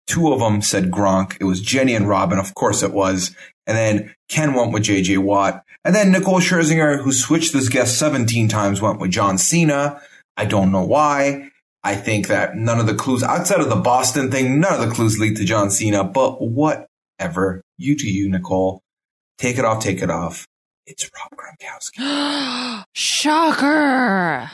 [0.08, 1.38] Two of them said Gronk.
[1.40, 2.40] It was Jenny and Robin.
[2.40, 3.36] Of course it was.
[3.68, 5.64] And then Ken went with JJ Watt.
[5.84, 10.02] And then Nicole Scherzinger, who switched this guest 17 times, went with John Cena.
[10.38, 11.52] I don't know why.
[11.86, 14.96] I think that none of the clues outside of the Boston thing, none of the
[14.96, 17.62] clues lead to John Cena, but whatever.
[17.78, 18.82] You to you, Nicole.
[19.38, 20.48] Take it off, take it off.
[20.88, 22.84] It's Rob Gronkowski.
[22.96, 24.50] Shocker.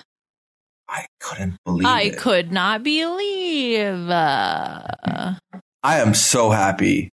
[0.89, 2.17] I couldn't believe I it.
[2.17, 4.09] could not believe.
[4.09, 5.37] I
[5.83, 7.11] am so happy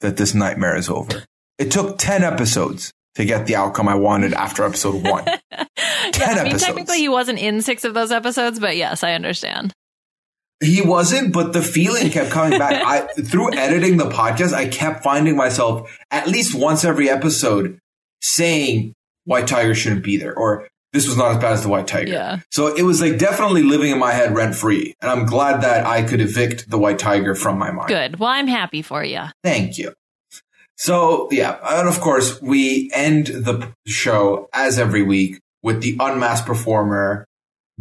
[0.00, 1.24] that this nightmare is over.
[1.58, 5.24] It took 10 episodes to get the outcome I wanted after episode one.
[5.24, 6.62] Ten yeah, I mean, episodes.
[6.62, 9.72] technically he wasn't in six of those episodes, but yes, I understand.
[10.62, 12.84] He wasn't, but the feeling kept coming back.
[12.84, 17.78] I through editing the podcast, I kept finding myself at least once every episode
[18.20, 21.86] saying White Tiger shouldn't be there or this was not as bad as the White
[21.86, 22.12] Tiger.
[22.12, 22.40] Yeah.
[22.50, 24.94] So it was like definitely living in my head rent free.
[25.02, 27.88] And I'm glad that I could evict the White Tiger from my mind.
[27.88, 28.18] Good.
[28.18, 29.24] Well, I'm happy for you.
[29.44, 29.92] Thank you.
[30.78, 36.46] So yeah, and of course we end the show as every week with the unmasked
[36.46, 37.26] performer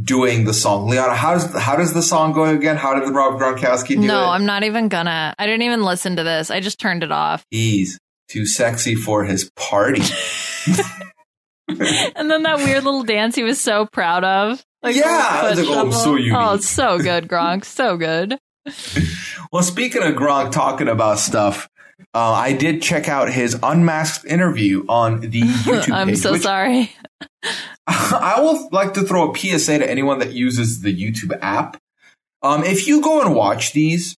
[0.02, 0.90] doing the song.
[0.90, 2.76] Liana, how does how does the song go again?
[2.76, 4.08] How did the Rob Gronkowski do no, it?
[4.08, 5.36] No, I'm not even gonna.
[5.38, 6.50] I didn't even listen to this.
[6.50, 7.46] I just turned it off.
[7.52, 8.00] He's
[8.30, 10.02] too sexy for his party.
[11.68, 14.64] and then that weird little dance he was so proud of.
[14.82, 16.34] Like Yeah, I was like, oh, so unique.
[16.36, 17.66] Oh, it's so good, Gronk.
[17.66, 18.38] so good.
[19.52, 21.70] well, speaking of Gronk talking about stuff,
[22.14, 26.44] uh, I did check out his unmasked interview on the YouTube I'm page, so which
[26.44, 26.92] sorry.
[27.88, 31.78] I will like to throw a PSA to anyone that uses the YouTube app.
[32.42, 34.16] Um, if you go and watch these,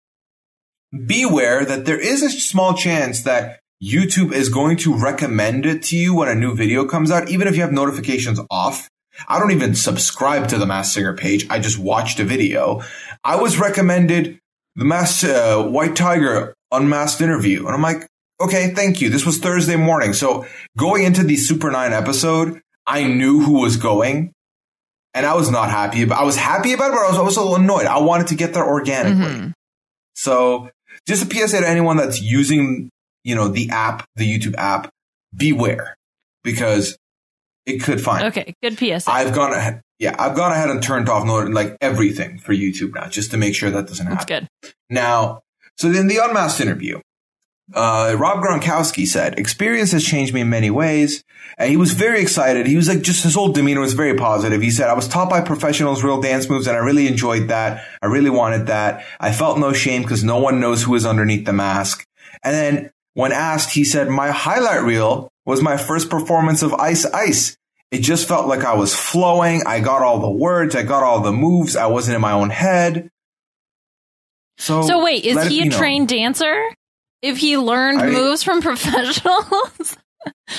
[1.06, 5.97] beware that there is a small chance that YouTube is going to recommend it to
[5.97, 8.89] you when a new video comes out, even if you have notifications off.
[9.27, 11.45] I don't even subscribe to the Masked Singer page.
[11.49, 12.81] I just watched a video.
[13.23, 14.39] I was recommended
[14.76, 18.07] the Mass uh, White Tiger unmasked interview, and I'm like,
[18.41, 19.09] okay, thank you.
[19.09, 20.45] This was Thursday morning, so
[20.77, 24.31] going into the Super Nine episode, I knew who was going,
[25.13, 26.05] and I was not happy.
[26.05, 27.85] But I was happy about it, but I was also annoyed.
[27.85, 29.25] I wanted to get there organically.
[29.35, 29.53] Mhm.
[30.15, 30.69] So
[31.07, 32.89] just a PSA to anyone that's using,
[33.23, 34.89] you know, the app, the YouTube app,
[35.35, 35.95] beware
[36.43, 36.97] because
[37.65, 38.25] it could find.
[38.25, 39.11] Okay, good PSA.
[39.11, 39.81] I've gone ahead.
[39.99, 43.53] Yeah, I've gone ahead and turned off like everything for YouTube now, just to make
[43.53, 44.47] sure that doesn't That's happen.
[44.61, 44.71] good.
[44.89, 45.41] Now,
[45.80, 46.99] so in the unmasked interview,
[47.73, 51.23] uh, Rob Gronkowski said, experience has changed me in many ways.
[51.57, 52.68] And he was very excited.
[52.68, 54.61] He was like, just his whole demeanor was very positive.
[54.61, 57.85] He said, I was taught by professionals real dance moves and I really enjoyed that.
[58.01, 59.06] I really wanted that.
[59.22, 62.06] I felt no shame because no one knows who is underneath the mask.
[62.43, 67.06] And then when asked, he said, my highlight reel was my first performance of Ice
[67.06, 67.56] Ice.
[67.89, 69.64] It just felt like I was flowing.
[69.65, 70.76] I got all the words.
[70.76, 71.77] I got all the moves.
[71.77, 73.10] I wasn't in my own head.
[74.60, 76.61] So, So wait, is he a trained dancer?
[77.22, 79.98] If he learned I mean- moves from professionals?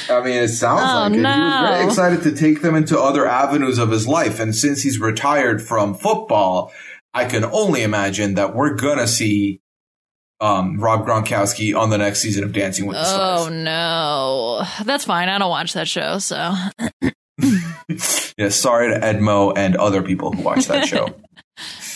[0.08, 1.16] I mean, it sounds Oh, like it.
[1.16, 4.40] He was very excited to take them into other avenues of his life.
[4.40, 6.72] And since he's retired from football,
[7.12, 9.60] I can only imagine that we're gonna see
[10.40, 13.40] um, Rob Gronkowski on the next season of Dancing with the Stars.
[13.42, 15.28] oh no, that's fine.
[15.28, 16.54] I don't watch that show, so
[18.38, 21.14] yeah, sorry to Edmo and other people who watch that show.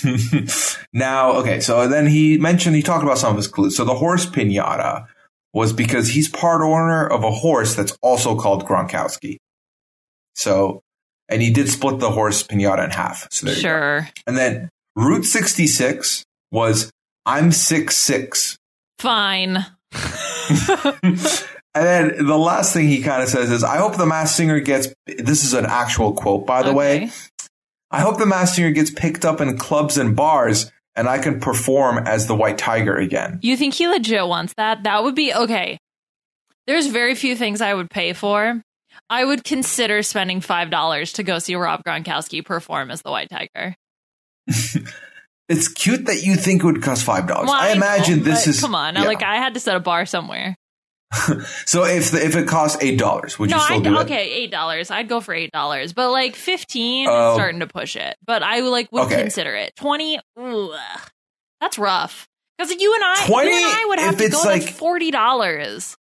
[0.93, 3.77] now, okay, so then he mentioned he talked about some of his clues.
[3.77, 5.07] So the horse pinata
[5.53, 9.39] was because he's part owner of a horse that's also called Gronkowski.
[10.35, 10.83] So,
[11.29, 13.29] and he did split the horse pinata in half.
[13.31, 16.91] So sure, And then Route 66 was
[17.27, 18.57] I'm six six.
[18.99, 19.65] fine.
[21.77, 24.61] And then the last thing he kind of says is, I hope the masked singer
[24.61, 27.11] gets, this is an actual quote, by the way.
[27.91, 31.41] I hope the masked singer gets picked up in clubs and bars and I can
[31.41, 33.41] perform as the white tiger again.
[33.43, 34.85] You think he legit wants that?
[34.85, 35.79] That would be okay.
[36.67, 38.63] There's very few things I would pay for.
[39.11, 43.29] I would consider spending five dollars to go see Rob Gronkowski perform as the White
[43.31, 43.77] Tiger.
[45.49, 47.29] It's cute that you think it would cost $5.
[47.29, 48.61] Well, I know, imagine this is.
[48.61, 48.95] come on.
[48.95, 49.03] yeah.
[49.03, 50.57] Like I had to set a bar somewhere.
[51.67, 54.03] so if the, if it costs $8, would no, you still I'd, do it?
[54.05, 54.91] okay, eight dollars.
[54.91, 57.31] I'd go for eight dollars, but like fifteen Oh.
[57.31, 58.17] is starting to push it.
[58.27, 59.21] But I like would Okay.
[59.23, 59.75] consider it.
[59.77, 60.75] Twenty, ooh,
[61.61, 62.27] that's rough.
[62.59, 65.11] Because you and I, 20, you and I would have to go like- to forty
[65.11, 65.97] dollars.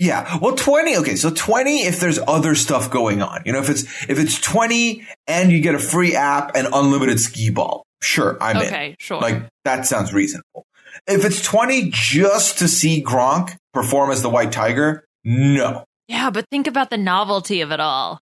[0.00, 0.38] Yeah.
[0.40, 0.96] Well, 20.
[0.98, 1.16] Okay.
[1.16, 3.42] So 20 if there's other stuff going on.
[3.44, 7.18] You know, if it's, if it's 20 and you get a free app and unlimited
[7.18, 7.84] skee ball.
[8.00, 8.38] Sure.
[8.40, 8.62] I'm in.
[8.68, 9.20] Okay, sure.
[9.20, 10.66] Like that sounds reasonable.
[11.08, 15.84] If it's 20 just to see Gronk perform as the white tiger, no.
[16.08, 18.20] Yeah, but think about the novelty of it all.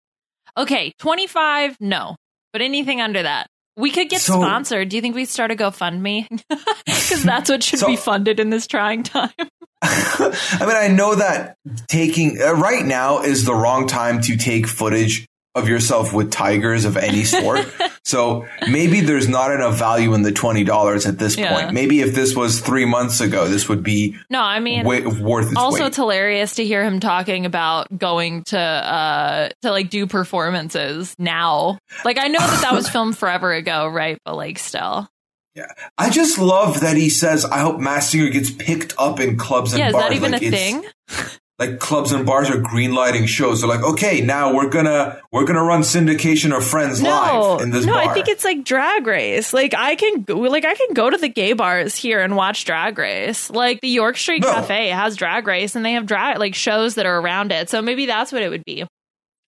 [0.57, 2.17] Okay, 25, no.
[2.53, 3.47] But anything under that.
[3.77, 4.89] We could get So- sponsored.
[4.89, 6.27] Do you think we start a GoFundMe?
[6.87, 9.31] Because that's what should So- be funded in this trying time.
[9.83, 11.57] I mean, I know that
[11.89, 16.85] taking uh, right now is the wrong time to take footage of yourself with tigers
[16.85, 17.65] of any sort.
[18.05, 21.55] so maybe there's not enough value in the twenty dollars at this Yeah.
[21.55, 21.73] point.
[21.73, 25.47] Maybe if this was three months ago, this would be No, I mean, way, worth
[25.53, 25.87] its also weight.
[25.89, 31.79] it's hilarious to hear him talking about going to uh to like do performances now.
[32.05, 34.19] Like I know that that was filmed forever ago, right?
[34.25, 35.09] But like still,
[35.55, 35.67] Yeah.
[35.97, 39.73] I just love that he says, "I hope Masked Singer gets picked up in clubs
[39.73, 40.85] and yeah, is bars." that even Like, a thing?
[41.57, 43.61] Like clubs and bars are greenlighting shows.
[43.61, 47.71] They're like, okay, now we're gonna we're gonna run syndication of Friends No, live in
[47.71, 48.03] this no, bar.
[48.03, 49.53] I think it's like Drag Race.
[49.53, 52.65] Like I can, go, like I can go to the gay bars here and watch
[52.65, 53.51] Drag Race.
[53.51, 54.53] Like the York Street No.
[54.53, 57.71] Cafe has Drag Race, and they have drag like shows that are around it.
[57.71, 58.85] So maybe that's what it would be.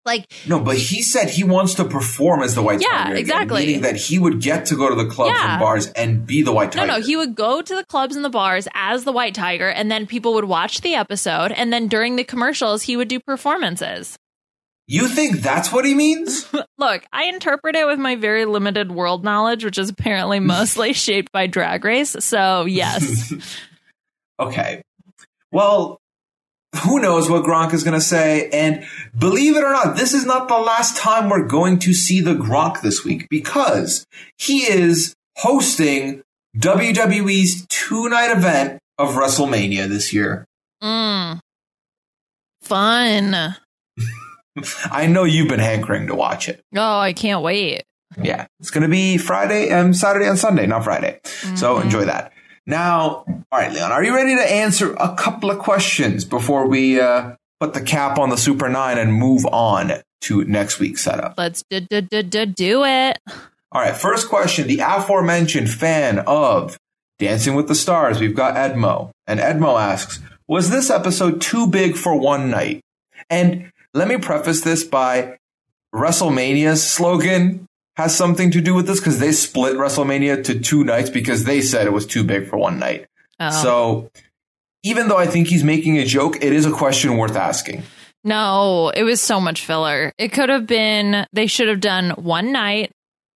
[0.06, 3.04] Like no, but he said he wants to perform as the White Yeah, Tiger.
[3.12, 3.66] again, exactly.
[3.66, 5.52] Meaning that he would get to go to the clubs Yeah.
[5.54, 6.92] and bars and be the White No, Tiger.
[7.00, 9.90] no, he would go to the clubs and the bars as the White Tiger, and
[9.90, 14.18] then people would watch the episode, and then during the commercials, he would do performances.
[14.86, 16.46] you think that's what he means?
[16.78, 21.32] Look, I interpret it with my very limited world knowledge, which is apparently mostly shaped
[21.32, 22.14] by Drag Race.
[22.20, 23.32] So, yes.
[24.38, 24.82] Okay.
[25.52, 26.00] Well,
[26.82, 28.48] who knows what Gronk is going to say?
[28.50, 28.84] And
[29.16, 32.34] believe it or not, this is not the last time we're going to see the
[32.34, 34.06] Gronk this week because
[34.38, 36.22] he is hosting
[36.56, 40.46] WWE's two night event of WrestleMania this year.
[40.82, 41.40] Mm.
[42.62, 43.34] Fun.
[44.90, 46.60] I know you've been hankering to watch it.
[46.74, 47.82] Oh, I can't wait.
[48.22, 48.46] Yeah.
[48.60, 51.20] It's going to be Friday, um, Saturday and Sunday, not Friday.
[51.56, 52.32] So enjoy that.
[52.66, 56.98] Now, all right, Leon, are you ready to answer a couple of questions before we
[56.98, 59.92] uh, put the cap on the Super 9 and move on
[60.22, 61.34] to next week's setup?
[61.36, 63.18] Let's do, do, do, do, do it.
[63.70, 64.66] All right, first question.
[64.66, 66.78] The aforementioned fan of
[67.18, 69.10] Dancing with the Stars, we've got Edmo.
[69.26, 72.80] And Edmo asks, Was this episode too big for one night?
[73.28, 75.36] And let me preface this by
[75.94, 77.66] WrestleMania's slogan
[77.96, 81.60] has something to do with this because they split WrestleMania to two nights because they
[81.60, 83.06] said it was too big for one night.
[83.40, 83.50] Oh.
[83.62, 84.10] So
[84.82, 87.82] even though I think he's making a joke, it is a question worth asking.
[88.24, 90.12] no, it was so much filler.
[90.18, 92.90] It could have been, they should have done one night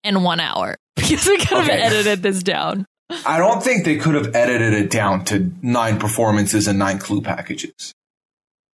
[0.04, 1.80] and one hour because we could have Okay.
[1.80, 2.84] edited this down.
[3.26, 7.22] I don't think they could have edited it down to nine performances and nine clue
[7.22, 7.94] packages.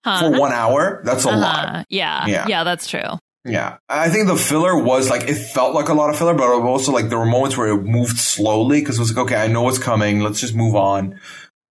[0.05, 0.21] Huh?
[0.33, 1.67] For one hour, that's a lot.
[1.69, 1.85] Uh-huh.
[1.89, 2.27] Yeah.
[2.27, 2.47] Yeah.
[2.49, 3.19] Yeah, that's true.
[3.45, 3.77] Yeah.
[3.89, 6.93] I think the filler was like, it felt like a lot of filler, but also
[6.93, 9.63] like there were moments where it moved slowly because it was like, okay, I know
[9.63, 10.21] what's coming.
[10.21, 11.21] Let's just move on.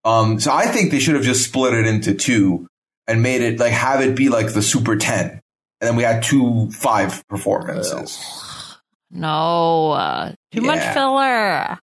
[0.06, 2.68] Um, so I think they should have just split it into two
[3.08, 5.30] and made it like, have it be like the Super 10.
[5.30, 5.42] And
[5.82, 8.78] then we had two five performances.
[9.10, 11.80] No, uh, too much filler.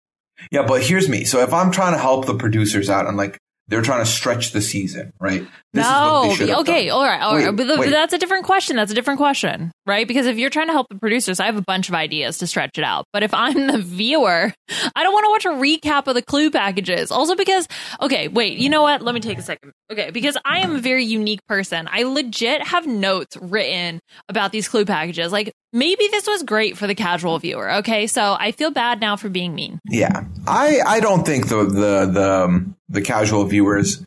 [0.53, 1.25] Yeah, but here's me.
[1.25, 3.39] So if I'm trying to help the producers out, I'm like,
[3.69, 5.47] they're trying to stretch the season, right?
[5.75, 7.47] This no, okay, all right, all right.
[7.49, 8.77] Wait, but, the- but that's a different question.
[8.77, 10.09] That's a different question, right?
[10.09, 12.47] Because if you're trying to help the producers, I have a bunch of ideas to
[12.47, 13.05] stretch it out.
[13.13, 14.53] But if I'm the viewer,
[14.97, 17.11] I don't want to watch a recap of the clue packages.
[17.11, 17.69] Also, because
[18.01, 19.03] okay, wait, you know what?
[19.03, 19.73] Let me take a second.
[19.93, 21.89] Okay, because I am a very unique person.
[21.91, 24.01] I legit have notes written
[24.31, 25.31] about these clue packages.
[25.33, 27.71] Like maybe this was great for the casual viewer.
[27.77, 29.79] Okay, so I feel bad now for being mean.
[29.87, 34.05] Yeah, I I don't think the the the um, the casual viewers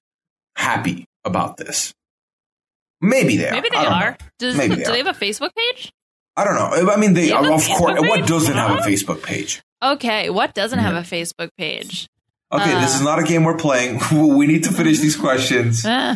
[0.55, 1.93] happy about this.
[3.01, 3.51] Maybe they are.
[3.51, 4.17] Maybe they are.
[4.39, 5.91] Does, Maybe do they they have a Facebook page?
[6.37, 6.91] I don't know.
[6.91, 7.99] I mean, they Do you have a of course.
[7.99, 9.61] Facebook What doesn't have a Facebook page?
[9.83, 12.07] Okay, what doesn't have a Facebook page?
[12.53, 12.97] Okay, this Uh.
[12.97, 13.99] is not a game we're playing.
[14.37, 15.85] we need to finish these questions.
[15.85, 16.15] Eh.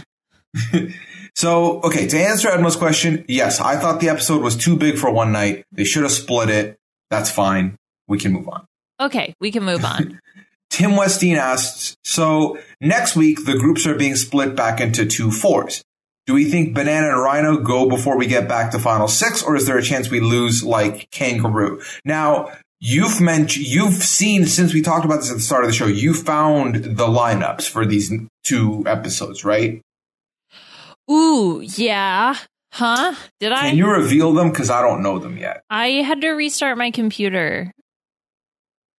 [1.38, 5.12] So, okay, to answer Edmo's question, yes, I thought the episode was too big for
[5.12, 5.66] one night.
[5.74, 6.78] They should have split it.
[7.10, 7.76] That's fine.
[8.08, 8.66] We can move on.
[9.02, 10.22] Okay, we can move on.
[10.76, 15.82] Tim Westeen asks, so next week the groups are being split back into two fours.
[16.28, 19.56] Do we think Banana and Rhino go before we get back to final six, or
[19.56, 21.82] is there a chance we lose like Kangaroo?
[22.04, 25.74] Now, you've mentioned, you've seen since we talked about this at the start of the
[25.74, 28.12] show, you found the lineups for these
[28.44, 29.82] two episodes, right?
[31.10, 32.36] Ooh, yeah.
[32.74, 33.16] Huh?
[33.40, 33.70] Did I?
[33.70, 34.50] Can you reveal them?
[34.50, 35.64] Because I don't know them yet.
[35.70, 37.72] I had to restart my computer.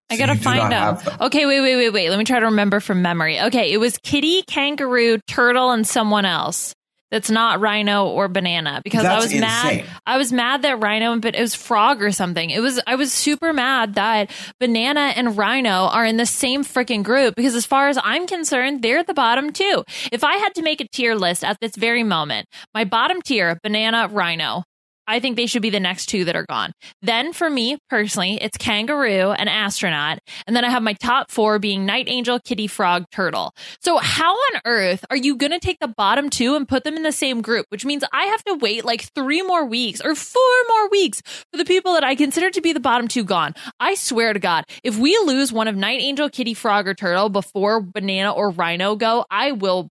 [0.08, 0.96] I gotta find them.
[0.96, 1.16] them.
[1.22, 2.10] Okay, wait, wait, wait, wait.
[2.10, 3.40] Let me try to remember from memory.
[3.40, 6.74] Okay, it was kitty, kangaroo, turtle, and someone else.
[7.12, 9.84] That's not rhino or banana because I That's was mad.
[10.06, 12.50] I was mad that rhino, but it was frog or something.
[12.50, 12.80] It was.
[12.84, 17.54] I was super mad that banana and rhino are in the same freaking group because,
[17.54, 19.84] as far as I'm concerned, they're at the bottom too.
[20.10, 23.56] If I had to make a tier list at this very moment, my bottom tier:
[23.62, 24.64] banana, rhino.
[25.06, 26.72] I think they should be the next two that are gone.
[27.02, 30.18] Then for me personally, it's kangaroo and astronaut.
[30.46, 33.52] And then I have my top four being night angel, kitty frog, turtle.
[33.80, 36.96] So how on earth are you going to take the bottom two and put them
[36.96, 37.66] in the same group?
[37.68, 41.22] Which means I have to wait like three more weeks or four more weeks
[41.52, 43.54] for the people that I consider to be the bottom two gone.
[43.78, 47.28] I swear to God, if we lose one of night angel, kitty frog, or turtle
[47.28, 49.88] before banana or rhino go, I will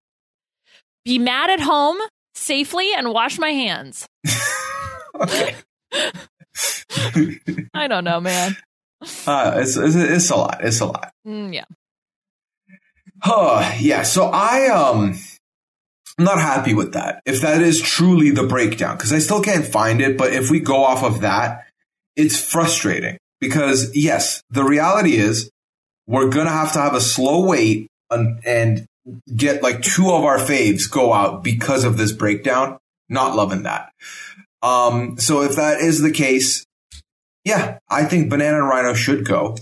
[1.05, 1.99] be mad at home
[2.35, 4.07] safely and wash my hands.
[5.21, 5.55] okay.
[7.75, 8.57] I don't know, man.
[9.27, 10.59] Uh, it's, it's it's a lot.
[10.63, 11.13] It's a lot.
[11.27, 11.65] Mm, yeah.
[13.25, 14.03] Oh, yeah.
[14.03, 15.19] So I um
[16.19, 17.23] I'm not happy with that.
[17.25, 20.61] If that is truly the breakdown, because I still can't find it, but if we
[20.61, 21.67] go off of that,
[22.17, 23.17] it's frustrating.
[23.41, 25.51] Because yes, the reality is
[26.07, 28.87] we're gonna have to have a slow wait and, and
[29.35, 32.79] get like two of our faves go out because of this breakdown.
[33.09, 33.93] Not loving that.
[34.63, 36.65] Um, so if that is the case,
[37.45, 39.57] yeah, I think Banana and Rhino should go.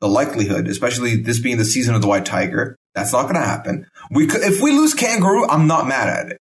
[0.00, 3.40] The likelihood, especially this being the season of the White Tiger, that's not going to
[3.40, 3.86] happen.
[4.10, 6.38] We could, if we lose Kangaroo, I'm not mad at it.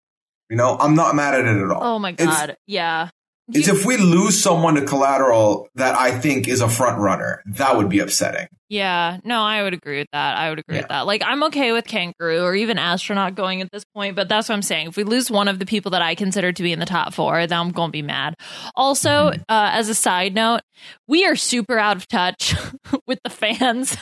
[0.49, 1.81] You know, I'm not mad at it at all.
[1.95, 2.55] Oh my It's- god.
[2.67, 3.09] yeah.
[3.53, 7.41] It's You- if we lose someone to collateral that I think is a front runner,
[7.45, 8.47] that would be upsetting.
[8.67, 10.37] Yeah, no, I would agree with that.
[10.37, 11.05] I would agree with that.
[11.05, 14.55] Like, I'm okay with kangaroo or even astronaut going at this point, but that's what
[14.55, 14.87] I'm saying.
[14.87, 17.13] If we lose one of the people that I consider to be in the top
[17.13, 18.33] four, then I'm going to be mad.
[18.75, 19.41] Also, Mm-hmm.
[19.49, 20.61] uh, as a side note,
[21.07, 22.55] we are super out of touch
[23.07, 23.95] with the fans.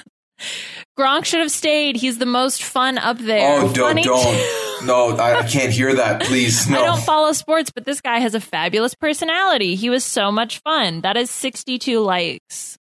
[0.97, 1.95] Gronk should have stayed.
[1.95, 3.61] He's the most fun up there.
[3.61, 4.59] Oh, don't, don't.
[4.83, 6.23] No, I, I can't hear that.
[6.23, 6.77] Please, no.
[6.81, 9.75] I don't follow sports, but this guy has a fabulous personality.
[9.75, 10.99] He was so much fun.
[11.01, 12.77] That is 62 likes.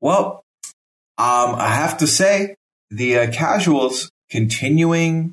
[0.00, 0.44] Well,
[1.18, 2.56] um, I have to say
[2.90, 5.32] the uh, casuals continuing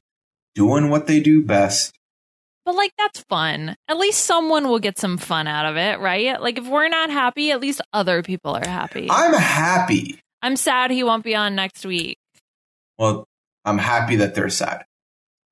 [0.55, 1.93] doing what they do best.
[2.65, 3.75] But like that's fun.
[3.89, 6.39] At least someone will get some fun out of it, right?
[6.41, 9.07] Like if we're not happy, at least other people are happy.
[9.09, 10.21] I'm happy.
[10.41, 12.17] I'm sad he won't be on next week.
[12.97, 13.25] Well,
[13.65, 14.85] I'm happy that they're sad.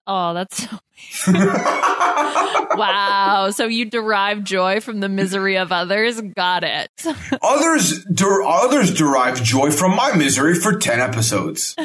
[0.08, 0.80] Oh, that's so
[1.28, 3.50] wow.
[3.54, 6.22] So you derive joy from the misery of others.
[6.22, 6.90] Got it.
[7.42, 11.76] others, der- others derive joy from my misery for ten episodes.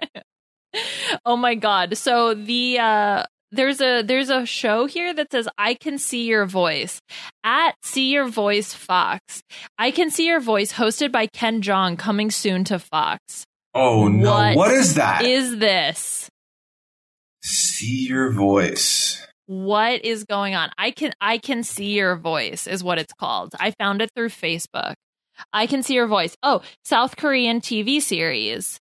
[1.24, 1.96] oh my god.
[1.96, 6.46] So the uh there's a there's a show here that says I can see your
[6.46, 7.00] voice
[7.42, 9.42] at see your voice Fox.
[9.78, 13.44] I can see your voice hosted by Ken Jeong coming soon to Fox.
[13.74, 14.30] Oh no!
[14.30, 15.24] What what is that?
[15.24, 16.29] Is this?
[17.42, 19.26] See your voice.
[19.46, 20.70] What is going on?
[20.78, 23.54] I can I can see your voice is what it's called.
[23.58, 24.94] I found it through Facebook.
[25.52, 26.36] I can see your voice.
[26.42, 28.78] Oh, South Korean TV series.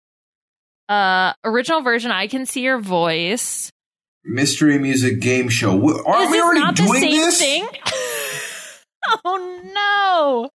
[0.88, 3.70] Uh original version I can see your voice.
[4.24, 5.72] Mystery music game show.
[6.06, 7.38] Aren't is we already not doing the same this?
[7.38, 7.68] thing?
[9.24, 10.50] oh no.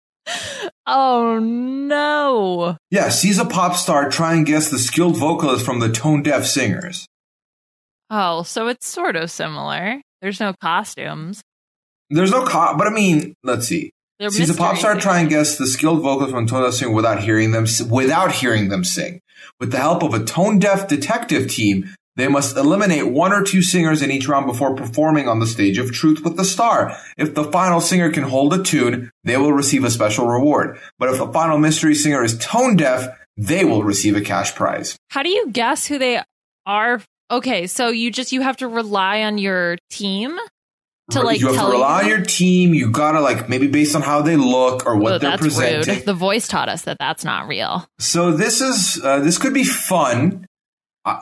[0.85, 2.77] Oh no.
[2.91, 4.09] Yeah, seize a pop star.
[4.09, 7.06] Try and guess the skilled vocalist from the tone deaf singers.
[8.09, 10.01] Oh, so it's sort of similar.
[10.21, 11.41] There's no costumes.
[12.09, 13.91] There's no co- but I mean, let's see.
[14.19, 14.95] They're a pop star.
[14.95, 17.65] Try and guess the skilled vocalist from tone deaf singer without hearing them.
[17.89, 19.19] Without hearing them sing,
[19.59, 23.61] with the help of a tone deaf detective team, they must eliminate one or two
[23.61, 26.97] singers in each round before performing on the stage of Truth with the Star.
[27.15, 30.79] If the final singer can hold a tune, they will receive a special reward.
[30.97, 34.97] But if the final mystery singer is tone deaf, they will receive a cash prize.
[35.09, 36.23] How do you guess who they
[36.65, 37.01] are?
[37.29, 40.37] Okay, so you just you have to rely on your team
[41.11, 42.73] to like you have to rely on your team.
[42.73, 45.95] You gotta like maybe based on how they look or what Oh, they're that's presenting.
[45.95, 46.05] rude.
[46.05, 47.85] The voice taught us that that's not real.
[47.99, 50.45] So this is uh, this could be fun.
[51.05, 51.19] I,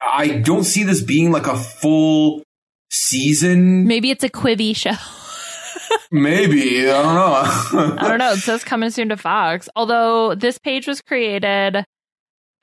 [0.00, 2.42] I don't see this being like a full
[2.90, 3.86] season.
[3.86, 4.92] Maybe it's a Quibi show.
[6.10, 7.96] Maybe I don't know.
[7.98, 8.32] I don't know.
[8.32, 9.68] It says coming soon to Fox.
[9.76, 11.84] Although this page was created,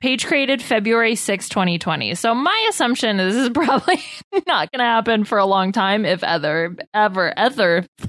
[0.02, 2.16] page created February 6, 2020.
[2.16, 4.02] So my assumption is this is probably
[4.48, 7.86] not going to happen for a long time, if ever, ever, ever.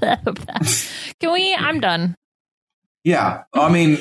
[1.20, 1.54] Can we?
[1.54, 2.16] I'm done.
[3.04, 3.98] Yeah, I mean,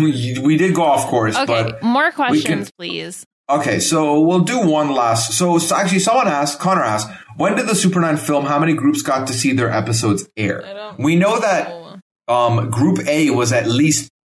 [0.00, 3.24] we did go off course, Okay, but more questions, please.
[3.50, 3.80] okay.
[3.80, 5.32] So we'll do one last.
[5.32, 8.44] So, so actually, someone asked, Connor asked, when did the Super Nine film?
[8.44, 10.60] How many groups got to see their episodes air?
[10.60, 11.72] don't We know that
[12.28, 14.17] um, Group A was at least pr-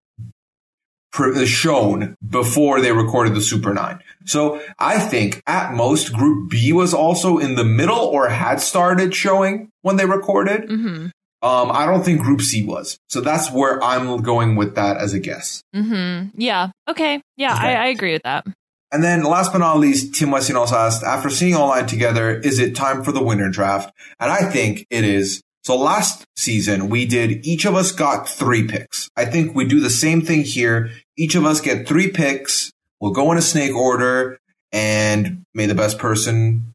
[1.46, 4.00] shown before they recorded the Super 9.
[4.24, 9.14] So I think at most Group B was also in the middle or had started
[9.14, 10.68] showing when they recorded.
[10.68, 11.06] Mm-hmm.
[11.42, 12.98] Um, I don't think Group C was.
[13.08, 15.62] So that's where I'm going with that as a guess.
[15.74, 16.40] Mm-hmm.
[16.40, 16.70] Yeah.
[16.88, 17.20] Okay.
[17.36, 17.74] Yeah, Okay.
[17.74, 18.46] I, I agree with that.
[18.92, 22.58] And then last but not least, Tim Weston also asked, after seeing online together, is
[22.58, 23.92] it time for the winter draft?
[24.20, 25.42] And I think it is.
[25.64, 29.08] So last season we did, each of us got three picks.
[29.16, 30.90] I think we do the same thing here.
[31.16, 32.70] Each of us get three picks.
[33.00, 34.38] We'll go in a snake order
[34.72, 36.72] and may the best person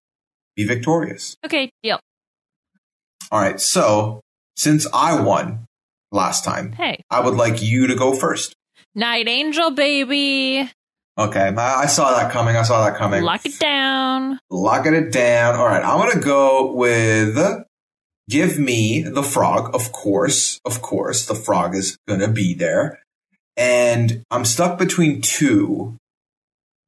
[0.56, 1.36] be victorious.
[1.46, 2.00] Okay, deal.
[3.32, 3.60] All right.
[3.60, 4.22] So
[4.56, 5.66] since I won
[6.12, 8.54] last time, Hey, I would like you to go first.
[8.96, 10.70] Night Angel, baby.
[11.18, 11.48] Okay.
[11.56, 12.56] I I saw that coming.
[12.56, 13.24] I saw that coming.
[13.24, 14.40] Lock it down.
[14.50, 15.56] locking it down.
[15.56, 17.38] All right, I'm gonna go with
[18.30, 19.74] give me the frog.
[19.74, 23.00] Of course, of course, the frog is gonna be there,
[23.58, 25.98] and I'm stuck between two,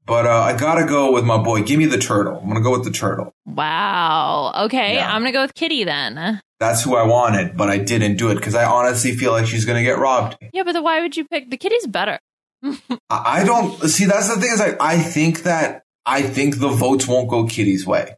[0.06, 1.64] but uh, I gotta go with my boy.
[1.64, 2.40] Give me the turtle.
[2.42, 3.34] I'm gonna go with the turtle.
[3.46, 4.54] Wow.
[4.66, 5.14] Okay, Yeah.
[5.14, 6.40] I'm gonna go with Kitty then.
[6.60, 9.66] That's who I wanted, but I didn't do it because I honestly feel like she's
[9.66, 10.38] gonna get robbed.
[10.54, 12.20] Yeah, but then why would you pick the Kitty's better?
[12.64, 12.78] I
[13.10, 14.06] I don't see.
[14.06, 17.86] That's the thing is, like, I think that I think the votes won't go Kitty's
[17.88, 18.16] way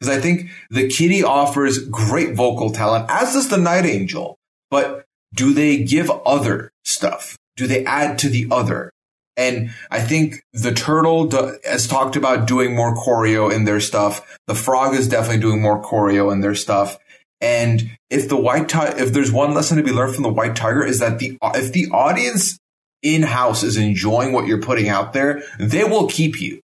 [0.00, 4.36] because I think the Kitty offers great vocal talent, as does the Night Angel.
[4.70, 5.04] But
[5.34, 7.36] do they give other stuff?
[7.56, 8.90] Do they add to the other?
[9.36, 14.38] And I think the turtle do, has talked about doing more choreo in their stuff.
[14.46, 16.98] The frog is definitely doing more choreo in their stuff.
[17.40, 20.56] And if the white tiger, if there's one lesson to be learned from the white
[20.56, 22.58] tiger is that the if the audience
[23.02, 26.60] in house is enjoying what you're putting out there, they will keep you.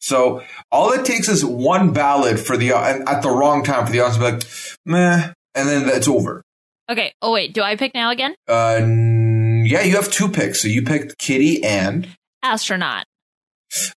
[0.00, 0.42] So
[0.72, 4.00] all it takes is one ballad for the and at the wrong time for the
[4.00, 4.44] audience to be like,
[4.86, 6.42] meh, and then it's over.
[6.88, 7.12] Okay.
[7.20, 8.34] Oh wait, do I pick now again?
[8.48, 8.80] Uh,
[9.70, 10.60] yeah, you have two picks.
[10.60, 12.08] So you picked Kitty and
[12.42, 13.04] Astronaut.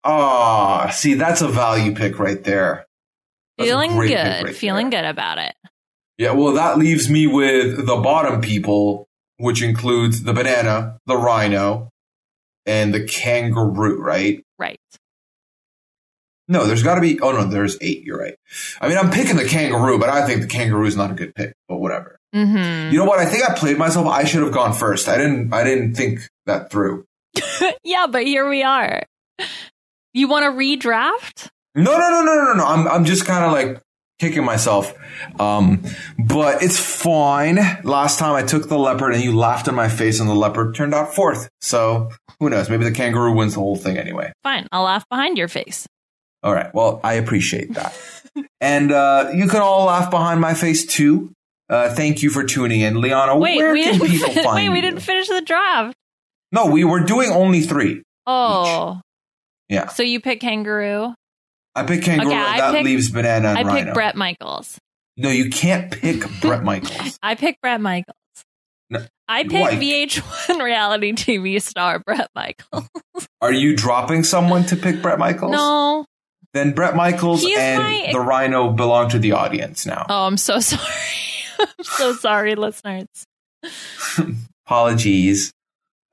[0.04, 2.86] ah, see, that's a value pick right there.
[3.58, 4.44] That's Feeling good.
[4.46, 5.02] right Feeling there.
[5.04, 5.54] good about it.
[6.18, 9.08] Yeah, well, that leaves me with the bottom people,
[9.38, 11.90] which includes the banana, the rhino,
[12.66, 14.44] and the kangaroo, right?
[14.60, 14.80] Right.
[16.48, 17.20] No, there's got to be.
[17.22, 18.04] Oh no, there's eight.
[18.04, 18.36] You're right.
[18.82, 21.34] I mean, I'm picking the kangaroo, but I think the kangaroo is not a good
[21.34, 21.54] pick.
[21.70, 22.20] But whatever.
[22.34, 22.94] Mm-hmm.
[22.94, 23.20] You know what?
[23.20, 24.08] I think I played myself.
[24.08, 25.08] I should have gone first.
[25.08, 25.54] I didn't.
[25.54, 27.06] I didn't think that through.
[27.84, 29.04] yeah, but here we are.
[30.14, 31.50] You want to redraft?
[31.76, 32.66] No, no, no, no, no, no.
[32.66, 32.88] I'm.
[32.88, 33.82] I'm just kind of like
[34.20, 34.94] kicking myself.
[35.40, 35.84] Um,
[36.18, 37.58] but it's fine.
[37.84, 40.76] Last time I took the leopard and you laughed in my face, and the leopard
[40.76, 41.50] turned out fourth.
[41.60, 42.70] So who knows?
[42.70, 44.32] Maybe the kangaroo wins the whole thing anyway.
[44.44, 44.68] Fine.
[44.72, 45.88] I'll laugh behind your face.
[46.44, 46.74] All right.
[46.74, 47.98] Well, I appreciate that.
[48.62, 51.32] and uh, you can all laugh behind my face too.
[51.72, 53.38] Uh, thank you for tuning in, Liana.
[53.38, 54.10] Wait, where we can didn't.
[54.12, 55.96] people fin- find wait, we didn't finish the draft.
[56.52, 58.04] No, we were doing only three.
[58.28, 59.00] Oh.
[59.70, 59.88] Yeah.
[59.88, 61.14] So you pick kangaroo.
[61.74, 62.28] I pick kangaroo.
[62.30, 63.86] Okay, that picked- leaves banana and I rhino.
[63.86, 64.78] pick Bret Michaels.
[65.16, 67.18] No, you can't pick Bret Michaels.
[67.24, 68.18] I pick Bret Michaels.
[68.90, 72.90] No, I pick like- VH1 reality TV star Bret Michaels.
[73.40, 75.54] Are you dropping someone to pick Bret Michaels?
[75.54, 76.06] No.
[76.54, 80.06] Then Bret Michaels He's and my- the Rhino belong to the audience now.
[80.10, 80.82] Oh, I'm so sorry.
[81.62, 83.08] I'm so sorry, listeners.
[84.66, 85.52] Apologies.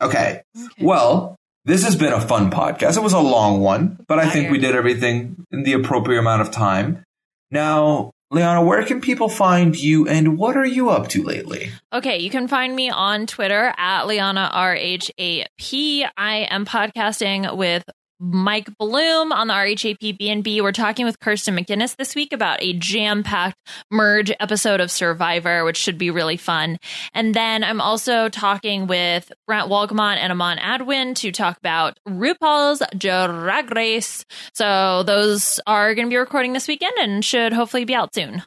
[0.00, 0.42] Okay.
[0.56, 0.84] Okay.
[0.84, 2.96] Well, this has been a fun podcast.
[2.96, 6.42] It was a long one, but I think we did everything in the appropriate amount
[6.42, 7.04] of time.
[7.50, 11.70] Now, Liana, where can people find you and what are you up to lately?
[11.92, 16.08] Okay, you can find me on Twitter at Liana RHAP.
[16.16, 17.84] I am podcasting with
[18.20, 20.60] Mike Bloom on the RHAP BNB.
[20.60, 23.56] We're talking with Kirsten McGinnis this week about a jam-packed
[23.90, 26.78] merge episode of Survivor, which should be really fun.
[27.14, 32.82] And then I'm also talking with Brent Walgamont and Amon Adwin to talk about RuPaul's
[32.96, 34.24] Drag Race.
[34.54, 38.42] So those are going to be recording this weekend and should hopefully be out soon.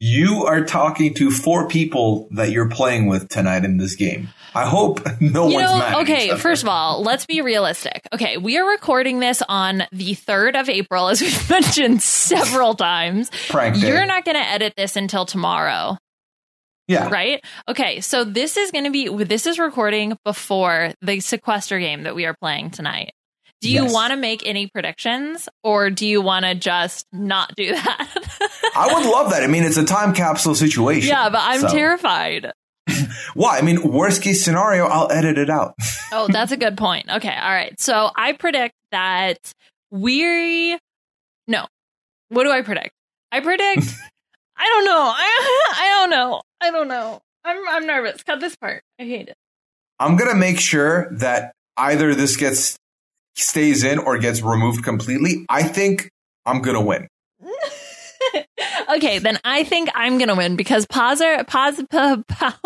[0.00, 4.28] You are talking to four people that you're playing with tonight in this game.
[4.54, 5.94] I hope no you one's know, mad.
[6.02, 8.06] okay, first of all, let's be realistic.
[8.12, 13.30] Okay, we are recording this on the 3rd of April, as we've mentioned several times.
[13.48, 13.88] prank day.
[13.88, 15.96] You're not going to edit this until tomorrow,
[16.86, 17.08] yeah.
[17.08, 17.42] right?
[17.68, 22.14] Okay, so this is going to be, this is recording before the sequester game that
[22.14, 23.12] we are playing tonight.
[23.60, 23.94] Do you Yes.
[23.94, 28.50] want to make any predictions or do you want to just not do that?
[28.76, 29.42] I would love that.
[29.42, 31.08] I mean, it's a time capsule situation.
[31.10, 32.52] yeah, but I'm So- terrified.
[33.34, 33.58] Why?
[33.58, 35.74] I mean, worst case scenario, I'll edit it out.
[36.16, 37.10] Oh, that's a good point.
[37.10, 37.34] Okay.
[37.34, 37.74] All right.
[37.80, 39.38] So I predict that
[39.90, 40.78] we
[41.48, 41.66] no.
[42.28, 42.90] What do I predict?
[43.32, 43.82] I predict
[44.56, 45.12] I don't know.
[45.12, 46.42] I I don't know.
[46.60, 47.20] I don't know.
[47.44, 48.22] I'm I'm nervous.
[48.22, 48.82] Cut this part.
[49.00, 49.34] I hate it.
[49.98, 52.76] I'm gonna make sure that either this gets
[53.34, 55.44] stays in or gets removed completely.
[55.48, 56.10] I think
[56.46, 57.08] I'm gonna win.
[58.88, 62.58] Okay, then I think I'm gonna win because Pazzer Paz pa, pa,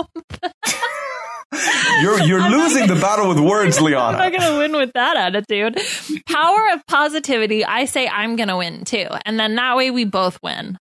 [2.02, 4.18] you're you're losing the battle with words, Liana.
[4.18, 5.80] I'm not going to win with that attitude.
[6.26, 7.64] Power of positivity.
[7.64, 9.06] I say I'm going to win too.
[9.24, 10.78] And then that way we both win.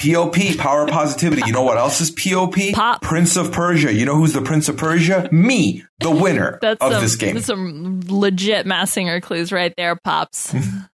[0.00, 1.42] POP, power of positivity.
[1.46, 2.54] You know what else is POP?
[2.72, 3.02] Pop.
[3.02, 3.92] Prince of Persia.
[3.92, 5.28] You know who's the Prince of Persia?
[5.32, 7.34] Me, the winner of some, this game.
[7.34, 10.54] that's some legit Masked Singer clues right there, Pops.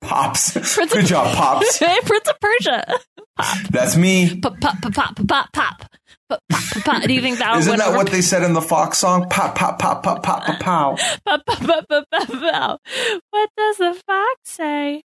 [0.00, 0.52] Pops.
[0.74, 1.78] Prince Good of- job, Pops.
[1.80, 2.98] hey, Prince of Persia.
[3.70, 4.38] That's me.
[4.40, 5.84] Pop, pop, pop, pop, pop, pop.
[6.28, 7.02] Pop, pop, pop.
[7.02, 9.28] Do you think that Isn't that over what they said in the Fox song?
[9.28, 10.96] Pop, pop, pop, pop, pop, pop, pow.
[11.26, 12.80] Pop, pop, pop, pop, pop, pop.
[13.30, 15.02] What does the fox say?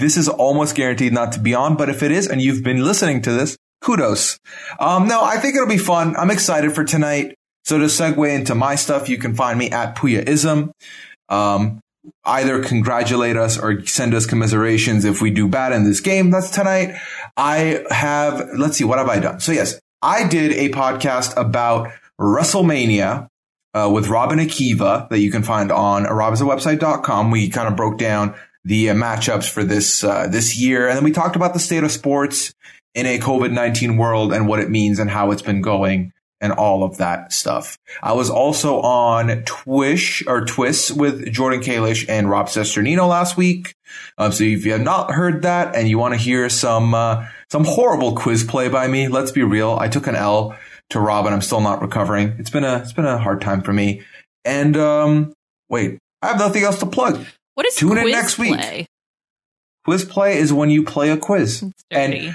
[0.00, 2.84] This is almost guaranteed not to be on, but if it is and you've been
[2.84, 4.38] listening to this, kudos.
[4.78, 6.16] Um, no, I think it'll be fun.
[6.16, 7.34] I'm excited for tonight.
[7.64, 10.70] So to segue into my stuff, you can find me at Puyaism.
[11.28, 11.80] Um,
[12.24, 16.30] either congratulate us or send us commiserations if we do bad in this game.
[16.30, 16.96] That's tonight.
[17.36, 19.40] I have, let's see, what have I done?
[19.40, 23.28] So yes, I did a podcast about WrestleMania
[23.74, 27.30] uh, with Robin Akiva that you can find on robhasawebsite.com.
[27.30, 28.34] We kind of broke down
[28.64, 31.84] the uh, matchups for this uh, this year, and then we talked about the state
[31.84, 32.52] of sports
[32.94, 36.52] in a COVID nineteen world and what it means and how it's been going and
[36.52, 37.78] all of that stuff.
[38.02, 43.74] I was also on Twish or Twist with Jordan Kalish and Rob Cesternino last week.
[44.16, 47.26] Um, so if you have not heard that and you want to hear some uh,
[47.50, 49.76] some horrible quiz play by me, let's be real.
[49.80, 50.56] I took an L
[50.90, 52.36] to Rob and I'm still not recovering.
[52.38, 54.02] It's been a it's been a hard time for me.
[54.44, 55.32] And um,
[55.68, 57.24] wait, I have nothing else to plug.
[57.54, 58.54] What is Tune in quiz next week.
[58.54, 58.86] play?
[59.84, 61.62] Quiz play is when you play a quiz.
[61.62, 62.34] It's And dirty.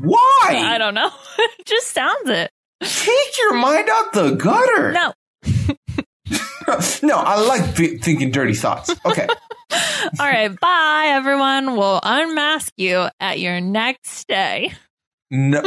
[0.00, 0.48] Why?
[0.50, 1.10] I don't know.
[1.38, 2.50] it just sounds it.
[2.82, 4.92] Take your mind out the gutter.
[4.92, 5.12] No.
[7.02, 8.90] no, I like th- thinking dirty thoughts.
[9.04, 9.26] Okay.
[10.18, 10.48] All right.
[10.58, 11.76] Bye, everyone.
[11.76, 14.72] We'll unmask you at your next stay.
[15.32, 15.62] No,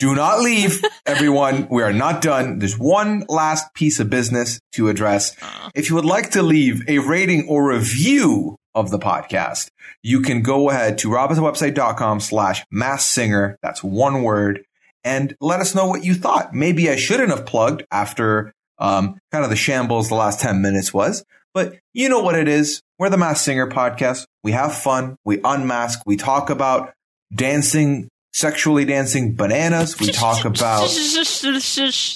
[0.00, 1.68] do not leave, everyone.
[1.70, 2.58] We are not done.
[2.58, 5.36] There's one last piece of business to address.
[5.76, 9.70] If you would like to leave a rating or review of the podcast,
[10.02, 13.58] you can go ahead to robhasawebsite.com slash masked singer.
[13.62, 14.64] That's one word.
[15.02, 16.54] And let us know what you thought.
[16.54, 20.92] Maybe I shouldn't have plugged after um, kind of the shambles the last 10 minutes
[20.92, 22.82] was, but you know what it is.
[22.98, 24.26] We're the Masked Singer podcast.
[24.42, 25.16] We have fun.
[25.24, 26.00] We unmask.
[26.06, 26.92] We talk about
[27.34, 29.98] dancing, sexually dancing bananas.
[29.98, 30.90] We talk about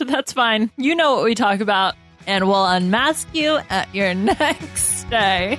[0.06, 0.70] That's fine.
[0.76, 1.94] You know what we talk about,
[2.26, 5.58] and we'll unmask you at your next stay.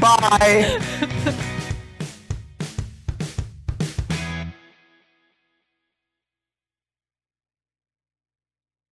[0.00, 1.44] bye.